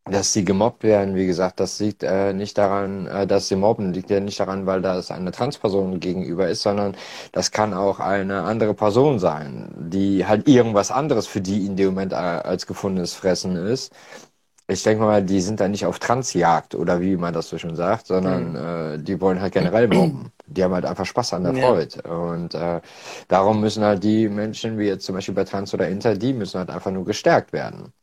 dass 0.05 0.33
sie 0.33 0.43
gemobbt 0.43 0.83
werden, 0.83 1.15
wie 1.15 1.25
gesagt, 1.25 1.61
das 1.61 1.79
liegt 1.79 2.03
äh, 2.03 2.33
nicht 2.33 2.57
daran, 2.57 3.07
äh, 3.07 3.25
dass 3.25 3.47
sie 3.47 3.55
mobben, 3.55 3.93
liegt 3.93 4.09
ja 4.09 4.19
nicht 4.19 4.39
daran, 4.39 4.65
weil 4.65 4.81
das 4.81 5.11
eine 5.11 5.31
Transperson 5.31 5.99
gegenüber 6.01 6.49
ist, 6.49 6.61
sondern 6.61 6.95
das 7.31 7.51
kann 7.51 7.73
auch 7.73 7.99
eine 8.01 8.43
andere 8.43 8.73
Person 8.73 9.19
sein, 9.19 9.69
die 9.77 10.25
halt 10.25 10.47
irgendwas 10.49 10.91
anderes 10.91 11.27
für 11.27 11.39
die 11.39 11.65
in 11.65 11.77
dem 11.77 11.87
Moment 11.87 12.11
äh, 12.11 12.15
als 12.15 12.67
gefundenes 12.67 13.13
Fressen 13.13 13.55
ist. 13.55 13.93
Ich 14.67 14.83
denke 14.83 15.03
mal, 15.03 15.21
die 15.23 15.41
sind 15.41 15.59
da 15.59 15.67
nicht 15.67 15.85
auf 15.85 15.99
Transjagd 15.99 16.73
oder 16.75 17.01
wie 17.01 17.17
man 17.17 17.33
das 17.33 17.49
so 17.49 17.57
schon 17.57 17.75
sagt, 17.75 18.07
sondern 18.07 18.51
mhm. 18.51 18.99
äh, 18.99 19.03
die 19.03 19.19
wollen 19.19 19.41
halt 19.41 19.53
generell 19.53 19.87
mobben. 19.87 20.31
Die 20.45 20.63
haben 20.63 20.73
halt 20.73 20.85
einfach 20.85 21.05
Spaß 21.05 21.33
an 21.33 21.43
der 21.43 21.53
ja. 21.53 21.67
Freude. 21.67 22.01
Und 22.03 22.53
äh, 22.53 22.81
darum 23.27 23.59
müssen 23.59 23.83
halt 23.83 24.03
die 24.03 24.29
Menschen, 24.29 24.77
wie 24.77 24.85
jetzt 24.85 25.05
zum 25.05 25.15
Beispiel 25.15 25.35
bei 25.35 25.43
Trans 25.43 25.73
oder 25.73 25.87
Inter, 25.89 26.15
die 26.15 26.33
müssen 26.33 26.59
halt 26.59 26.69
einfach 26.69 26.91
nur 26.91 27.03
gestärkt 27.05 27.51
werden. 27.51 27.93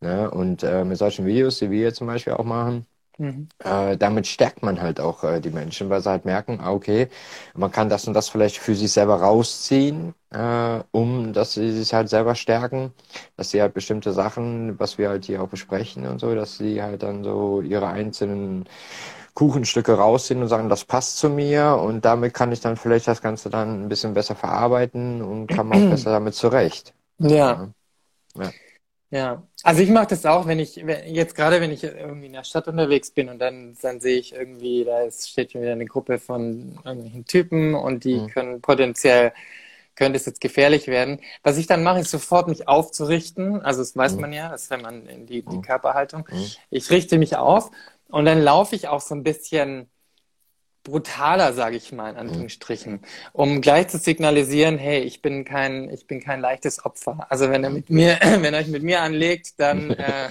Ne? 0.00 0.30
Und 0.30 0.62
äh, 0.64 0.84
mit 0.84 0.98
solchen 0.98 1.24
Videos, 1.26 1.58
die 1.58 1.70
wir 1.70 1.78
hier 1.78 1.94
zum 1.94 2.06
Beispiel 2.08 2.32
auch 2.32 2.44
machen, 2.44 2.86
mhm. 3.18 3.48
äh, 3.62 3.96
damit 3.96 4.26
stärkt 4.26 4.62
man 4.62 4.80
halt 4.80 5.00
auch 5.00 5.24
äh, 5.24 5.40
die 5.40 5.50
Menschen, 5.50 5.90
weil 5.90 6.00
sie 6.00 6.10
halt 6.10 6.24
merken, 6.24 6.60
ah, 6.62 6.72
okay, 6.72 7.08
man 7.54 7.70
kann 7.70 7.88
das 7.88 8.06
und 8.08 8.14
das 8.14 8.28
vielleicht 8.28 8.58
für 8.58 8.74
sich 8.74 8.92
selber 8.92 9.20
rausziehen, 9.20 10.14
äh, 10.30 10.80
um 10.92 11.32
dass 11.32 11.54
sie 11.54 11.72
sich 11.72 11.94
halt 11.94 12.08
selber 12.08 12.34
stärken, 12.34 12.92
dass 13.36 13.50
sie 13.50 13.60
halt 13.60 13.74
bestimmte 13.74 14.12
Sachen, 14.12 14.78
was 14.80 14.98
wir 14.98 15.08
halt 15.10 15.24
hier 15.24 15.42
auch 15.42 15.48
besprechen 15.48 16.06
und 16.06 16.20
so, 16.20 16.34
dass 16.34 16.58
sie 16.58 16.82
halt 16.82 17.02
dann 17.02 17.24
so 17.24 17.60
ihre 17.62 17.88
einzelnen 17.88 18.66
Kuchenstücke 19.34 19.92
rausziehen 19.94 20.42
und 20.42 20.48
sagen, 20.48 20.68
das 20.68 20.84
passt 20.84 21.18
zu 21.18 21.30
mir 21.30 21.78
und 21.80 22.04
damit 22.04 22.34
kann 22.34 22.50
ich 22.52 22.60
dann 22.60 22.76
vielleicht 22.76 23.06
das 23.06 23.22
Ganze 23.22 23.50
dann 23.50 23.84
ein 23.84 23.88
bisschen 23.88 24.14
besser 24.14 24.34
verarbeiten 24.34 25.22
und 25.22 25.46
kann 25.46 25.72
auch 25.72 25.76
besser 25.90 26.10
damit 26.10 26.34
zurecht. 26.34 26.94
Ja. 27.18 27.28
ja. 27.36 27.72
Ja, 28.36 28.50
also 29.62 29.82
ich 29.82 29.88
mache 29.88 30.08
das 30.08 30.26
auch, 30.26 30.46
wenn 30.46 30.58
ich, 30.58 30.76
jetzt 30.76 31.34
gerade 31.34 31.60
wenn 31.60 31.72
ich 31.72 31.82
irgendwie 31.82 32.26
in 32.26 32.34
der 32.34 32.44
Stadt 32.44 32.68
unterwegs 32.68 33.10
bin 33.10 33.28
und 33.28 33.38
dann, 33.38 33.76
dann 33.80 34.00
sehe 34.00 34.18
ich 34.18 34.34
irgendwie, 34.34 34.84
da 34.84 35.02
ist, 35.02 35.30
steht 35.30 35.52
schon 35.52 35.62
wieder 35.62 35.72
eine 35.72 35.86
Gruppe 35.86 36.18
von 36.18 36.78
irgendwelchen 36.84 37.24
Typen 37.24 37.74
und 37.74 38.04
die 38.04 38.20
mhm. 38.20 38.26
können 38.28 38.60
potenziell, 38.60 39.32
könnte 39.94 40.16
es 40.16 40.26
jetzt 40.26 40.40
gefährlich 40.40 40.88
werden. 40.88 41.20
Was 41.42 41.56
ich 41.56 41.66
dann 41.66 41.82
mache, 41.82 42.00
ist 42.00 42.10
sofort 42.10 42.48
mich 42.48 42.68
aufzurichten. 42.68 43.62
Also 43.62 43.80
das 43.80 43.96
weiß 43.96 44.14
mhm. 44.14 44.20
man 44.20 44.32
ja, 44.32 44.50
das 44.50 44.64
ist, 44.64 44.70
wenn 44.70 44.82
man 44.82 45.06
in 45.06 45.26
die, 45.26 45.42
die 45.42 45.56
mhm. 45.56 45.62
Körperhaltung. 45.62 46.28
Mhm. 46.30 46.46
Ich 46.70 46.90
richte 46.90 47.18
mich 47.18 47.36
auf 47.36 47.70
und 48.08 48.26
dann 48.26 48.40
laufe 48.40 48.76
ich 48.76 48.88
auch 48.88 49.00
so 49.00 49.14
ein 49.14 49.22
bisschen 49.22 49.88
brutaler, 50.84 51.52
sage 51.52 51.76
ich 51.76 51.92
mal 51.92 52.08
in 52.08 52.14
mhm. 52.14 52.20
Anführungsstrichen, 52.20 53.00
um 53.32 53.60
gleich 53.60 53.88
zu 53.88 53.98
signalisieren, 53.98 54.78
hey, 54.78 55.00
ich 55.00 55.22
bin 55.22 55.44
kein, 55.44 55.90
ich 55.90 56.06
bin 56.06 56.20
kein 56.20 56.40
leichtes 56.40 56.84
Opfer. 56.84 57.26
Also 57.28 57.50
wenn 57.50 57.64
er 57.64 57.70
mit 57.70 57.90
mir, 57.90 58.18
wenn 58.40 58.54
er 58.54 58.60
euch 58.60 58.68
mit 58.68 58.82
mir 58.82 59.02
anlegt, 59.02 59.58
dann, 59.60 59.90
äh, 59.90 60.28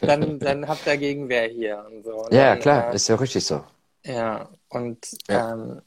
dann, 0.00 0.38
dann 0.38 0.68
habt 0.68 0.86
ihr 0.86 0.96
Gegenwehr 0.96 1.48
hier 1.48 1.84
und 1.90 2.04
so. 2.04 2.24
Und 2.24 2.32
ja, 2.32 2.50
dann, 2.50 2.60
klar, 2.60 2.92
äh, 2.92 2.96
ist 2.96 3.08
ja 3.08 3.16
richtig 3.16 3.44
so. 3.44 3.64
Ja, 4.04 4.48
und 4.68 4.98
ja. 5.28 5.52
Ähm, 5.52 5.82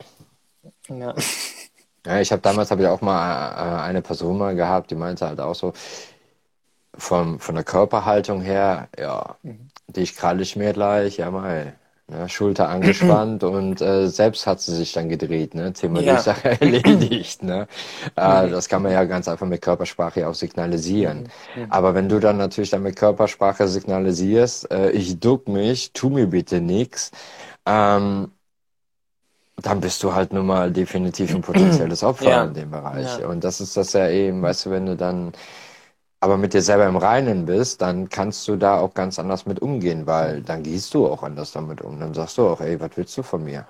ja. 0.90 1.16
ja 2.06 2.22
ich 2.22 2.32
habe 2.32 2.42
damals 2.42 2.72
habe 2.72 2.82
ich 2.82 2.88
auch 2.88 3.02
mal 3.02 3.52
äh, 3.52 3.82
eine 3.84 4.02
Person 4.02 4.38
mal 4.38 4.56
gehabt, 4.56 4.92
die 4.92 4.96
meinte 4.96 5.28
halt 5.28 5.40
auch 5.40 5.56
so, 5.56 5.74
vom, 6.98 7.40
von 7.40 7.56
der 7.56 7.64
Körperhaltung 7.64 8.42
her, 8.42 8.90
ja, 8.98 9.36
mhm. 9.44 9.70
dich 9.88 10.16
kralle 10.16 10.42
ich 10.42 10.56
mir 10.56 10.74
gleich, 10.74 11.18
ja 11.18 11.32
mal, 11.32 11.76
Ne, 12.12 12.28
Schulter 12.28 12.67
angespannt 12.67 13.41
und 13.45 13.80
äh, 13.80 14.10
selbst 14.10 14.45
hat 14.45 14.60
sie 14.60 14.76
sich 14.76 14.91
dann 14.91 15.08
gedreht, 15.08 15.56
ne? 15.56 15.71
Thema 15.71 16.02
ja. 16.02 16.19
Sache 16.19 16.50
erledigt. 16.62 17.41
Ne? 17.41 17.67
äh, 18.17 18.50
das 18.50 18.67
kann 18.67 18.82
man 18.82 18.91
ja 18.91 19.06
ganz 19.06 19.30
einfach 19.30 19.47
mit 19.47 19.62
Körpersprache 19.62 20.28
auch 20.28 20.36
signalisieren. 20.36 21.30
Mhm. 21.56 21.67
Aber 21.69 21.95
wenn 21.95 22.10
du 22.10 22.19
dann 22.19 22.36
natürlich 22.36 22.69
dann 22.69 22.84
mit 22.84 22.97
Körpersprache 22.97 23.69
signalisierst, 23.69 24.69
äh, 24.71 24.91
ich 24.91 25.21
duck 25.21 25.47
mich, 25.47 25.93
tu 25.93 26.10
mir 26.10 26.28
bitte 26.28 26.60
nix, 26.60 27.12
ähm, 27.65 28.32
dann 29.56 29.80
bist 29.80 30.04
du 30.04 30.13
halt 30.13 30.34
nun 30.34 30.47
mal 30.47 30.69
definitiv 30.69 31.34
ein 31.34 31.41
potenzielles 31.43 32.04
Opfer 32.04 32.30
ja. 32.30 32.43
in 32.43 32.54
dem 32.54 32.71
Bereich. 32.71 33.19
Ja. 33.19 33.28
Und 33.28 33.45
das 33.45 33.62
ist 33.62 33.78
das 33.78 33.93
ja 33.93 34.10
eben, 34.10 34.41
weißt 34.41 34.65
du, 34.65 34.71
wenn 34.71 34.86
du 34.86 34.97
dann 34.97 35.32
aber 36.22 36.38
mit 36.38 36.54
dir 36.56 36.64
selber 36.64 36.88
im 36.88 36.98
Reinen 36.98 37.46
bist, 37.48 37.82
dann 37.82 38.10
kannst 38.10 38.48
du 38.48 38.58
da 38.58 38.80
auch 38.80 38.94
ganz 38.96 39.20
anders 39.20 39.46
mit 39.48 39.62
umgehen, 39.62 40.08
weil 40.08 40.44
dann 40.44 40.64
gehst 40.64 40.94
du 40.96 41.08
auch 41.08 41.24
anders 41.24 41.52
damit 41.54 41.82
um. 41.82 42.00
Dann 42.00 42.14
sagst 42.16 42.38
du 42.40 42.48
auch, 42.50 42.62
ey, 42.62 42.80
was 42.82 42.92
willst 42.98 43.18
du 43.18 43.24
von 43.24 43.44
mir? 43.44 43.68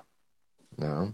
Ja. 0.78 1.08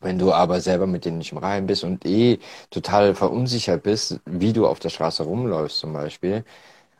Wenn 0.00 0.18
du 0.18 0.32
aber 0.32 0.60
selber 0.60 0.86
mit 0.86 1.04
denen 1.06 1.18
nicht 1.18 1.32
im 1.32 1.38
Reinen 1.38 1.66
bist 1.66 1.84
und 1.84 2.04
eh 2.06 2.38
total 2.70 3.14
verunsichert 3.14 3.82
bist, 3.84 4.20
wie 4.26 4.52
du 4.52 4.66
auf 4.66 4.80
der 4.80 4.90
Straße 4.90 5.22
rumläufst 5.24 5.78
zum 5.78 5.92
Beispiel, 5.94 6.44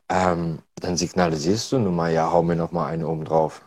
ähm, 0.09 0.61
dann 0.77 0.96
signalisierst 0.96 1.72
du 1.72 1.79
nun 1.79 1.96
mal, 1.96 2.12
ja, 2.12 2.33
hau 2.33 2.42
mir 2.42 2.57
noch 2.57 2.72
mal 2.72 2.87
eine 2.88 3.09
oben 3.09 3.24
drauf. 3.24 3.62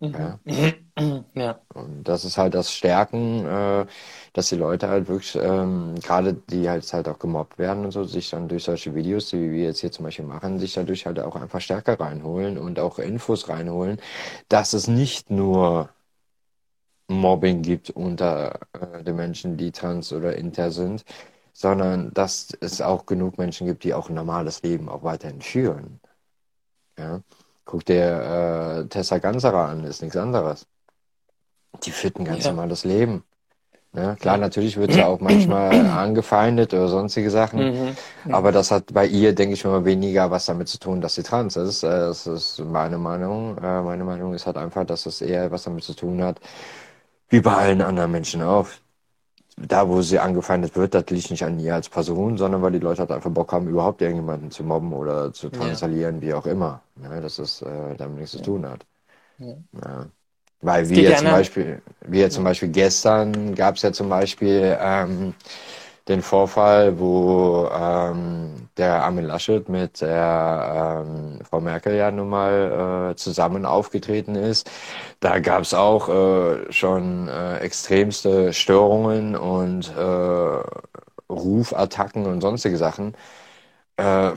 Mhm. 0.00 0.38
Ja. 0.46 0.84
ja. 1.34 1.60
Und 1.74 2.04
das 2.04 2.24
ist 2.24 2.38
halt 2.38 2.54
das 2.54 2.72
Stärken, 2.72 3.44
äh, 3.46 3.86
dass 4.38 4.50
die 4.50 4.54
Leute 4.56 4.88
halt 4.88 5.08
wirklich, 5.08 5.34
ähm, 5.34 5.96
gerade 6.00 6.32
die 6.34 6.68
halt 6.70 6.92
halt 6.92 7.08
auch 7.08 7.18
gemobbt 7.18 7.58
werden 7.58 7.84
und 7.84 7.90
so, 7.90 8.04
sich 8.04 8.30
dann 8.30 8.46
durch 8.46 8.62
solche 8.62 8.94
Videos, 8.94 9.30
die 9.30 9.50
wir 9.50 9.64
jetzt 9.64 9.80
hier 9.80 9.90
zum 9.90 10.04
Beispiel 10.04 10.26
machen, 10.26 10.60
sich 10.60 10.74
dadurch 10.74 11.06
halt 11.06 11.18
auch 11.18 11.34
einfach 11.34 11.60
stärker 11.60 11.98
reinholen 11.98 12.56
und 12.56 12.78
auch 12.78 13.00
Infos 13.00 13.48
reinholen, 13.48 14.00
dass 14.48 14.74
es 14.74 14.86
nicht 14.86 15.28
nur 15.30 15.88
Mobbing 17.08 17.62
gibt 17.62 17.90
unter 17.90 18.60
äh, 18.74 19.02
den 19.02 19.16
Menschen, 19.16 19.56
die 19.56 19.72
trans 19.72 20.12
oder 20.12 20.36
inter 20.36 20.70
sind, 20.70 21.04
sondern 21.52 22.14
dass 22.14 22.56
es 22.60 22.80
auch 22.80 23.06
genug 23.06 23.38
Menschen 23.38 23.66
gibt, 23.66 23.82
die 23.82 23.92
auch 23.92 24.08
ein 24.08 24.14
normales 24.14 24.62
Leben 24.62 24.88
auch 24.88 25.02
weiterhin 25.02 25.40
führen. 25.40 26.00
Ja. 26.96 27.22
Guck 27.64 27.84
dir 27.86 28.84
äh, 28.84 28.88
Tessa 28.88 29.18
Ganserer 29.18 29.66
an, 29.68 29.82
ist 29.82 30.00
nichts 30.00 30.16
anderes. 30.16 30.66
Die 31.82 31.90
führt 31.90 32.20
ein 32.20 32.24
ganz 32.24 32.44
ja. 32.44 32.52
normales 32.52 32.84
Leben. 32.84 33.24
Ja, 33.94 34.14
klar, 34.16 34.36
natürlich 34.36 34.76
wird 34.76 34.92
sie 34.92 35.02
auch 35.02 35.18
manchmal 35.18 35.74
angefeindet 35.86 36.74
oder 36.74 36.88
sonstige 36.88 37.30
Sachen, 37.30 37.58
mhm. 37.58 37.96
aber 38.32 38.52
das 38.52 38.70
hat 38.70 38.92
bei 38.92 39.06
ihr, 39.06 39.34
denke 39.34 39.54
ich 39.54 39.64
mal, 39.64 39.84
weniger 39.84 40.30
was 40.30 40.44
damit 40.46 40.68
zu 40.68 40.78
tun, 40.78 41.00
dass 41.00 41.14
sie 41.14 41.22
trans 41.22 41.56
ist. 41.56 41.82
Äh, 41.82 41.88
das 41.88 42.26
ist 42.26 42.58
meine 42.58 42.98
Meinung. 42.98 43.56
Äh, 43.56 43.82
meine 43.82 44.04
Meinung 44.04 44.34
ist 44.34 44.46
halt 44.46 44.58
einfach, 44.58 44.84
dass 44.84 45.06
es 45.06 45.22
eher 45.22 45.50
was 45.50 45.62
damit 45.62 45.84
zu 45.84 45.94
tun 45.94 46.22
hat, 46.22 46.38
wie 47.30 47.40
bei 47.40 47.54
allen 47.54 47.80
anderen 47.80 48.12
Menschen 48.12 48.42
auch 48.42 48.68
da, 49.66 49.88
wo 49.88 50.02
sie 50.02 50.18
angefeindet 50.18 50.76
wird, 50.76 50.94
das 50.94 51.06
liegt 51.10 51.30
nicht 51.30 51.44
an 51.44 51.58
ihr 51.58 51.74
als 51.74 51.88
Person, 51.88 52.36
sondern 52.36 52.62
weil 52.62 52.72
die 52.72 52.78
Leute 52.78 53.00
halt 53.00 53.10
einfach 53.10 53.30
Bock 53.30 53.52
haben, 53.52 53.68
überhaupt 53.68 54.00
irgendjemanden 54.00 54.50
zu 54.50 54.62
mobben 54.62 54.92
oder 54.92 55.32
zu 55.32 55.48
transalieren, 55.48 56.16
ja. 56.16 56.22
wie 56.22 56.34
auch 56.34 56.46
immer. 56.46 56.82
Ja, 57.02 57.20
dass 57.20 57.38
es 57.38 57.62
äh, 57.62 57.96
damit 57.96 58.18
nichts 58.18 58.34
ja. 58.34 58.38
zu 58.38 58.44
tun 58.44 58.68
hat. 58.68 58.86
Ja. 59.38 60.06
Weil 60.60 60.88
wir 60.88 61.16
zum 61.16 61.30
Beispiel, 61.30 61.82
wir 62.00 62.30
zum 62.30 62.44
Beispiel 62.44 62.68
gestern 62.68 63.54
gab 63.54 63.76
es 63.76 63.82
ja 63.82 63.92
zum 63.92 64.08
Beispiel 64.08 64.76
ähm, 64.80 65.34
den 66.08 66.22
Vorfall, 66.22 66.98
wo 66.98 67.68
ähm, 67.72 68.68
der 68.76 69.02
Armin 69.04 69.26
Laschet 69.26 69.68
mit 69.68 70.00
der 70.00 71.04
ähm, 71.06 71.38
Frau 71.48 71.60
Merkel 71.60 71.94
ja 71.94 72.10
nun 72.10 72.30
mal 72.30 73.10
äh, 73.12 73.16
zusammen 73.16 73.66
aufgetreten 73.66 74.34
ist. 74.34 74.70
Da 75.20 75.38
gab 75.38 75.62
es 75.62 75.74
auch 75.74 76.08
äh, 76.08 76.72
schon 76.72 77.28
äh, 77.28 77.58
extremste 77.58 78.52
Störungen 78.52 79.36
und 79.36 79.92
äh, 79.96 81.32
Rufattacken 81.32 82.26
und 82.26 82.40
sonstige 82.40 82.78
Sachen. 82.78 83.14
Äh, 83.96 84.32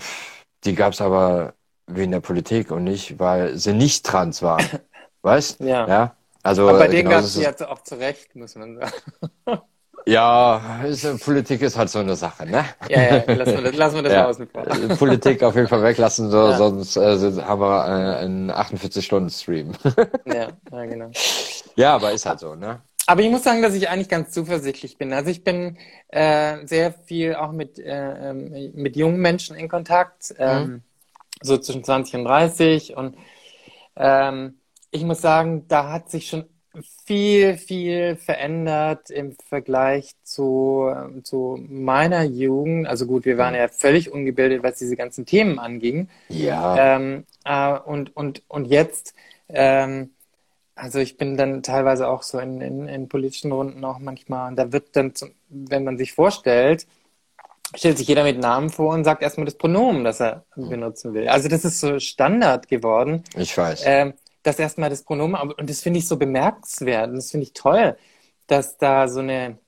die 0.66 0.76
gab 0.76 0.94
es 0.94 1.02
aber 1.02 1.54
wegen 1.88 2.12
der 2.12 2.20
Politik 2.22 2.72
und 2.72 2.84
nicht, 2.84 3.20
weil 3.20 3.58
sie 3.58 3.74
nicht 3.74 4.06
trans 4.06 4.42
waren. 4.42 4.66
Weißt? 5.22 5.60
Ja. 5.62 5.88
Ja. 5.88 6.16
Also 6.44 6.68
Aber 6.68 6.80
bei 6.80 6.88
denen 6.88 7.04
genau 7.04 7.18
gab 7.18 7.24
es 7.26 7.36
jetzt 7.36 7.64
auch 7.64 7.84
zurecht, 7.84 8.36
muss 8.36 8.56
man 8.56 8.78
sagen. 8.78 8.92
ja, 10.08 10.82
ist, 10.84 11.24
Politik 11.24 11.62
ist 11.62 11.78
halt 11.78 11.90
so 11.90 12.00
eine 12.00 12.16
Sache, 12.16 12.46
ne? 12.48 12.66
Ja, 12.90 13.02
ja, 13.02 13.24
lassen 13.36 13.56
wir 13.58 13.62
das, 13.62 13.76
lassen 13.76 13.96
wir 13.98 14.02
das 14.04 14.14
Ja. 14.14 14.24
mal 14.24 14.30
außen 14.30 14.48
vor. 14.48 14.68
Äh, 14.68 14.96
Politik 14.98 15.44
auf 15.44 15.56
jeden 15.56 15.68
Fall 15.68 15.84
weglassen, 15.84 16.32
so, 16.32 16.50
Ja. 16.50 16.58
sonst 16.58 16.98
äh, 16.98 17.42
haben 17.44 17.62
wir 17.62 17.86
äh, 17.88 18.18
einen 18.26 18.50
48-Stunden-Stream. 18.52 19.74
Ja, 20.26 20.48
ja, 20.72 20.86
genau. 20.86 21.12
ja, 21.76 21.96
aber 21.96 22.12
ist 22.12 22.26
halt 22.26 22.40
so, 22.40 22.56
ne? 22.56 22.82
Aber 23.08 23.22
ich 23.22 23.30
muss 23.30 23.44
sagen, 23.44 23.62
dass 23.62 23.74
ich 23.74 23.90
eigentlich 23.90 24.10
ganz 24.10 24.32
zuversichtlich 24.32 24.98
bin. 24.98 25.12
Also 25.14 25.30
ich 25.32 25.44
bin 25.44 25.78
äh, 26.10 26.66
sehr 26.66 26.94
viel 26.94 27.36
auch 27.36 27.52
mit, 27.52 27.78
äh, 27.80 28.30
ähm, 28.30 28.72
mit 28.74 28.96
jungen 28.96 29.20
Menschen 29.20 29.56
in 29.58 29.68
Kontakt, 29.68 30.34
ähm, 30.38 30.84
so 31.42 31.58
zwischen 31.58 31.84
20 31.84 32.16
und 32.16 32.26
30. 32.26 32.96
Und 32.96 33.18
ähm, 33.96 34.61
ich 34.92 35.04
muss 35.04 35.22
sagen, 35.22 35.66
da 35.68 35.92
hat 35.92 36.10
sich 36.10 36.28
schon 36.28 36.46
viel, 37.06 37.58
viel 37.58 38.16
verändert 38.16 39.10
im 39.10 39.36
Vergleich 39.50 40.12
zu, 40.24 40.90
ähm, 40.96 41.24
zu 41.26 41.58
meiner 41.68 42.24
Jugend. 42.24 42.88
Also 42.88 43.06
gut, 43.08 43.26
wir 43.26 43.38
waren 43.38 43.56
ja 43.56 43.68
völlig 43.68 44.12
ungebildet, 44.12 44.64
was 44.64 44.78
diese 44.80 44.96
ganzen 44.96 45.26
Themen 45.26 45.60
anging. 45.60 46.08
Ja, 46.30 46.96
Ähm, 46.96 47.26
äh, 47.44 47.78
und, 47.78 48.16
und, 48.16 48.44
und 48.48 48.66
jetzt, 48.66 49.14
ähm, 49.50 50.12
also 50.76 51.00
ich 51.00 51.18
bin 51.18 51.38
dann 51.38 51.64
teilweise 51.64 52.08
auch 52.08 52.24
so 52.24 52.40
in, 52.40 52.62
in, 52.62 52.88
in 52.88 53.10
politischen 53.10 53.52
Runden 53.52 53.84
auch 53.84 54.00
manchmal, 54.00 54.50
und 54.50 54.56
da 54.56 54.72
wird 54.72 54.96
dann, 54.96 55.14
zum, 55.14 55.32
wenn 55.50 55.84
man 55.84 55.98
sich 55.98 56.14
vorstellt, 56.14 56.88
stellt 57.76 57.98
sich 57.98 58.08
jeder 58.08 58.24
mit 58.24 58.40
Namen 58.40 58.70
vor 58.70 58.94
und 58.94 59.04
sagt 59.04 59.22
erstmal 59.22 59.46
das 59.46 59.56
Pronomen, 59.56 60.04
das 60.04 60.20
er 60.22 60.46
benutzen 60.56 61.14
will. 61.14 61.28
Also 61.30 61.48
das 61.50 61.66
ist 61.66 61.80
so 61.80 62.00
Standard 62.00 62.68
geworden, 62.68 63.24
ich 63.36 63.58
weiß. 63.58 63.84
ähm, 63.86 64.14
dass 64.44 64.60
erstmal 64.60 64.90
das 64.90 65.04
Pronomen, 65.04 65.52
und 65.52 65.70
das 65.70 65.82
finde 65.82 66.00
ich 66.00 66.08
so 66.08 66.18
bemerkenswert, 66.18 67.10
und 67.10 67.16
das 67.18 67.32
finde 67.32 67.46
ich 67.46 67.54
toll, 67.54 67.98
dass 68.48 68.78
da 68.78 69.08
so 69.08 69.20
eine, 69.22 69.60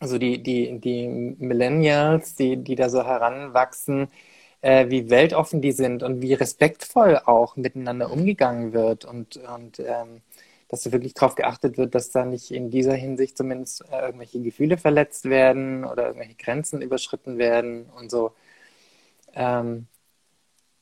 also 0.00 0.18
die, 0.18 0.42
die, 0.42 0.80
die 0.80 1.08
Millennials, 1.08 2.34
die, 2.36 2.56
die 2.58 2.74
da 2.76 2.88
so 2.90 3.04
heranwachsen, 3.04 4.08
äh, 4.60 4.88
wie 4.90 5.10
weltoffen 5.10 5.60
die 5.62 5.72
sind 5.72 6.02
und 6.02 6.22
wie 6.22 6.34
respektvoll 6.34 7.18
auch 7.24 7.56
miteinander 7.56 8.10
umgegangen 8.10 8.72
wird 8.72 9.04
und, 9.04 9.36
und 9.38 9.80
ähm, 9.80 10.22
dass 10.68 10.82
da 10.82 10.92
wirklich 10.92 11.14
darauf 11.14 11.34
geachtet 11.34 11.78
wird, 11.78 11.94
dass 11.94 12.10
da 12.10 12.24
nicht 12.24 12.50
in 12.50 12.70
dieser 12.70 12.94
Hinsicht 12.94 13.36
zumindest 13.36 13.84
äh, 13.90 14.06
irgendwelche 14.06 14.40
Gefühle 14.42 14.78
verletzt 14.78 15.24
werden 15.26 15.84
oder 15.84 16.08
irgendwelche 16.08 16.36
Grenzen 16.36 16.82
überschritten 16.82 17.38
werden 17.38 17.86
und 17.90 18.10
so. 18.10 18.32
Ähm, 19.34 19.86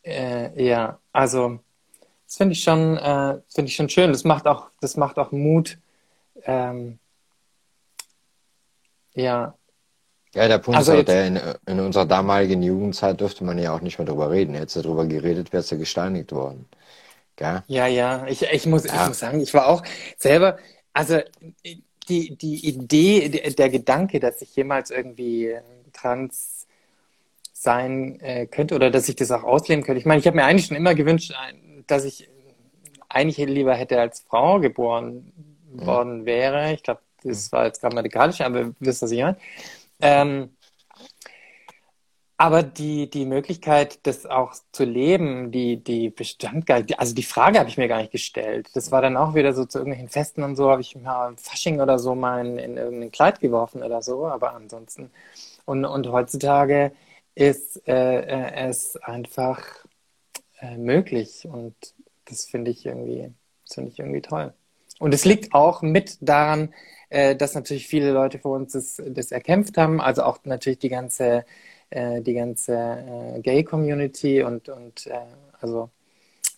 äh, 0.05 0.64
ja, 0.64 1.01
also 1.12 1.61
das 2.27 2.37
finde 2.37 2.53
ich 2.55 2.62
schon, 2.62 2.97
äh, 2.97 3.39
finde 3.49 3.68
ich 3.68 3.77
schon 3.77 3.89
schön. 3.89 4.12
Das 4.12 4.24
macht 4.24 4.47
auch, 4.47 4.68
das 4.81 4.97
macht 4.97 5.18
auch 5.18 5.33
Mut. 5.33 5.79
Ähm, 6.45 6.99
ja, 9.14 9.55
Ja, 10.35 10.49
der 10.49 10.59
Punkt 10.59 10.77
Also 10.77 10.93
ist 10.93 10.95
auch 10.95 10.99
jetzt- 11.01 11.09
der, 11.09 11.27
in, 11.27 11.41
in 11.66 11.81
unserer 11.81 12.05
damaligen 12.05 12.62
Jugendzeit 12.62 13.18
dürfte 13.20 13.43
man 13.45 13.59
ja 13.59 13.74
auch 13.74 13.81
nicht 13.81 13.99
mehr 13.99 14.07
drüber 14.07 14.31
reden. 14.31 14.55
Hättest 14.55 14.77
du 14.77 14.83
darüber 14.83 15.07
geredet, 15.07 15.53
wärst 15.55 15.72
du 15.72 15.79
gesteinigt 15.79 16.33
worden. 16.33 16.66
Gell? 17.37 17.62
Ja, 17.68 17.87
ja, 17.87 18.27
ich, 18.27 18.43
ich 18.43 18.66
muss, 18.66 18.85
ich 18.85 18.93
Ja. 18.93 19.09
muss 19.09 19.18
sagen, 19.18 19.41
ich 19.41 19.55
war 19.55 19.66
auch 19.68 19.83
selber, 20.18 20.59
also 20.93 21.20
die, 22.09 22.37
die 22.37 22.66
Idee, 22.68 23.29
der, 23.31 23.70
Gedanke, 23.70 24.20
dass 24.20 24.43
ich 24.43 24.55
jemals 24.57 24.91
irgendwie 24.91 25.55
trans 25.93 26.66
sein 27.55 28.20
äh, 28.20 28.47
könnte 28.47 28.74
oder 28.74 28.91
dass 28.91 29.09
ich 29.09 29.16
das 29.16 29.31
auch 29.31 29.43
ausleben 29.43 29.85
könnte. 29.85 29.99
Ich 29.99 30.07
meine, 30.07 30.20
ich 30.20 30.27
habe 30.27 30.37
mir 30.37 30.45
eigentlich 30.45 30.66
schon 30.66 30.77
immer 30.77 30.95
gewünscht, 30.95 31.33
ein- 31.35 31.62
dass 31.87 32.05
ich 32.05 32.28
eigentlich 33.09 33.39
lieber 33.49 33.74
hätte 33.74 34.01
als 34.01 34.20
Frau 34.20 34.61
geboren 34.61 35.32
worden 35.72 36.26
wäre. 36.26 36.72
Ich 36.72 36.82
glaube, 36.82 37.01
das 37.22 37.53
war 37.53 37.66
jetzt 37.66 37.80
grammatikalisch, 37.80 38.41
aber 38.41 38.61
ihr 38.61 38.74
wisst, 38.80 39.03
was 39.03 39.11
ich 39.11 39.20
meine. 39.20 39.37
Ähm, 40.01 40.51
aber 42.39 42.62
die, 42.62 43.09
die 43.09 43.24
Möglichkeit, 43.24 44.07
das 44.07 44.26
auch 44.26 44.55
zu 44.70 44.84
leben, 44.84 45.51
die, 45.53 45.82
die 45.82 46.11
bestand 46.11 46.66
gar 46.66 46.80
nicht. 46.80 47.01
Also 47.01 47.14
die 47.14 47.22
Frage 47.22 47.59
habe 47.59 47.70
ich 47.70 47.78
mir 47.78 47.89
gar 47.89 47.99
nicht 47.99 48.12
gestellt. 48.12 48.68
Das 48.74 48.93
war 48.93 49.01
dann 49.01 49.16
auch 49.16 49.34
wieder 49.34 49.55
so 49.55 49.64
zu 49.64 49.78
irgendwelchen 49.78 50.11
Festen 50.11 50.43
und 50.43 50.55
so, 50.55 50.70
habe 50.70 50.82
ich 50.82 50.95
mal 50.97 51.34
Fasching 51.39 51.80
oder 51.80 51.99
so 51.99 52.14
mal 52.14 52.45
in, 52.45 52.59
in 52.59 52.76
irgendein 52.76 53.11
Kleid 53.11 53.41
geworfen 53.41 53.82
oder 53.82 54.03
so, 54.03 54.26
aber 54.26 54.55
ansonsten. 54.55 55.11
Und, 55.64 55.87
und 55.87 56.09
heutzutage 56.09 56.93
ist 57.34 57.87
äh, 57.89 58.20
äh, 58.20 58.68
es 58.68 58.97
einfach 58.97 59.62
äh, 60.61 60.77
möglich 60.77 61.47
und 61.51 61.75
das 62.27 62.45
finde 62.45 62.71
ich 62.71 62.87
irgendwie, 62.87 63.31
finde 63.71 63.91
ich 63.91 63.99
irgendwie 63.99 64.21
toll. 64.21 64.53
Und 64.99 65.13
es 65.13 65.25
liegt 65.25 65.53
auch 65.55 65.83
mit 65.83 66.17
daran, 66.21 66.73
äh, 67.11 67.37
dass 67.37 67.55
natürlich 67.55 67.87
viele 67.87 68.13
Leute 68.13 68.39
vor 68.39 68.57
uns 68.57 68.73
das, 68.73 69.03
das 69.07 69.31
erkämpft 69.31 69.77
haben, 69.77 70.01
also 70.01 70.23
auch 70.23 70.39
natürlich 70.45 70.79
die 70.79 70.89
ganze, 70.89 71.45
äh, 71.91 72.21
die 72.23 72.35
ganze 72.35 72.75
äh, 72.75 73.41
Gay-Community 73.41 74.43
und, 74.43 74.69
und 74.69 75.07
äh, 75.07 75.19
also 75.61 75.91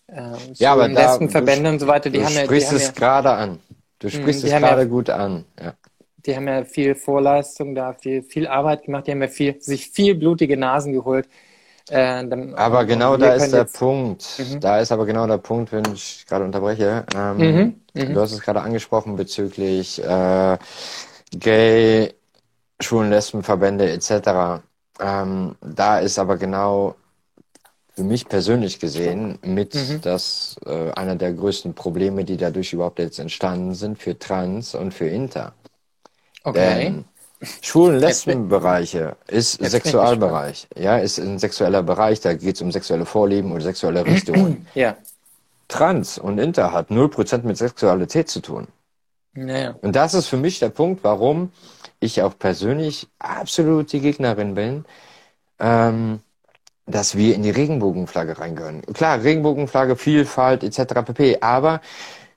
äh, 0.07 0.33
Ja, 0.55 0.73
aber 0.73 0.89
Lesbenverbände 0.89 1.69
und 1.71 1.81
so 1.81 1.87
weiter, 1.87 2.11
die 2.11 2.19
du 2.19 2.25
haben 2.25 2.35
ja, 2.35 2.43
die 2.43 2.47
sprichst 2.47 2.73
es 2.73 2.87
ja, 2.87 2.93
gerade 2.93 3.31
an. 3.33 3.59
Du 3.99 4.09
sprichst 4.09 4.43
die 4.45 4.47
es 4.47 4.55
haben 4.55 4.63
ja- 4.63 4.69
gerade 4.69 4.89
gut 4.89 5.11
an. 5.11 5.45
Ja. 5.61 5.75
die 6.25 6.37
haben 6.37 6.47
ja 6.47 6.65
viel 6.65 6.95
Vorleistung 6.95 7.75
da, 7.75 7.93
viel, 7.95 8.23
viel 8.23 8.47
Arbeit 8.47 8.85
gemacht, 8.85 9.07
die 9.07 9.11
haben 9.11 9.23
ja 9.23 9.29
viel, 9.29 9.61
sich 9.61 9.91
viel 9.91 10.15
blutige 10.15 10.57
Nasen 10.57 10.93
geholt. 10.93 11.29
Äh, 11.91 12.27
dann, 12.29 12.55
Aber 12.55 12.81
und 12.81 12.87
genau 12.87 13.17
da 13.17 13.35
ist 13.35 13.53
der 13.53 13.61
jetzt- 13.63 13.79
Punkt. 13.79 14.25
Mhm. 14.39 14.61
Da 14.61 14.79
ist 14.81 14.93
aber 14.93 15.07
genau 15.07 15.27
der 15.27 15.39
Punkt, 15.39 15.73
wenn 15.73 15.85
ich 15.95 16.27
gerade 16.29 16.45
unterbreche. 16.45 17.05
Ähm, 17.17 17.37
Mhm, 17.39 17.81
mhm. 17.95 18.15
Du 18.15 18.21
hast 18.21 18.33
es 18.33 18.41
gerade 18.41 18.61
angesprochen 18.61 19.17
bezüglich 19.17 20.03
äh, 20.05 20.59
Gay, 21.33 22.15
Schwulen, 22.81 23.11
Lesbenverbände 23.11 23.91
etc. 23.91 24.63
Ähm, 25.01 25.57
da 25.61 25.99
ist 25.99 26.19
aber 26.19 26.37
genau 26.37 26.95
für 27.95 28.05
mich 28.05 28.29
persönlich 28.29 28.79
gesehen 28.79 29.39
mit 29.43 29.75
Mhm. 29.75 30.01
das 30.03 30.57
äh, 30.67 30.91
einer 30.93 31.17
der 31.17 31.33
größten 31.33 31.75
Probleme, 31.75 32.25
die 32.25 32.37
dadurch 32.37 32.73
überhaupt 32.73 32.99
jetzt 33.01 33.19
entstanden 33.19 33.75
sind 33.75 33.99
für 33.99 34.19
Trans 34.19 34.75
und 34.75 34.95
für 34.95 35.09
Inter. 35.09 35.53
Okay. 36.45 36.59
Denn 36.61 37.05
Schwulen, 37.61 38.01
Lesbenbereiche 38.01 39.17
ist 39.29 39.61
Jetzt 39.61 39.71
Sexualbereich. 39.71 40.67
Ja, 40.77 40.99
ist 40.99 41.19
ein 41.19 41.39
sexueller 41.39 41.85
Bereich, 41.85 42.21
da 42.21 42.35
geht 42.35 42.57
es 42.57 42.63
um 42.63 42.73
sexuelle 42.73 43.07
Vorlieben 43.07 43.53
und 43.53 43.61
sexuelle 43.61 44.05
Richtungen. 44.07 44.67
Ja. 44.75 44.97
Trans 45.69 46.19
und 46.19 46.39
Inter 46.39 46.73
hat 46.73 46.91
0% 46.91 47.43
mit 47.43 47.57
Sexualität 47.57 48.29
zu 48.29 48.41
tun. 48.41 48.67
Naja. 49.35 49.77
Und 49.83 49.95
das 49.95 50.15
ist 50.15 50.27
für 50.27 50.37
mich 50.37 50.59
der 50.59 50.71
Punkt, 50.71 51.05
warum 51.05 51.53
ich 52.01 52.23
auch 52.23 52.37
persönlich 52.37 53.07
absolut 53.19 53.93
die 53.93 54.01
Gegnerin 54.01 54.55
bin, 54.55 54.85
ähm, 55.61 56.21
dass 56.87 57.17
wir 57.17 57.35
in 57.35 57.43
die 57.43 57.51
Regenbogenflagge 57.51 58.39
reingehören. 58.39 58.83
Klar, 58.95 59.23
Regenbogenflagge, 59.23 59.97
Vielfalt 59.97 60.65
etc. 60.65 61.03
pp. 61.05 61.39
Aber 61.41 61.83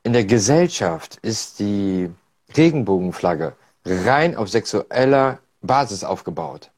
in 0.03 0.13
der 0.13 0.25
Gesellschaft 0.25 1.17
ist 1.21 1.59
die 1.59 2.09
Regenbogenflagge 2.55 3.53
rein 3.85 4.35
auf 4.35 4.49
sexueller 4.49 5.39
Basis 5.61 6.03
aufgebaut. 6.03 6.71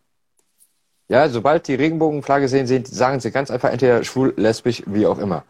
Ja, 1.09 1.29
sobald 1.29 1.67
die 1.67 1.75
Regenbogenflagge 1.75 2.47
sehen, 2.47 2.65
sehen, 2.67 2.85
sagen 2.85 3.19
sie 3.19 3.31
ganz 3.31 3.51
einfach 3.51 3.69
entweder 3.69 4.03
schwul, 4.03 4.33
lesbisch, 4.37 4.83
wie 4.87 5.05
auch 5.05 5.19
immer. 5.19 5.43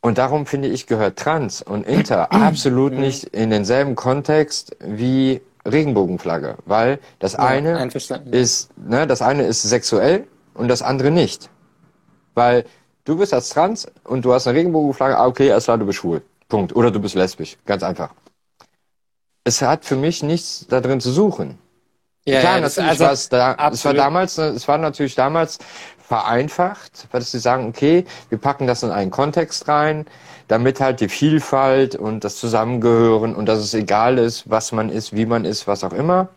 Und 0.00 0.18
darum 0.18 0.46
finde 0.46 0.68
ich, 0.68 0.86
gehört 0.86 1.18
Trans 1.18 1.62
und 1.62 1.86
Inter 1.86 2.32
absolut 2.32 2.92
nicht 2.92 3.24
in 3.24 3.50
denselben 3.50 3.96
Kontext 3.96 4.76
wie 4.80 5.40
Regenbogenflagge, 5.66 6.56
weil 6.64 7.00
das 7.18 7.34
Ja, 7.34 7.44
eine 7.44 7.88
ist, 8.30 8.70
ne, 8.78 9.06
das 9.06 9.20
eine 9.22 9.44
ist 9.44 9.62
sexuell 9.62 10.26
und 10.54 10.68
das 10.68 10.82
andere 10.82 11.10
nicht. 11.10 11.50
Weil 12.34 12.64
du 13.04 13.16
bist 13.18 13.34
als 13.34 13.48
Trans 13.50 13.86
und 14.04 14.24
du 14.24 14.32
hast 14.32 14.46
eine 14.46 14.56
Regenbogenflagge, 14.58 15.18
ah, 15.18 15.26
okay, 15.26 15.50
alles 15.50 15.64
klar, 15.64 15.78
du 15.78 15.86
bist 15.86 15.98
schwul. 15.98 16.22
Punkt. 16.48 16.74
Oder 16.76 16.90
du 16.90 17.00
bist 17.00 17.14
lesbisch. 17.14 17.56
Ganz 17.66 17.82
einfach. 17.82 18.14
Es 19.46 19.62
hat 19.62 19.84
für 19.84 19.96
mich 19.96 20.22
nichts 20.22 20.66
da 20.68 20.80
drin 20.80 21.00
zu 21.00 21.10
suchen. 21.12 21.58
Ja, 22.26 22.40
Klar, 22.40 22.56
ja, 22.56 22.60
das- 22.62 22.78
also 22.78 23.04
war 23.04 23.12
es 23.12 23.28
da, 23.28 23.52
es 23.72 23.84
war 23.84 23.94
damals, 23.94 24.38
es 24.38 24.66
war 24.68 24.78
natürlich 24.78 25.14
damals 25.14 25.58
vereinfacht, 25.98 27.06
weil 27.12 27.22
sie 27.22 27.38
sagen, 27.38 27.68
okay, 27.68 28.04
wir 28.28 28.38
packen 28.38 28.66
das 28.66 28.82
in 28.82 28.90
einen 28.90 29.10
Kontext 29.12 29.68
rein, 29.68 30.06
damit 30.48 30.80
halt 30.80 31.00
die 31.00 31.08
Vielfalt 31.08 31.94
und 31.96 32.24
das 32.24 32.36
Zusammengehören 32.38 33.34
und 33.36 33.46
dass 33.46 33.60
es 33.60 33.74
egal 33.74 34.18
ist, 34.18 34.50
was 34.50 34.72
man 34.72 34.90
ist, 34.90 35.14
wie 35.14 35.26
man 35.26 35.44
ist, 35.44 35.66
was 35.68 35.84
auch 35.84 35.92
immer. 35.92 36.28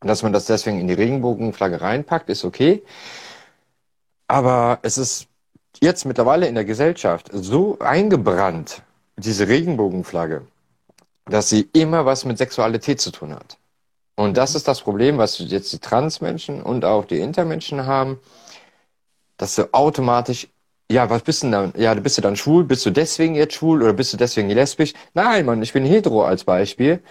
Und 0.00 0.08
dass 0.08 0.22
man 0.22 0.32
das 0.34 0.46
deswegen 0.46 0.80
in 0.80 0.88
die 0.88 0.94
Regenbogenflagge 0.94 1.80
reinpackt, 1.80 2.28
ist 2.30 2.44
okay. 2.44 2.82
Aber 4.28 4.78
es 4.82 4.98
ist 4.98 5.28
jetzt 5.80 6.04
mittlerweile 6.04 6.46
in 6.46 6.54
der 6.54 6.64
Gesellschaft 6.64 7.30
so 7.32 7.78
eingebrannt, 7.80 8.82
diese 9.16 9.48
Regenbogenflagge, 9.48 10.42
dass 11.26 11.48
sie 11.50 11.68
immer 11.72 12.06
was 12.06 12.24
mit 12.24 12.38
Sexualität 12.38 13.00
zu 13.00 13.10
tun 13.12 13.34
hat. 13.34 13.58
Und 14.16 14.36
das 14.36 14.54
ist 14.54 14.68
das 14.68 14.82
Problem, 14.82 15.18
was 15.18 15.38
jetzt 15.38 15.72
die 15.72 15.80
Transmenschen 15.80 16.62
und 16.62 16.84
auch 16.84 17.06
die 17.06 17.20
Intermenschen 17.20 17.86
haben. 17.86 18.20
dass 19.36 19.56
du 19.56 19.72
automatisch, 19.72 20.48
ja, 20.90 21.08
was 21.10 21.22
bist 21.22 21.42
du 21.42 21.46
denn 21.46 21.52
dann? 21.52 21.72
Ja, 21.76 21.94
bist 21.94 22.18
du 22.18 22.22
dann 22.22 22.36
schwul? 22.36 22.64
Bist 22.64 22.84
du 22.86 22.90
deswegen 22.90 23.34
jetzt 23.34 23.54
schwul 23.54 23.82
oder 23.82 23.92
bist 23.92 24.12
du 24.12 24.16
deswegen 24.16 24.50
lesbisch? 24.50 24.92
Nein, 25.14 25.46
Mann, 25.46 25.62
ich 25.62 25.72
bin 25.72 25.84
hetero 25.84 26.24
als 26.24 26.44
Beispiel. 26.44 27.02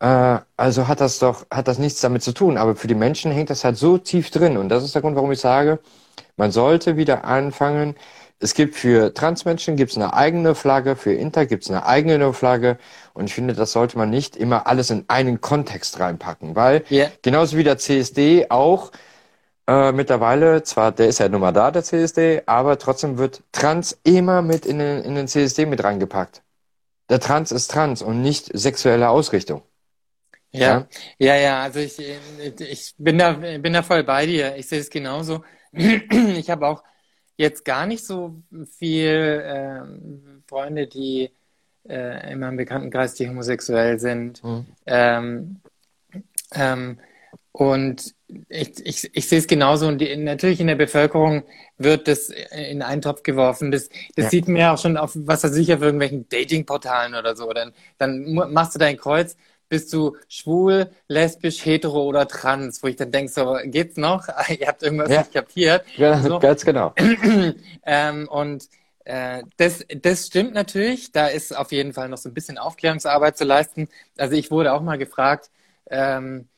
Äh, 0.00 0.38
also 0.56 0.88
hat 0.88 1.00
das 1.00 1.18
doch, 1.20 1.46
hat 1.52 1.68
das 1.68 1.78
nichts 1.78 2.00
damit 2.02 2.22
zu 2.22 2.32
tun. 2.34 2.58
Aber 2.58 2.76
für 2.76 2.88
die 2.88 2.96
Menschen 2.96 3.32
hängt 3.32 3.50
das 3.50 3.64
halt 3.64 3.78
so 3.78 3.98
tief 3.98 4.30
drin. 4.30 4.56
Und 4.58 4.68
das 4.70 4.84
ist 4.84 4.94
der 4.94 5.02
Grund, 5.02 5.16
warum 5.16 5.32
ich 5.32 5.40
sage, 5.40 5.80
man 6.36 6.52
sollte 6.52 6.96
wieder 6.98 7.24
anfangen. 7.24 7.96
Es 8.42 8.54
gibt 8.54 8.74
für 8.74 9.14
Transmenschen 9.14 9.76
gibt's 9.76 9.96
eine 9.96 10.14
eigene 10.14 10.54
Flagge, 10.54 10.96
für 10.96 11.12
Inter 11.12 11.46
gibt's 11.46 11.70
eine 11.70 11.86
eigene 11.86 12.32
Flagge. 12.32 12.78
Und 13.14 13.26
ich 13.26 13.34
finde, 13.34 13.54
das 13.54 13.72
sollte 13.72 13.96
man 13.98 14.10
nicht 14.10 14.36
immer 14.36 14.66
alles 14.66 14.90
in 14.90 15.04
einen 15.08 15.40
Kontext 15.40 16.00
reinpacken, 16.00 16.56
weil 16.56 16.84
Ja. 16.88 17.10
genauso 17.22 17.56
wie 17.56 17.64
der 17.64 17.78
CSD 17.78 18.46
auch 18.50 18.90
äh, 19.68 19.92
mittlerweile, 19.92 20.62
zwar 20.64 20.92
der 20.92 21.08
ist 21.08 21.20
ja 21.20 21.28
nun 21.28 21.40
mal 21.42 21.52
da, 21.52 21.70
der 21.70 21.84
CSD, 21.84 22.42
aber 22.46 22.78
trotzdem 22.78 23.18
wird 23.18 23.42
Trans 23.52 23.98
immer 24.04 24.42
mit 24.42 24.66
in 24.66 24.78
den, 24.78 25.04
in 25.04 25.14
den 25.16 25.28
CSD 25.28 25.66
mit 25.66 25.84
reingepackt. 25.84 26.42
Der 27.10 27.20
Trans 27.20 27.52
ist 27.52 27.70
Trans 27.72 28.02
und 28.02 28.22
nicht 28.22 28.50
sexuelle 28.54 29.10
Ausrichtung. 29.10 29.62
Ja, 30.54 30.86
ja, 31.18 31.34
ja, 31.36 31.62
also 31.62 31.80
ich, 31.80 31.98
ich 31.98 32.94
bin 32.98 33.16
da, 33.18 33.32
bin 33.32 33.72
da 33.72 33.82
voll 33.82 34.04
bei 34.04 34.26
dir. 34.26 34.56
Ich 34.56 34.68
sehe 34.68 34.80
es 34.80 34.90
genauso. 34.90 35.42
Ich 35.72 36.50
habe 36.50 36.66
auch 36.66 36.82
jetzt 37.36 37.64
gar 37.64 37.86
nicht 37.86 38.04
so 38.04 38.36
viel 38.78 39.42
ähm, 39.44 40.42
Freunde, 40.46 40.86
die 40.86 41.30
äh, 41.88 42.32
in 42.32 42.38
meinem 42.40 42.56
Bekanntenkreis, 42.56 43.14
die 43.14 43.28
homosexuell 43.28 43.98
sind. 43.98 44.42
Mhm. 44.44 44.66
Ähm, 44.86 45.60
ähm, 46.54 46.98
und 47.52 48.14
ich, 48.48 48.80
ich, 48.86 49.10
ich 49.14 49.28
sehe 49.28 49.38
es 49.38 49.46
genauso. 49.46 49.86
Und 49.86 49.98
die, 49.98 50.16
natürlich 50.16 50.60
in 50.60 50.66
der 50.68 50.74
Bevölkerung 50.74 51.42
wird 51.76 52.08
das 52.08 52.30
in 52.30 52.80
einen 52.82 53.02
Topf 53.02 53.22
geworfen. 53.22 53.70
Das, 53.70 53.88
das 54.16 54.24
Ja. 54.26 54.30
sieht 54.30 54.48
man 54.48 54.56
ja 54.56 54.72
auch 54.72 54.78
schon 54.78 54.96
auf, 54.96 55.12
was 55.14 55.44
weiß 55.44 55.56
ich, 55.56 55.72
auf 55.74 55.82
irgendwelchen 55.82 56.28
Datingportalen 56.28 57.14
oder 57.14 57.36
so. 57.36 57.52
Dann, 57.52 57.72
dann 57.98 58.32
machst 58.32 58.74
du 58.74 58.78
dein 58.78 58.96
Kreuz, 58.96 59.36
bist 59.72 59.90
du 59.94 60.16
schwul, 60.28 60.90
lesbisch, 61.08 61.64
hetero 61.64 62.02
oder 62.02 62.28
trans, 62.28 62.82
wo 62.82 62.88
ich 62.88 62.96
dann 62.96 63.10
denke, 63.10 63.32
so, 63.32 63.56
geht's 63.64 63.96
noch? 63.96 64.28
Ihr 64.60 64.66
habt 64.68 64.82
irgendwas 64.82 65.08
Ja. 65.10 65.20
nicht 65.20 65.32
kapiert. 65.32 65.82
Ja, 65.96 66.20
So. 66.20 66.38
ganz 66.38 66.62
genau. 66.62 66.92
ähm, 67.86 68.28
und 68.28 68.68
äh, 69.06 69.42
das, 69.56 69.82
das 70.02 70.26
stimmt 70.26 70.52
natürlich. 70.52 71.10
Da 71.10 71.28
ist 71.28 71.56
auf 71.56 71.72
jeden 71.72 71.94
Fall 71.94 72.10
noch 72.10 72.18
so 72.18 72.28
ein 72.28 72.34
bisschen 72.34 72.58
Aufklärungsarbeit 72.58 73.38
zu 73.38 73.44
leisten. 73.44 73.88
Also 74.18 74.34
ich 74.36 74.50
wurde 74.50 74.74
auch 74.74 74.82
mal 74.82 74.98
gefragt, 74.98 75.50
ähm, 75.90 76.48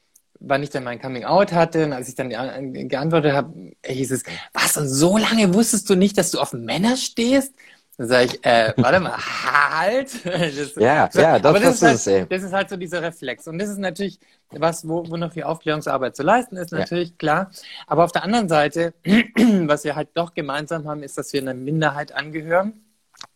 wann 0.40 0.64
ich 0.64 0.70
dann 0.70 0.82
mein 0.82 1.00
Coming 1.00 1.24
Out 1.24 1.52
hatte. 1.52 1.84
Und 1.84 1.92
als 1.92 2.08
ich 2.08 2.16
dann 2.16 2.30
ge- 2.30 2.84
geantwortet 2.88 3.32
habe, 3.32 3.72
hieß 3.86 4.10
es, 4.10 4.24
was, 4.52 4.76
und 4.76 4.88
so 4.88 5.16
lange 5.18 5.54
wusstest 5.54 5.88
du 5.88 5.94
nicht, 5.94 6.18
dass 6.18 6.32
du 6.32 6.40
auf 6.40 6.52
Männer 6.52 6.96
stehst? 6.96 7.54
Dann 7.96 8.08
sage 8.08 8.24
ich, 8.26 8.44
äh, 8.44 8.72
warte 8.76 9.00
mal, 9.00 9.16
halt. 9.16 10.10
Das, 10.24 10.74
Ja, 10.76 11.08
ja, 11.14 11.38
das- 11.38 11.60
das 11.62 11.82
ist 11.82 12.06
halt, 12.06 12.06
eben. 12.22 12.28
das 12.28 12.42
ist 12.42 12.52
halt 12.52 12.68
so 12.70 12.76
dieser 12.76 13.02
Reflex. 13.02 13.46
Und 13.46 13.58
das 13.58 13.68
ist 13.68 13.78
natürlich 13.78 14.18
was, 14.50 14.88
wo, 14.88 15.08
wo 15.08 15.16
noch 15.16 15.32
viel 15.32 15.44
Aufklärungsarbeit 15.44 16.16
zu 16.16 16.22
leisten 16.22 16.56
ist, 16.56 16.72
Ja. 16.72 16.78
natürlich 16.78 17.16
klar. 17.18 17.50
Aber 17.86 18.04
auf 18.04 18.12
der 18.12 18.24
anderen 18.24 18.48
Seite, 18.48 18.94
was 19.66 19.84
wir 19.84 19.94
halt 19.96 20.08
doch 20.14 20.34
gemeinsam 20.34 20.88
haben, 20.88 21.02
ist, 21.02 21.16
dass 21.18 21.32
wir 21.32 21.40
einer 21.42 21.54
Minderheit 21.54 22.12
angehören, 22.12 22.80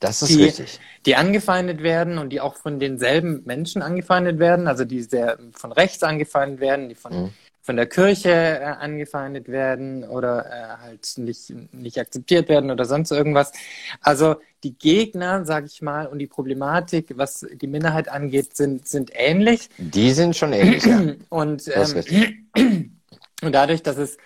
Das 0.00 0.22
ist 0.22 0.30
Die- 0.34 0.42
richtig. 0.42 0.80
die 1.06 1.14
angefeindet 1.16 1.82
werden 1.82 2.18
und 2.18 2.30
die 2.30 2.40
auch 2.40 2.56
von 2.56 2.78
denselben 2.80 3.42
Menschen 3.46 3.80
angefeindet 3.80 4.38
werden, 4.38 4.66
also 4.68 4.84
die 4.84 5.02
sehr 5.02 5.38
von 5.54 5.72
rechts 5.72 6.02
angefeindet 6.02 6.60
werden, 6.60 6.88
die 6.88 6.94
von, 6.94 7.12
Mhm. 7.24 7.30
Von 7.68 7.76
der 7.76 7.86
Kirche 7.86 8.30
äh, 8.30 8.64
angefeindet 8.64 9.48
werden 9.48 10.02
oder 10.02 10.46
äh, 10.46 10.82
halt 10.84 11.12
nicht, 11.18 11.52
nicht 11.74 11.98
akzeptiert 11.98 12.48
werden 12.48 12.70
oder 12.70 12.86
sonst 12.86 13.10
irgendwas. 13.10 13.52
Also 14.00 14.36
die 14.64 14.72
Gegner, 14.72 15.44
sage 15.44 15.66
ich 15.66 15.82
mal, 15.82 16.06
und 16.06 16.18
die 16.18 16.26
Problematik, 16.26 17.12
was 17.16 17.44
die 17.52 17.66
Minderheit 17.66 18.08
angeht, 18.08 18.56
sind, 18.56 18.88
sind 18.88 19.10
ähnlich. 19.12 19.68
Die 19.76 20.12
sind 20.12 20.34
schon 20.34 20.54
ähnlich, 20.54 20.82
ja. 20.86 20.98
Und, 21.28 21.64
ähm, 21.68 22.40
und 23.42 23.52
dadurch, 23.54 23.82
dass 23.82 23.98
es 23.98 24.16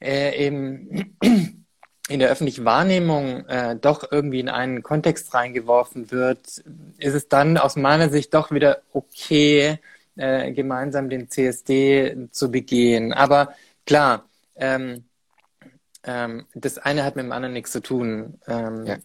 äh, 0.00 0.46
eben 0.46 1.14
in 2.08 2.18
der 2.18 2.30
öffentlichen 2.30 2.64
Wahrnehmung 2.64 3.44
äh, 3.46 3.76
doch 3.76 4.10
irgendwie 4.10 4.40
in 4.40 4.48
einen 4.48 4.82
Kontext 4.82 5.34
reingeworfen 5.34 6.10
wird, 6.10 6.62
ist 6.96 7.14
es 7.14 7.28
dann 7.28 7.58
aus 7.58 7.76
meiner 7.76 8.08
Sicht 8.08 8.32
doch 8.32 8.52
wieder 8.52 8.80
okay, 8.94 9.78
äh, 10.16 10.52
gemeinsam 10.52 11.08
den 11.08 11.28
CSD 11.30 12.28
zu 12.30 12.50
begehen. 12.50 13.12
Aber 13.12 13.54
klar, 13.86 14.28
ähm, 14.56 15.04
ähm, 16.04 16.46
das 16.54 16.78
eine 16.78 17.04
hat 17.04 17.16
mit 17.16 17.24
dem 17.24 17.32
anderen 17.32 17.52
nichts 17.52 17.72
zu 17.72 17.80
tun. 17.80 18.40
Ähm, 18.46 18.86
Ja. 18.86 18.96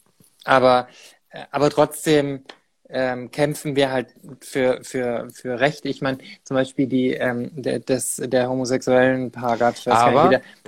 Aber, 0.43 0.87
äh, 1.29 1.43
aber 1.51 1.69
trotzdem 1.69 2.43
ähm, 2.89 3.31
kämpfen 3.31 3.75
wir 3.75 3.91
halt 3.91 4.13
für, 4.41 4.79
für, 4.83 5.27
für 5.33 5.59
Rechte. 5.59 5.89
Ich 5.89 6.01
meine, 6.01 6.19
zum 6.43 6.55
Beispiel 6.55 6.87
die, 6.87 7.11
ähm, 7.13 7.51
der, 7.53 7.79
des, 7.79 8.15
der 8.23 8.49
homosexuellen 8.49 9.29
Paragraph, 9.31 9.83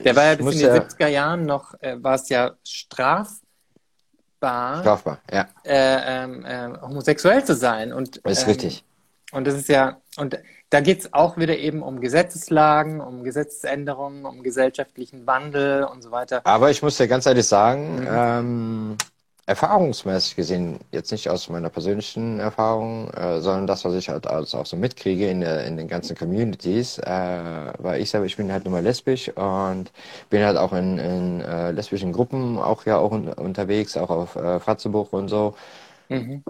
der, 0.04 0.16
war 0.16 0.26
ja 0.26 0.36
bis 0.36 0.46
in 0.56 0.60
den 0.60 0.76
ja- 0.76 0.82
70er 0.82 1.08
Jahren 1.08 1.46
noch, 1.46 1.76
äh, 1.82 1.96
war 2.04 2.16
es 2.16 2.28
ja 2.30 2.56
strafbar, 2.64 3.40
Strafbar, 4.42 5.20
ja. 5.32 5.48
äh, 5.64 6.24
ähm, 6.24 6.46
äh, 6.46 6.78
homosexuell 6.82 7.44
zu 7.46 7.56
sein. 7.56 7.94
Und, 7.94 8.18
Ist 8.18 8.42
ähm, 8.44 8.48
richtig. 8.50 8.84
Und 9.32 9.46
das 9.48 9.56
ist 9.56 9.70
ja, 9.70 10.02
und 10.18 10.40
da 10.70 10.82
geht 10.82 11.00
es 11.02 11.14
auch 11.14 11.38
wieder 11.38 11.58
eben 11.58 11.82
um 11.84 12.00
Gesetzeslagen, 12.02 13.02
um 13.02 13.24
Gesetzesänderungen, 13.24 14.26
um 14.26 14.44
gesellschaftlichen 14.44 15.26
Wandel 15.28 15.84
und 15.84 16.02
so 16.04 16.12
weiter. 16.12 16.44
Aber 16.44 16.72
ich 16.72 16.82
muss 16.82 16.98
dir 16.98 17.08
ganz 17.08 17.26
ehrlich 17.26 17.46
sagen, 17.46 18.02
Mhm. 18.02 18.08
ähm, 18.08 18.98
erfahrungsmäßig 19.46 20.36
gesehen, 20.36 20.80
jetzt 20.92 21.12
nicht 21.12 21.30
aus 21.30 21.50
meiner 21.50 21.70
persönlichen 21.70 22.40
Erfahrung, 22.40 23.10
äh, 23.12 23.42
sondern 23.42 23.68
das, 23.68 23.84
was 23.86 23.94
ich 23.96 24.10
halt 24.10 24.28
als 24.28 24.54
auch 24.56 24.66
so 24.66 24.78
mitkriege 24.78 25.30
in, 25.30 25.42
der, 25.42 25.66
in 25.66 25.76
den 25.78 25.88
ganzen 25.88 26.16
Communities, 26.16 26.98
äh, 27.00 27.74
weil 27.80 28.02
ich 28.02 28.10
selber, 28.10 28.26
ich 28.26 28.38
bin 28.38 28.52
halt 28.52 28.64
nun 28.66 28.74
mal 28.74 28.84
lesbisch 28.84 29.30
und 29.36 29.92
bin 30.30 30.44
halt 30.44 30.58
auch 30.58 30.74
in, 30.74 30.98
in 31.00 31.42
äh, 31.42 31.72
lesbischen 31.72 32.14
Gruppen 32.14 32.58
auch 32.60 32.86
ja 32.86 32.98
auch 32.98 33.12
un 33.12 33.28
unterwegs, 33.34 33.98
auch 33.98 34.10
auf 34.10 34.36
äh, 34.36 34.60
Fratzebuch 34.60 35.12
und 35.14 35.28
so. 35.30 35.56
Mhm. 36.10 36.44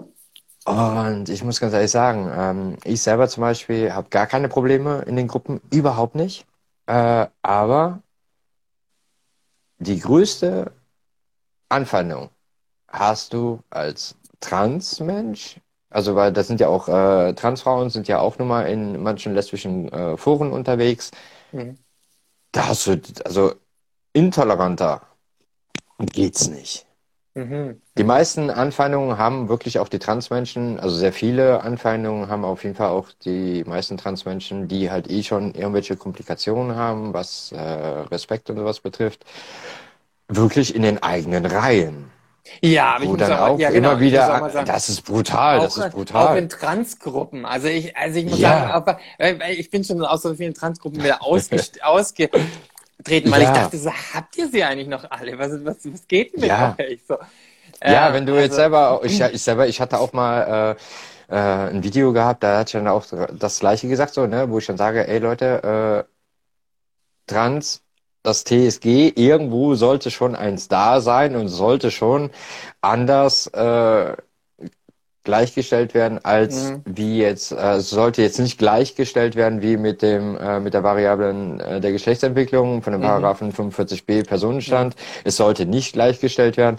Und 0.64 1.28
ich 1.28 1.42
muss 1.42 1.60
ganz 1.60 1.72
ehrlich 1.72 1.90
sagen, 1.90 2.30
ähm, 2.34 2.76
ich 2.84 3.02
selber 3.02 3.28
zum 3.28 3.40
Beispiel 3.42 3.92
habe 3.92 4.10
gar 4.10 4.26
keine 4.26 4.48
Probleme 4.48 5.02
in 5.02 5.16
den 5.16 5.26
Gruppen, 5.26 5.60
überhaupt 5.72 6.14
nicht. 6.14 6.46
Äh, 6.86 7.26
aber 7.42 8.02
die 9.78 9.98
größte 9.98 10.72
Anfeindung 11.68 12.30
hast 12.88 13.32
du 13.32 13.60
als 13.70 14.16
Transmensch, 14.40 15.60
also 15.88 16.14
weil 16.14 16.32
das 16.32 16.46
sind 16.48 16.60
ja 16.60 16.68
auch 16.68 16.88
äh, 16.88 17.34
Transfrauen 17.34 17.90
sind 17.90 18.08
ja 18.08 18.20
auch 18.20 18.38
nun 18.38 18.48
mal 18.48 18.62
in 18.64 19.02
manchen 19.02 19.34
lesbischen 19.34 19.90
äh, 19.92 20.16
Foren 20.16 20.52
unterwegs. 20.52 21.10
Mhm. 21.52 21.78
Da 22.52 22.68
hast 22.68 22.86
du, 22.86 23.00
also 23.24 23.54
intoleranter 24.12 25.02
geht's 25.98 26.48
nicht. 26.48 26.89
Mhm. 27.34 27.80
Die 27.96 28.04
meisten 28.04 28.50
Anfeindungen 28.50 29.18
haben 29.18 29.48
wirklich 29.48 29.78
auch 29.78 29.88
die 29.88 29.98
Transmenschen, 29.98 30.80
also 30.80 30.96
sehr 30.96 31.12
viele 31.12 31.62
Anfeindungen 31.62 32.28
haben 32.28 32.44
auf 32.44 32.64
jeden 32.64 32.74
Fall 32.74 32.88
auch 32.88 33.08
die 33.24 33.62
meisten 33.64 33.96
Transmenschen, 33.98 34.68
die 34.68 34.90
halt 34.90 35.10
eh 35.10 35.22
schon 35.22 35.54
irgendwelche 35.54 35.96
Komplikationen 35.96 36.76
haben, 36.76 37.14
was 37.14 37.52
äh, 37.52 37.58
Respekt 37.60 38.50
und 38.50 38.56
sowas 38.56 38.80
betrifft, 38.80 39.24
wirklich 40.28 40.74
in 40.74 40.82
den 40.82 41.02
eigenen 41.02 41.46
Reihen. 41.46 42.10
Ja, 42.62 42.94
aber 42.94 43.04
ich 43.04 43.10
Wo 43.10 43.16
muss 43.16 43.28
dann 43.28 43.38
auch, 43.38 43.48
auch 43.50 43.58
ja, 43.58 43.70
genau, 43.70 43.92
immer 43.92 44.00
ich 44.00 44.12
muss 44.12 44.22
auch 44.28 44.28
wieder, 44.32 44.40
mal 44.40 44.50
sagen, 44.50 44.66
das 44.66 44.88
ist 44.88 45.02
brutal, 45.02 45.60
das 45.60 45.72
auch, 45.74 45.78
ist 45.78 45.94
auch 45.94 45.94
brutal. 45.94 46.38
in 46.38 46.48
Transgruppen. 46.48 47.44
Also 47.44 47.68
ich, 47.68 47.96
also 47.96 48.18
ich 48.18 48.26
muss 48.26 48.40
Ja. 48.40 48.82
sagen, 48.82 48.96
ich 49.50 49.70
bin 49.70 49.84
schon 49.84 50.02
aus 50.04 50.22
so 50.22 50.34
vielen 50.34 50.54
Transgruppen 50.54 51.02
wieder 51.02 51.22
ausgest- 51.22 51.80
ausgetreten, 53.00 53.30
weil 53.30 53.42
Ja. 53.42 53.52
ich 53.52 53.58
dachte 53.58 53.78
so, 53.78 53.90
habt 54.14 54.36
ihr 54.36 54.48
sie 54.48 54.62
eigentlich 54.64 54.88
noch 54.88 55.04
alle? 55.10 55.38
Was, 55.38 55.52
was, 55.64 55.92
was 55.92 56.06
geht 56.06 56.32
denn 56.34 56.40
mit 56.40 56.48
Ja. 56.50 56.76
euch? 56.78 57.00
So, 57.06 57.16
Ja, 57.82 58.10
äh, 58.10 58.12
wenn 58.14 58.26
du 58.26 58.34
jetzt 58.34 58.52
also- 58.52 58.56
selber, 58.56 59.00
ich, 59.04 59.20
ich 59.32 59.42
selber, 59.42 59.66
ich 59.66 59.80
hatte 59.80 59.98
auch 59.98 60.12
mal 60.12 60.76
äh, 61.30 61.34
äh, 61.34 61.70
ein 61.70 61.82
Video 61.82 62.12
gehabt, 62.12 62.42
da 62.42 62.58
hat 62.58 62.68
ich 62.68 62.72
dann 62.72 62.88
auch 62.88 63.04
das 63.32 63.60
Gleiche 63.60 63.88
gesagt, 63.88 64.14
so, 64.14 64.26
ne, 64.26 64.50
wo 64.50 64.58
ich 64.58 64.66
dann 64.66 64.76
sage, 64.76 65.06
ey 65.06 65.18
Leute, 65.18 66.06
äh, 66.06 66.10
Trans, 67.26 67.82
das 68.22 68.44
TSG, 68.44 69.12
irgendwo 69.16 69.74
sollte 69.76 70.10
schon 70.10 70.34
eins 70.34 70.68
da 70.68 71.00
sein 71.00 71.36
und 71.36 71.48
sollte 71.48 71.90
schon 71.90 72.30
anders 72.82 73.46
äh, 73.46 74.16
gleichgestellt 75.24 75.94
werden 75.94 76.18
als 76.24 76.70
Mhm. 76.70 76.82
wie 76.86 77.18
jetzt, 77.18 77.52
äh, 77.52 77.74
es 77.74 77.90
sollte 77.90 78.22
jetzt 78.22 78.38
nicht 78.38 78.58
gleichgestellt 78.58 79.36
werden 79.36 79.62
wie 79.62 79.76
mit 79.76 80.02
dem 80.02 80.36
äh, 80.38 80.60
mit 80.60 80.74
der 80.74 80.82
Variablen 80.82 81.60
äh, 81.60 81.80
der 81.80 81.92
Geschlechtsentwicklung 81.92 82.82
von 82.82 82.92
dem 82.92 83.00
Mhm. 83.02 83.06
Paragraphen 83.06 83.52
45b 83.52 84.24
Personenstand. 84.24 84.96
Es 85.24 85.36
sollte 85.36 85.66
nicht 85.66 85.92
gleichgestellt 85.92 86.56
werden. 86.56 86.78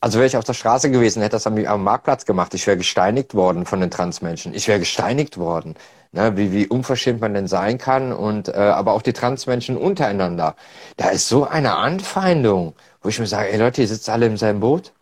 Also 0.00 0.18
wäre 0.18 0.26
ich 0.26 0.36
auf 0.36 0.44
der 0.44 0.52
Straße 0.54 0.90
gewesen, 0.90 1.22
hätte 1.22 1.32
das 1.36 1.46
am, 1.46 1.56
am 1.66 1.82
Marktplatz 1.82 2.26
gemacht. 2.26 2.54
Ich 2.54 2.66
wäre 2.66 2.76
gesteinigt 2.76 3.34
worden 3.34 3.66
von 3.66 3.80
den 3.80 3.90
Transmenschen. 3.90 4.54
Ich 4.54 4.68
wäre 4.68 4.78
gesteinigt 4.78 5.38
worden. 5.38 5.74
Ne, 6.12 6.36
wie, 6.36 6.52
wie 6.52 6.66
unverschämt 6.68 7.20
man 7.20 7.34
denn 7.34 7.48
sein 7.48 7.78
kann 7.78 8.12
und 8.12 8.48
äh, 8.48 8.52
aber 8.52 8.92
auch 8.92 9.02
die 9.02 9.12
Transmenschen 9.12 9.76
untereinander. 9.76 10.54
Da 10.96 11.08
ist 11.10 11.28
so 11.28 11.44
eine 11.46 11.76
Anfeindung, 11.76 12.74
wo 13.02 13.08
ich 13.08 13.18
mir 13.18 13.26
sage, 13.26 13.50
ey 13.52 13.58
Leute, 13.58 13.82
ihr 13.82 13.88
sitzt 13.88 14.08
alle 14.08 14.26
im 14.26 14.36
selben 14.36 14.60
Boot. 14.60 14.92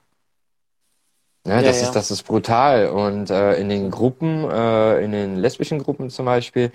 Ne, 1.46 1.56
ja, 1.56 1.62
das 1.62 1.80
ja. 1.80 1.88
ist 1.88 1.92
das 1.92 2.10
ist 2.10 2.22
brutal 2.22 2.88
und 2.88 3.28
äh, 3.28 3.56
in 3.56 3.68
den 3.68 3.90
Gruppen, 3.90 4.50
äh, 4.50 5.04
in 5.04 5.12
den 5.12 5.36
lesbischen 5.36 5.78
Gruppen 5.78 6.08
zum 6.08 6.24
Beispiel, 6.24 6.72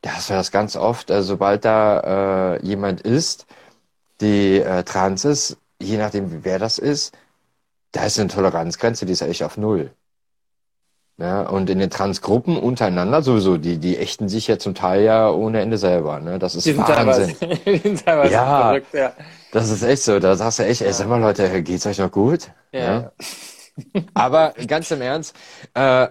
da 0.00 0.12
hast 0.12 0.30
du 0.30 0.34
das 0.34 0.50
ganz 0.50 0.74
oft, 0.74 1.10
äh, 1.10 1.22
sobald 1.22 1.66
da 1.66 2.54
äh, 2.54 2.66
jemand 2.66 3.02
ist, 3.02 3.46
die 4.22 4.58
äh, 4.58 4.84
trans 4.84 5.26
ist, 5.26 5.58
je 5.82 5.98
nachdem 5.98 6.44
wer 6.44 6.58
das 6.58 6.78
ist, 6.78 7.14
da 7.92 8.04
ist 8.04 8.18
eine 8.18 8.28
Toleranzgrenze, 8.28 9.04
die 9.04 9.12
ist 9.12 9.20
echt 9.20 9.42
auf 9.42 9.58
null. 9.58 9.90
Ja, 11.18 11.42
und 11.42 11.70
in 11.70 11.78
den 11.78 11.88
Transgruppen 11.88 12.58
untereinander 12.58 13.22
sowieso, 13.22 13.56
die, 13.56 13.78
die 13.78 13.96
ächten 13.96 14.28
sich 14.28 14.48
ja 14.48 14.58
zum 14.58 14.74
Teil 14.74 15.02
ja 15.02 15.30
ohne 15.30 15.62
Ende 15.62 15.78
selber. 15.78 16.20
Ne? 16.20 16.38
Das 16.38 16.54
ist 16.54 16.66
die 16.66 16.76
Wahnsinn. 16.76 17.34
Teilweise, 18.04 18.32
ja, 18.34 18.62
verrückt, 18.62 18.92
ja, 18.92 19.12
das 19.50 19.70
ist 19.70 19.82
echt 19.82 20.02
so. 20.02 20.20
Da 20.20 20.36
sagst 20.36 20.58
du 20.58 20.64
echt, 20.64 20.82
ey, 20.82 20.92
sag 20.92 21.08
mal 21.08 21.20
Leute, 21.20 21.62
geht's 21.62 21.86
euch 21.86 21.98
noch 21.98 22.10
gut? 22.10 22.50
Ja. 22.70 22.80
ja? 22.80 23.12
Aber 24.14 24.54
ganz 24.66 24.90
im 24.90 25.02
Ernst, 25.02 25.34
äh, 25.74 26.08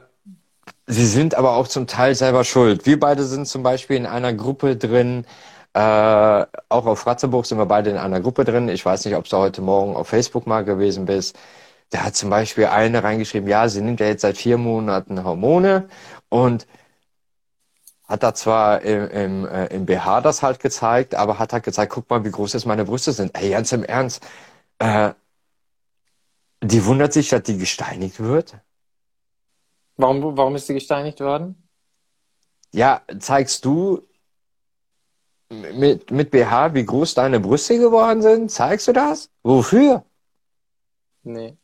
sie 0.88 1.06
sind 1.06 1.36
aber 1.36 1.56
auch 1.56 1.68
zum 1.68 1.88
Teil 1.88 2.16
selber 2.16 2.44
schuld. 2.44 2.86
Wir 2.86 3.00
beide 3.00 3.24
sind 3.26 3.48
zum 3.48 3.64
Beispiel 3.64 3.98
in 3.98 4.06
einer 4.06 4.34
Gruppe 4.34 4.76
drin, 4.78 5.26
äh, 5.74 5.80
auch 5.80 6.86
auf 6.86 7.06
Ratzeburg 7.08 7.46
sind 7.46 7.58
wir 7.58 7.66
beide 7.66 7.90
in 7.92 7.98
einer 7.98 8.22
Gruppe 8.22 8.46
drin. 8.46 8.70
Ich 8.70 8.86
weiß 8.86 9.06
nicht, 9.06 9.16
ob 9.16 9.30
du 9.30 9.38
heute 9.38 9.62
Morgen 9.62 9.96
auf 9.96 10.08
Facebook 10.10 10.48
mal 10.48 10.64
gewesen 10.64 11.06
bist. 11.06 11.38
Da 11.92 12.06
hat 12.06 12.16
zum 12.16 12.30
Beispiel 12.30 12.68
eine 12.68 13.04
reingeschrieben, 13.04 13.50
ja, 13.50 13.68
sie 13.70 13.82
nimmt 13.82 14.00
ja 14.00 14.08
jetzt 14.08 14.22
seit 14.22 14.38
vier 14.38 14.58
Monaten 14.58 15.24
Hormone 15.24 15.90
und 16.30 16.68
hat 18.08 18.24
da 18.24 18.34
zwar 18.34 18.82
im, 18.82 19.10
im, 19.10 19.48
äh, 19.48 19.66
im 19.68 19.86
BH 19.86 20.22
das 20.22 20.44
halt 20.44 20.60
gezeigt, 20.60 21.16
aber 21.16 21.40
hat 21.40 21.54
halt 21.54 21.64
gezeigt, 21.64 21.92
guck 21.94 22.10
mal, 22.10 22.24
wie 22.24 22.32
groß 22.32 22.54
jetzt 22.54 22.66
meine 22.66 22.86
Brüste 22.86 23.12
sind. 23.14 23.36
Ey, 23.38 23.50
ganz 23.52 23.72
im 23.72 23.84
Ernst, 23.84 24.24
äh, 24.80 25.12
die 26.66 26.86
wundert 26.86 27.14
sich, 27.14 27.30
dass 27.30 27.44
die 27.44 27.58
gesteinigt 27.58 28.20
wird. 28.20 28.56
Warum, 29.98 30.38
warum 30.38 30.56
ist 30.56 30.68
sie 30.68 30.74
gesteinigt 30.74 31.20
worden? 31.20 31.68
Ja, 32.72 33.02
zeigst 33.20 33.64
du 33.64 34.02
mit, 35.50 36.12
mit 36.12 36.32
BH, 36.32 36.74
wie 36.74 36.86
groß 36.86 37.14
deine 37.14 37.40
Brüste 37.40 37.78
geworden 37.78 38.22
sind? 38.22 38.52
Zeigst 38.52 38.88
du 38.88 38.94
das? 38.94 39.30
Wofür? 39.44 40.04
Nee. 41.24 41.58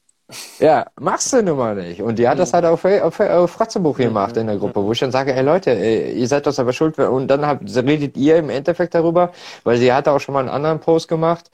Ja, 0.59 0.85
machst 0.99 1.33
du 1.33 1.41
nun 1.41 1.57
mal 1.57 1.75
nicht. 1.75 2.01
Und 2.01 2.17
die 2.17 2.27
hat 2.27 2.39
das 2.39 2.53
halt 2.53 2.63
auf, 2.65 2.85
auf, 2.85 3.19
auf 3.19 3.51
Fratzenbuch 3.51 3.97
gemacht 3.97 4.37
in 4.37 4.47
der 4.47 4.57
Gruppe, 4.57 4.81
wo 4.81 4.91
ich 4.93 4.99
dann 4.99 5.11
sage, 5.11 5.33
ey 5.33 5.43
Leute, 5.43 5.71
ihr 5.73 6.27
seid 6.27 6.47
doch 6.47 6.53
selber 6.53 6.71
schuld. 6.71 6.97
Und 6.99 7.27
dann 7.27 7.45
habt, 7.45 7.63
redet 7.75 8.15
ihr 8.15 8.37
im 8.37 8.49
Endeffekt 8.49 8.95
darüber, 8.95 9.33
weil 9.63 9.77
sie 9.77 9.91
hatte 9.91 10.11
auch 10.11 10.19
schon 10.19 10.33
mal 10.33 10.39
einen 10.39 10.49
anderen 10.49 10.79
Post 10.79 11.09
gemacht, 11.09 11.51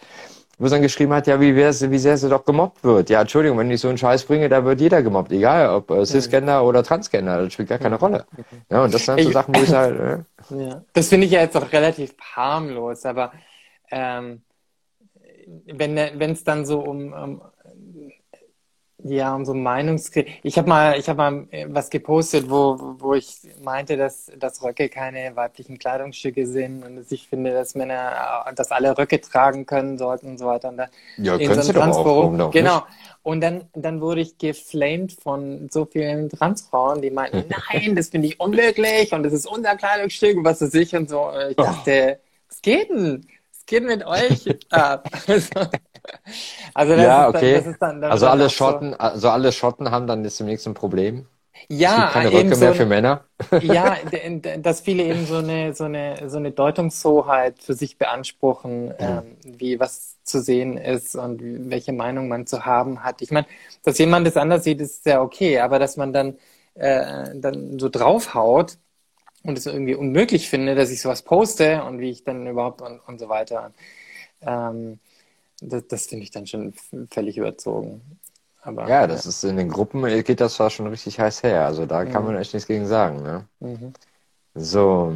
wo 0.58 0.68
sie 0.68 0.74
dann 0.74 0.82
geschrieben 0.82 1.14
hat, 1.14 1.28
ja, 1.28 1.40
wie, 1.40 1.56
wär's, 1.56 1.90
wie 1.90 1.98
sehr 1.98 2.18
sie 2.18 2.30
doch 2.30 2.44
gemobbt 2.44 2.84
wird. 2.84 3.10
Ja, 3.10 3.22
Entschuldigung, 3.22 3.58
wenn 3.60 3.70
ich 3.70 3.80
so 3.80 3.90
einen 3.90 3.98
Scheiß 3.98 4.26
bringe, 4.26 4.50
da 4.50 4.66
wird 4.66 4.82
jeder 4.82 5.04
gemobbt, 5.04 5.32
egal 5.32 5.70
ob 5.70 5.92
äh, 5.92 6.06
Cisgender 6.06 6.64
oder 6.64 6.84
Transgender, 6.84 7.44
das 7.44 7.54
spielt 7.54 7.70
gar 7.70 7.78
keine 7.78 7.98
Rolle. 7.98 8.26
Ja, 8.72 8.84
und 8.84 8.94
das 8.94 9.06
sind 9.06 9.22
so 9.22 9.32
Sachen, 9.32 9.56
wo 9.56 9.62
ich 9.62 9.72
halt... 9.72 10.00
Äh, 10.00 10.56
ja. 10.70 10.84
Das 10.94 11.10
finde 11.10 11.28
ich 11.28 11.32
ja 11.34 11.42
jetzt 11.42 11.56
auch 11.56 11.72
relativ 11.72 12.16
harmlos, 12.36 13.06
aber 13.06 13.32
ähm, 13.92 14.42
wenn 15.66 16.32
es 16.32 16.44
dann 16.44 16.66
so 16.66 16.80
um, 16.80 17.14
um 17.14 17.42
ja, 19.10 19.36
um 19.36 19.46
so 19.46 19.54
Meinungskrieg. 19.54 20.40
Ich 20.44 20.58
habe 20.58 20.70
mal, 20.70 21.00
ich 21.00 21.10
habe 21.10 21.18
mal 21.18 21.48
äh, 21.52 21.66
was 21.70 21.90
gepostet, 21.90 22.50
wo, 22.50 22.96
wo 23.00 23.14
ich 23.14 23.40
meinte, 23.64 23.98
dass, 23.98 24.32
dass 24.38 24.64
Röcke 24.64 24.90
keine 24.90 25.36
weiblichen 25.36 25.78
Kleidungsstücke 25.78 26.46
sind 26.48 26.86
und 26.86 26.98
dass 26.98 27.12
ich 27.12 27.28
finde, 27.28 27.54
dass 27.54 27.76
Männer, 27.76 28.46
äh, 28.48 28.54
dass 28.54 28.72
alle 28.72 28.98
Röcke 28.98 29.20
tragen 29.22 29.66
können 29.66 29.98
sollten 29.98 30.28
und 30.28 30.38
so 30.38 30.46
weiter. 30.46 30.70
Und 30.70 30.78
da, 30.78 30.88
ja, 31.18 31.38
können 31.38 31.62
so 31.62 31.74
doch 31.74 31.88
auch, 31.88 32.52
Genau. 32.52 32.76
Nicht? 32.76 32.86
Und 33.24 33.42
dann, 33.42 33.66
dann 33.74 34.00
wurde 34.00 34.22
ich 34.22 34.38
geflamed 34.38 35.12
von 35.12 35.68
so 35.70 35.86
vielen 35.86 36.30
Transfrauen, 36.30 37.02
die 37.02 37.12
meinten, 37.12 37.44
nein, 37.74 37.96
das 37.96 38.10
finde 38.10 38.28
ich 38.28 38.40
unmöglich 38.40 39.12
und 39.12 39.24
das 39.24 39.34
ist 39.34 39.46
unser 39.46 39.76
Kleidungsstück, 39.76 40.38
was 40.44 40.62
weiß 40.62 40.74
ich 40.76 40.96
und 40.96 41.10
so. 41.10 41.28
Und 41.28 41.52
ich 41.52 41.60
oh. 41.60 41.64
dachte, 41.64 42.20
oh. 42.20 42.24
was 42.50 42.62
geht 42.62 42.90
denn? 42.90 43.28
Was 43.52 43.66
geht 43.66 43.84
mit 43.84 44.06
euch 44.06 44.58
ab? 44.70 45.10
Also 45.28 45.60
das 46.74 46.90
ja, 46.90 47.30
okay. 47.30 47.62
Dann, 47.62 47.76
dann, 47.80 48.02
dann 48.02 48.12
also 48.12 48.28
alle 48.28 48.50
Schotten, 48.50 48.92
so. 48.92 48.98
also 48.98 49.30
alle 49.30 49.52
Schotten 49.52 49.92
haben 49.92 50.08
dann 50.08 50.24
jetzt 50.24 50.40
demnächst 50.40 50.68
ein 50.68 50.74
Problem. 50.74 51.28
Ja, 51.70 51.90
es 51.90 52.02
gibt 52.02 52.14
keine 52.14 52.32
Röcke 52.32 52.56
so 52.56 52.62
mehr 52.62 52.74
für 52.76 52.86
Männer. 52.86 53.26
Ja, 53.62 53.98
dass 54.60 54.82
viele 54.82 55.04
eben 55.04 55.26
so 55.26 55.38
eine, 55.38 55.74
so 55.74 55.86
eine, 55.86 56.30
so 56.30 56.38
eine 56.38 56.52
Deutungshoheit 56.52 57.62
für 57.62 57.74
sich 57.74 57.98
beanspruchen, 57.98 58.94
ja. 59.00 59.20
ähm, 59.20 59.38
wie 59.44 59.80
was 59.80 60.18
zu 60.24 60.42
sehen 60.42 60.78
ist 60.78 61.16
und 61.16 61.42
welche 61.70 61.94
Meinung 61.94 62.28
man 62.28 62.46
zu 62.46 62.66
haben 62.66 63.04
hat. 63.04 63.22
Ich 63.22 63.32
meine, 63.32 63.48
dass 63.84 63.98
jemand 63.98 64.28
das 64.28 64.38
anders 64.38 64.64
sieht, 64.64 64.82
ist 64.82 65.06
ja 65.06 65.22
okay, 65.22 65.60
aber 65.60 65.80
dass 65.80 65.98
man 65.98 66.14
dann, 66.14 66.38
äh, 66.76 67.32
dann 67.36 67.80
so 67.80 67.90
draufhaut 67.90 68.78
und 69.44 69.58
es 69.58 69.66
irgendwie 69.66 69.96
unmöglich 69.96 70.50
finde, 70.50 70.76
dass 70.76 70.92
ich 70.92 71.02
sowas 71.02 71.22
poste 71.22 71.84
und 71.84 72.00
wie 72.00 72.12
ich 72.12 72.24
dann 72.24 72.48
überhaupt 72.48 72.82
und, 72.82 73.00
und 73.00 73.20
so 73.20 73.30
weiter. 73.30 73.74
Ähm, 74.42 75.00
das, 75.62 75.88
das 75.88 76.06
finde 76.08 76.24
ich 76.24 76.32
dann 76.32 76.48
schon 76.48 76.74
völlig 77.12 77.38
überzogen. 77.38 78.20
Aber, 78.62 78.88
ja, 78.88 79.08
das 79.08 79.26
ja. 79.26 79.30
ist 79.30 79.44
in 79.44 79.58
den 79.58 79.70
Gruppen 79.70 80.04
geht 80.24 80.42
das 80.42 80.56
zwar 80.56 80.70
schon 80.70 80.88
richtig 80.88 81.20
heiß 81.20 81.44
her. 81.44 81.66
Also 81.66 81.86
da 81.86 82.06
kann 82.06 82.24
mhm. 82.24 82.32
man 82.32 82.38
echt 82.38 82.54
nichts 82.54 82.68
gegen 82.68 82.86
sagen. 82.86 83.24
Ne? 83.24 83.48
Mhm. 83.60 83.94
So, 84.54 85.14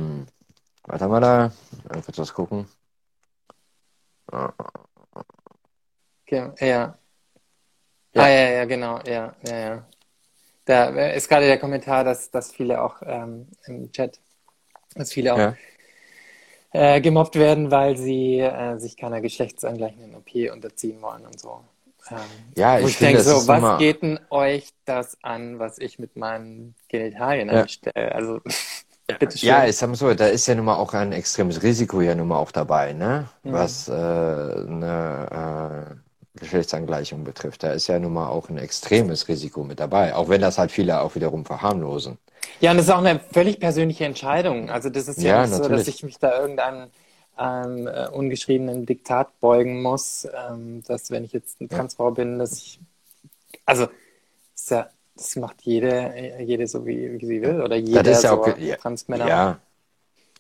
was 0.84 1.02
haben 1.02 1.12
wir 1.12 1.20
da? 1.20 1.52
Mal 1.90 2.02
kurz 2.02 2.18
was 2.18 2.34
gucken. 2.34 2.66
Okay, 6.26 6.52
ja. 6.60 6.66
ja. 6.66 6.96
Ah, 8.16 8.30
ja, 8.30 8.50
ja, 8.50 8.66
genau, 8.66 9.00
ja, 9.06 9.36
ja, 9.48 9.58
ja. 9.58 9.86
Da 10.66 10.90
ist 11.12 11.28
gerade 11.28 11.48
der 11.48 11.60
Kommentar, 11.60 12.04
dass, 12.04 12.30
dass 12.30 12.52
viele 12.52 12.82
auch 12.82 13.02
ähm, 13.06 13.48
im 13.66 13.92
Chat, 13.92 14.20
dass 14.96 15.12
viele 15.12 15.34
auch 15.34 15.38
ja 15.38 15.56
äh, 16.72 17.02
gemobbt 17.02 17.36
werden, 17.36 17.72
weil 17.72 17.98
sie 17.98 18.40
äh, 18.40 18.78
sich 18.78 18.98
keiner 18.98 19.22
geschlechtsangleichenden 19.22 20.16
OP 20.16 20.34
unterziehen 20.54 21.02
wollen 21.02 21.26
und 21.26 21.40
so. 21.40 21.62
Ähm, 22.10 22.18
ja, 22.58 22.80
ich, 22.80 22.88
ich 22.88 22.98
denke 22.98 23.22
so, 23.22 23.48
was 23.48 23.60
immer... 23.60 23.78
geht 23.78 24.02
denn 24.02 24.20
euch 24.30 24.70
das 24.86 25.18
an, 25.22 25.60
was 25.60 25.78
ich 25.78 26.00
mit 26.00 26.16
meinen 26.16 26.76
Genitalien 26.88 27.50
ja. 27.50 27.62
anstelle? 27.62 28.14
Also. 28.14 28.40
Ja, 29.42 29.66
ich 29.66 29.76
sag 29.76 29.90
mal 29.90 29.96
so, 29.96 30.14
da 30.14 30.28
ist 30.28 30.48
ja 30.48 30.56
nun 30.56 30.64
mal 30.64 30.78
auch 30.78 30.94
ein 30.94 31.12
extremes 31.12 31.64
Risiko 31.64 32.00
ja 32.00 32.16
nun 32.16 32.30
mal 32.30 32.38
auch 32.38 32.54
dabei, 32.54 32.94
ne? 32.94 33.28
Mhm. 33.44 33.52
Was 33.52 33.90
äh, 33.90 33.92
eine 33.92 35.92
äh, 35.92 35.96
Geschlechtsangleichung 36.36 37.24
betrifft. 37.24 37.64
Da 37.64 37.74
ist 37.74 37.88
ja 37.88 38.00
nun 38.00 38.14
mal 38.14 38.30
auch 38.30 38.50
ein 38.50 38.58
extremes 38.58 39.28
Risiko 39.28 39.64
mit 39.64 39.80
dabei, 39.80 40.16
auch 40.16 40.30
wenn 40.30 40.42
das 40.42 40.58
halt 40.58 40.72
viele 40.72 41.02
auch 41.02 41.16
wiederum 41.16 41.46
verharmlosen. 41.46 42.18
Ja, 42.60 42.72
und 42.72 42.78
das 42.78 42.88
ist 42.88 42.92
auch 42.92 43.00
eine 43.00 43.20
völlig 43.20 43.60
persönliche 43.60 44.06
Entscheidung. 44.06 44.70
Also 44.70 44.90
das 44.90 45.08
ist 45.08 45.22
ja, 45.22 45.36
ja 45.36 45.42
nicht 45.42 45.52
natürlich. 45.52 45.70
so, 45.70 45.78
dass 45.78 45.88
ich 45.88 46.04
mich 46.04 46.18
da 46.20 46.40
irgendeinem 46.40 46.88
ähm, 47.38 47.88
äh, 47.88 48.08
ungeschriebenen 48.08 48.86
Diktat 48.86 49.40
beugen 49.40 49.82
muss, 49.82 50.28
ähm, 50.50 50.84
dass 50.88 51.12
wenn 51.12 51.24
ich 51.24 51.34
jetzt 51.34 51.60
eine 51.60 51.70
Transfrau 51.70 52.12
bin, 52.12 52.40
dass 52.40 52.54
ich 52.54 52.80
also 53.66 53.88
das, 54.54 54.70
ja, 54.70 54.90
das 55.16 55.36
macht 55.36 55.62
jede, 55.62 56.14
jede 56.40 56.68
so 56.68 56.86
wie, 56.86 57.20
wie 57.20 57.26
sie 57.26 57.42
will 57.42 57.62
oder 57.62 57.76
jeder 57.76 58.04
das 58.04 58.18
ist 58.18 58.24
ja 58.24 58.34
auch, 58.34 58.46
so 58.46 58.54
ja, 58.58 58.76
Transmänner. 58.76 59.28
Ja, 59.28 59.60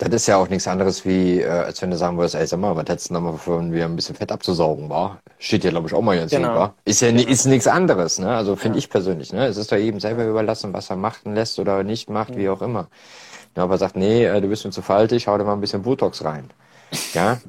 das 0.10 0.24
ist 0.24 0.28
ja 0.28 0.38
auch 0.38 0.50
nichts 0.50 0.68
anderes 0.68 1.06
wie, 1.06 1.42
äh, 1.42 1.48
als 1.48 1.82
wenn 1.82 1.92
du 1.92 1.98
sagen 1.98 2.18
würdest, 2.18 2.36
ey, 2.36 2.48
sag 2.48 2.60
mal, 2.60 2.76
was 2.76 2.90
hättest 2.90 3.10
du 3.10 3.14
noch 3.14 3.22
mal 3.22 3.38
von 3.38 3.72
wir 3.72 3.86
ein 3.86 3.96
bisschen 3.96 4.16
Fett 4.16 4.32
abzusaugen, 4.32 4.90
war? 4.90 5.20
Steht 5.38 5.64
ja, 5.64 5.70
glaube 5.70 5.88
ich, 5.88 5.94
auch 5.94 6.02
mal 6.02 6.16
jetzt 6.16 6.32
genau. 6.32 6.74
Ist 6.86 7.02
ja 7.02 7.12
genau. 7.12 7.30
ist 7.30 7.46
nichts 7.46 7.68
anderes, 7.68 8.18
ne? 8.18 8.36
Also 8.36 8.56
finde 8.56 8.78
ja. 8.78 8.80
ich 8.80 8.90
persönlich, 8.90 9.32
ne? 9.32 9.46
Es 9.46 9.58
ist 9.58 9.72
doch 9.72 9.78
eben 9.78 10.00
selber 10.00 10.26
überlassen, 10.26 10.74
was 10.74 10.90
er 10.90 10.96
machen 10.96 11.36
lässt 11.36 11.60
oder 11.60 11.84
nicht 11.84 12.10
macht, 12.10 12.32
mhm. 12.32 12.38
wie 12.38 12.50
auch 12.50 12.62
immer. 12.62 12.88
Ja, 13.56 13.64
aber 13.64 13.78
sagt, 13.78 13.96
nee, 13.96 14.26
äh, 14.26 14.42
du 14.42 14.48
bist 14.48 14.66
mir 14.66 14.72
zu 14.72 14.82
faltig, 14.82 15.28
hau 15.28 15.38
dir 15.38 15.44
mal 15.44 15.54
ein 15.54 15.62
bisschen 15.62 15.84
Botox 15.84 16.24
rein. 16.24 16.50
Ja? 17.14 17.40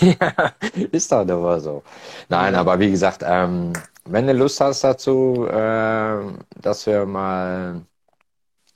ja, 0.00 0.52
ist 0.92 1.12
doch 1.12 1.18
aber 1.18 1.60
so. 1.60 1.82
Nein, 2.28 2.54
ja. 2.54 2.60
aber 2.60 2.78
wie 2.80 2.90
gesagt, 2.90 3.22
ähm, 3.24 3.72
wenn 4.04 4.26
du 4.26 4.32
Lust 4.32 4.60
hast 4.60 4.82
dazu, 4.82 5.46
äh, 5.46 6.20
dass 6.60 6.86
wir 6.86 7.06
mal, 7.06 7.82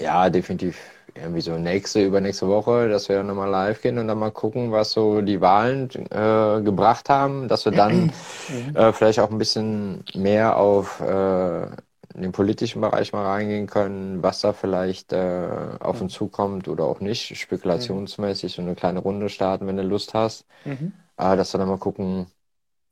ja, 0.01 0.31
definitiv 0.31 0.77
irgendwie 1.15 1.41
so 1.41 1.57
nächste, 1.59 2.03
übernächste 2.03 2.49
Woche, 2.49 2.89
dass 2.89 3.09
wir 3.09 3.23
nochmal 3.23 3.51
live 3.51 3.83
gehen 3.83 3.99
und 3.99 4.09
dann 4.09 4.19
mal 4.19 4.31
gucken, 4.31 4.73
was 4.73 4.93
so 4.93 5.21
die 5.21 5.41
Wahlen 5.41 5.89
äh, 6.11 6.63
gebracht 6.63 7.09
haben, 7.09 7.49
dass 7.49 7.65
wir 7.65 7.73
dann 7.73 8.13
äh, 8.75 8.93
vielleicht 8.93 9.21
auch 9.21 9.31
ein 9.31 9.39
bisschen 9.39 10.05
mehr 10.15 10.57
auf 10.57 11.01
äh, 11.01 11.67
den 12.15 12.33
politischen 12.33 12.81
Bereich 12.81 13.13
mal 13.13 13.25
reingehen 13.25 13.67
können, 13.67 14.23
was 14.23 14.41
da 14.41 14.53
vielleicht 14.53 15.13
äh, 15.13 15.49
auf 15.81 16.01
uns 16.01 16.13
zukommt 16.13 16.69
oder 16.69 16.85
auch 16.85 17.01
nicht, 17.01 17.37
spekulationsmäßig 17.37 18.53
so 18.55 18.63
eine 18.63 18.75
kleine 18.75 19.01
Runde 19.01 19.29
starten, 19.29 19.67
wenn 19.67 19.77
du 19.77 19.83
Lust 19.83 20.15
hast, 20.15 20.47
mhm. 20.65 20.93
äh, 21.17 21.37
dass 21.37 21.55
wir 21.55 21.59
dann 21.59 21.69
mal 21.69 21.79
gucken, 21.79 22.27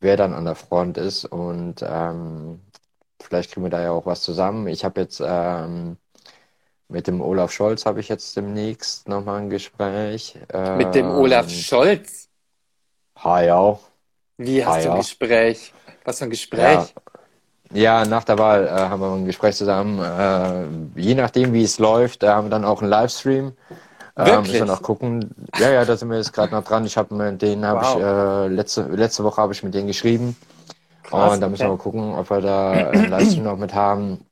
wer 0.00 0.16
dann 0.16 0.32
an 0.32 0.44
der 0.44 0.54
Front 0.54 0.96
ist 0.96 1.26
und 1.26 1.84
ähm, 1.86 2.60
vielleicht 3.20 3.52
kriegen 3.52 3.64
wir 3.64 3.70
da 3.70 3.82
ja 3.82 3.90
auch 3.90 4.06
was 4.06 4.22
zusammen. 4.22 4.66
Ich 4.68 4.84
habe 4.84 5.00
jetzt 5.02 5.22
ähm, 5.24 5.98
mit 6.90 7.06
dem 7.06 7.20
Olaf 7.20 7.52
Scholz 7.52 7.86
habe 7.86 8.00
ich 8.00 8.08
jetzt 8.08 8.36
demnächst 8.36 9.08
nochmal 9.08 9.40
ein 9.40 9.50
Gespräch. 9.50 10.38
Mit 10.76 10.94
dem 10.94 11.10
Olaf 11.10 11.46
Ähm, 11.46 11.50
Scholz? 11.50 12.28
ha, 13.22 13.40
ja. 13.42 13.78
Wie 14.38 14.64
hast 14.64 14.84
du 14.84 14.88
ein 14.90 14.96
ja. 14.96 14.96
Gespräch? 14.96 15.72
Was 16.04 16.18
für 16.18 16.24
ein 16.24 16.30
Gespräch? 16.30 16.94
Ja, 17.72 18.04
nach 18.04 18.24
der 18.24 18.38
Wahl 18.38 18.66
äh, 18.66 18.70
haben 18.70 19.00
wir 19.00 19.12
ein 19.14 19.26
Gespräch 19.26 19.56
zusammen. 19.56 20.00
Äh, 20.00 21.00
je 21.00 21.14
nachdem, 21.14 21.52
wie 21.52 21.62
es 21.62 21.78
läuft, 21.78 22.22
äh, 22.24 22.28
haben 22.28 22.46
wir 22.46 22.50
dann 22.50 22.64
auch 22.64 22.80
einen 22.82 22.90
Livestream. 22.90 23.52
Äh, 24.16 24.26
Wirklich? 24.26 24.40
müssen 24.48 24.66
wir 24.66 24.66
noch 24.66 24.82
gucken. 24.82 25.30
Ja, 25.58 25.70
ja, 25.70 25.84
da 25.84 25.96
sind 25.96 26.10
wir 26.10 26.16
jetzt 26.16 26.32
gerade 26.32 26.52
noch 26.52 26.64
dran. 26.64 26.84
Ich 26.84 26.96
habe 26.96 27.14
mit 27.14 27.42
denen 27.42 27.64
habe 27.64 27.80
Wow. 27.82 27.96
ich 27.96 28.02
äh, 28.02 28.48
letzte 28.48 28.82
letzte 28.82 29.22
Woche 29.24 29.40
habe 29.40 29.52
ich 29.52 29.62
mit 29.62 29.74
denen 29.74 29.86
geschrieben. 29.86 30.36
Krass, 31.02 31.34
und 31.34 31.40
da 31.40 31.48
müssen 31.48 31.62
wir 31.62 31.70
okay. 31.70 31.76
mal 31.76 31.82
gucken, 31.82 32.14
ob 32.14 32.30
wir 32.30 32.40
da 32.40 32.70
einen 32.72 33.10
Livestream 33.10 33.44
noch 33.44 33.56
mit 33.56 33.74
haben. 33.74 34.26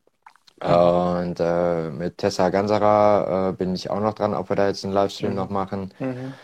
Und 0.62 1.36
äh, 1.40 1.90
mit 1.90 2.18
Tessa 2.18 2.48
Ganserer 2.50 3.50
äh, 3.50 3.52
bin 3.52 3.74
ich 3.74 3.90
auch 3.90 4.00
noch 4.00 4.14
dran, 4.14 4.34
ob 4.34 4.48
wir 4.48 4.56
da 4.56 4.66
jetzt 4.68 4.84
einen 4.84 4.92
Livestream 4.94 5.34
noch 5.34 5.50
machen. 5.50 5.92
Mhm. 5.98 6.34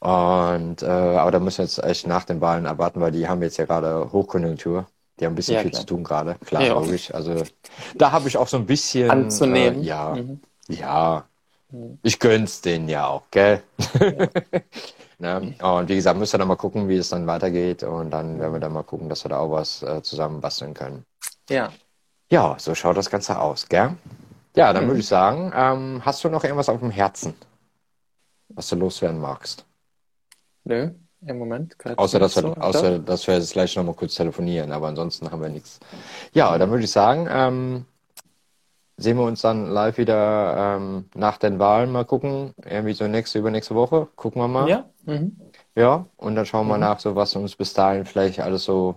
Und 0.00 0.82
äh, 0.82 0.86
aber 0.86 1.30
da 1.30 1.40
müssen 1.40 1.58
wir 1.58 1.64
jetzt 1.64 1.82
echt 1.82 2.06
nach 2.06 2.24
den 2.24 2.40
Wahlen 2.40 2.66
abwarten, 2.66 3.00
weil 3.00 3.10
die 3.12 3.26
haben 3.28 3.42
jetzt 3.42 3.56
ja 3.56 3.64
gerade 3.64 4.12
Hochkonjunktur. 4.12 4.86
Die 5.18 5.24
haben 5.26 5.32
ein 5.32 5.36
bisschen 5.36 5.54
Ja, 5.54 5.60
viel 5.62 5.70
klar. 5.70 5.80
zu 5.80 5.86
tun 5.86 6.04
gerade, 6.04 6.34
klar, 6.44 6.62
Ja. 6.62 6.74
logisch. 6.74 7.12
Also 7.14 7.42
da 7.94 8.12
habe 8.12 8.28
ich 8.28 8.36
auch 8.36 8.48
so 8.48 8.56
ein 8.58 8.66
bisschen 8.66 9.10
Anzunehmen. 9.10 9.80
Äh, 9.82 9.86
ja, 9.86 10.14
Mhm. 10.14 10.40
ja. 10.68 11.24
Ich 12.02 12.20
gönn's 12.20 12.60
denen 12.60 12.88
ja 12.88 13.06
auch, 13.08 13.22
gell? 13.30 13.62
Ne? 15.18 15.54
Und 15.62 15.88
wie 15.88 15.94
gesagt, 15.94 16.18
müssen 16.18 16.32
wir 16.34 16.38
dann 16.38 16.48
mal 16.48 16.56
gucken, 16.56 16.88
wie 16.88 16.96
es 16.96 17.08
dann 17.08 17.26
weitergeht. 17.26 17.84
Und 17.84 18.10
dann 18.10 18.38
werden 18.40 18.52
wir 18.52 18.60
dann 18.60 18.72
mal 18.72 18.82
gucken, 18.82 19.08
dass 19.08 19.24
wir 19.24 19.28
da 19.28 19.38
auch 19.38 19.50
was 19.50 19.82
äh, 19.82 20.02
zusammen 20.02 20.40
basteln 20.40 20.74
können. 20.74 21.04
Ja. 21.48 21.70
Ja, 22.30 22.56
so 22.58 22.74
schaut 22.74 22.96
das 22.96 23.10
Ganze 23.10 23.38
aus, 23.38 23.68
gell? 23.68 23.96
Ja, 24.56 24.72
dann 24.72 24.84
Mhm. 24.84 24.88
würde 24.88 25.00
ich 25.00 25.06
sagen, 25.06 25.52
ähm, 25.54 26.02
hast 26.04 26.22
du 26.24 26.28
noch 26.28 26.44
irgendwas 26.44 26.68
auf 26.68 26.80
dem 26.80 26.90
Herzen, 26.90 27.34
was 28.48 28.68
du 28.68 28.76
loswerden 28.76 29.20
magst? 29.20 29.64
Nö, 30.64 30.90
im 31.26 31.38
Moment. 31.38 31.76
Außer, 31.96 32.18
dass 32.18 32.36
nicht 32.36 32.44
wir, 32.46 32.54
so. 32.54 32.60
außer, 32.60 32.98
dass 32.98 33.26
wir 33.26 33.34
jetzt 33.34 33.52
gleich 33.52 33.76
nochmal 33.76 33.94
kurz 33.94 34.14
telefonieren, 34.14 34.72
aber 34.72 34.88
ansonsten 34.88 35.30
haben 35.30 35.42
wir 35.42 35.48
nichts. 35.48 35.80
Ja, 36.32 36.56
dann 36.56 36.70
würde 36.70 36.84
ich 36.84 36.90
sagen, 36.90 37.28
ähm, 37.30 37.84
sehen 38.96 39.16
wir 39.18 39.24
uns 39.24 39.42
dann 39.42 39.66
live 39.70 39.98
wieder 39.98 40.76
ähm, 40.76 41.06
nach 41.14 41.36
den 41.38 41.58
Wahlen 41.58 41.90
mal 41.92 42.04
gucken. 42.04 42.54
Irgendwie 42.64 42.94
so 42.94 43.06
nächste, 43.06 43.38
übernächste 43.38 43.74
Woche. 43.74 44.08
Gucken 44.16 44.40
wir 44.40 44.48
mal. 44.48 44.68
Ja. 44.68 44.88
Mhm. 45.04 45.36
Ja, 45.76 46.06
und 46.16 46.36
dann 46.36 46.46
schauen 46.46 46.68
wir 46.68 46.74
Mhm. 46.76 46.80
nach, 46.80 47.00
so 47.00 47.16
was 47.16 47.34
uns 47.34 47.56
bis 47.56 47.74
dahin 47.74 48.06
vielleicht 48.06 48.40
alles 48.40 48.64
so 48.64 48.96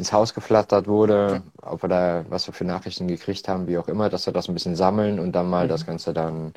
ins 0.00 0.12
Haus 0.12 0.34
geflattert 0.34 0.88
wurde, 0.88 1.44
ob 1.62 1.82
wir 1.84 1.88
da 1.90 2.26
was 2.30 2.48
wir 2.48 2.54
für 2.54 2.64
Nachrichten 2.66 3.08
gekriegt 3.08 3.48
haben, 3.48 3.68
wie 3.68 3.78
auch 3.78 3.88
immer, 3.88 4.10
dass 4.10 4.26
wir 4.26 4.32
das 4.34 4.48
ein 4.48 4.54
bisschen 4.54 4.76
sammeln 4.76 5.20
und 5.20 5.32
dann 5.32 5.50
mal 5.50 5.66
Mhm. 5.66 5.68
das 5.68 5.86
Ganze 5.86 6.14
dann 6.14 6.54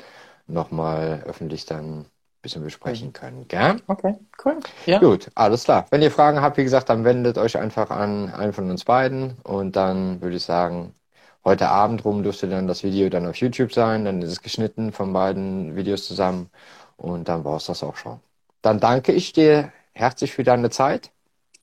nochmal 0.48 1.24
öffentlich 1.28 1.66
dann 1.68 2.02
ein 2.02 2.08
bisschen 2.44 2.64
besprechen 2.64 3.14
können, 3.14 3.48
gell? 3.50 3.82
Okay, 3.88 4.16
cool. 4.46 4.60
Ja. 4.86 5.00
Gut, 5.00 5.30
alles 5.36 5.64
klar. 5.66 5.86
Wenn 5.92 6.02
ihr 6.02 6.12
Fragen 6.12 6.42
habt, 6.42 6.58
wie 6.58 6.64
gesagt, 6.64 6.90
dann 6.90 7.04
wendet 7.04 7.38
euch 7.38 7.58
einfach 7.58 7.90
an 7.90 8.30
einen 8.34 8.54
von 8.54 8.70
uns 8.70 8.86
beiden 8.86 9.38
und 9.44 9.76
dann 9.76 10.22
würde 10.22 10.38
ich 10.38 10.44
sagen, 10.44 10.96
heute 11.44 11.70
Abend 11.70 12.06
rum 12.06 12.24
dürfte 12.24 12.48
dann 12.48 12.68
das 12.68 12.84
Video 12.84 13.10
dann 13.10 13.28
auf 13.28 13.36
YouTube 13.38 13.74
sein, 13.74 14.06
dann 14.06 14.22
ist 14.22 14.32
es 14.32 14.42
geschnitten 14.42 14.92
von 14.94 15.12
beiden 15.14 15.76
Videos 15.76 16.06
zusammen 16.08 16.50
und 16.98 17.28
dann 17.28 17.44
war 17.44 17.58
es 17.58 17.66
das 17.66 17.84
auch 17.84 17.96
schon. 17.98 18.20
Dann 18.62 18.80
danke 18.80 19.12
ich 19.12 19.34
dir 19.34 19.72
herzlich 19.94 20.34
für 20.34 20.44
deine 20.44 20.70
Zeit. 20.70 21.12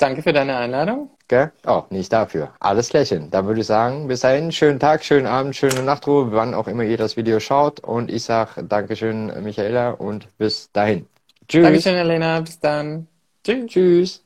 Danke 0.00 0.22
für 0.22 0.32
deine 0.32 0.56
Einladung. 0.56 1.10
Gell? 1.28 1.52
Oh, 1.66 1.82
nicht 1.90 2.10
dafür. 2.10 2.54
Alles 2.58 2.94
lächeln. 2.94 3.30
Dann 3.30 3.46
würde 3.46 3.60
ich 3.60 3.66
sagen, 3.66 4.08
bis 4.08 4.20
dahin, 4.20 4.50
schönen 4.50 4.80
Tag, 4.80 5.04
schönen 5.04 5.26
Abend, 5.26 5.54
schöne 5.54 5.82
Nachtruhe, 5.82 6.32
wann 6.32 6.54
auch 6.54 6.68
immer 6.68 6.84
ihr 6.84 6.96
das 6.96 7.18
Video 7.18 7.38
schaut. 7.38 7.80
Und 7.80 8.10
ich 8.10 8.24
sage 8.24 8.64
Dankeschön, 8.64 9.30
Michaela, 9.42 9.90
und 9.90 10.26
bis 10.38 10.72
dahin. 10.72 11.06
Tschüss. 11.48 11.64
Dankeschön, 11.64 11.96
Elena. 11.96 12.40
Bis 12.40 12.58
dann. 12.58 13.08
Tschüss. 13.44 13.66
Tschüss. 13.66 14.24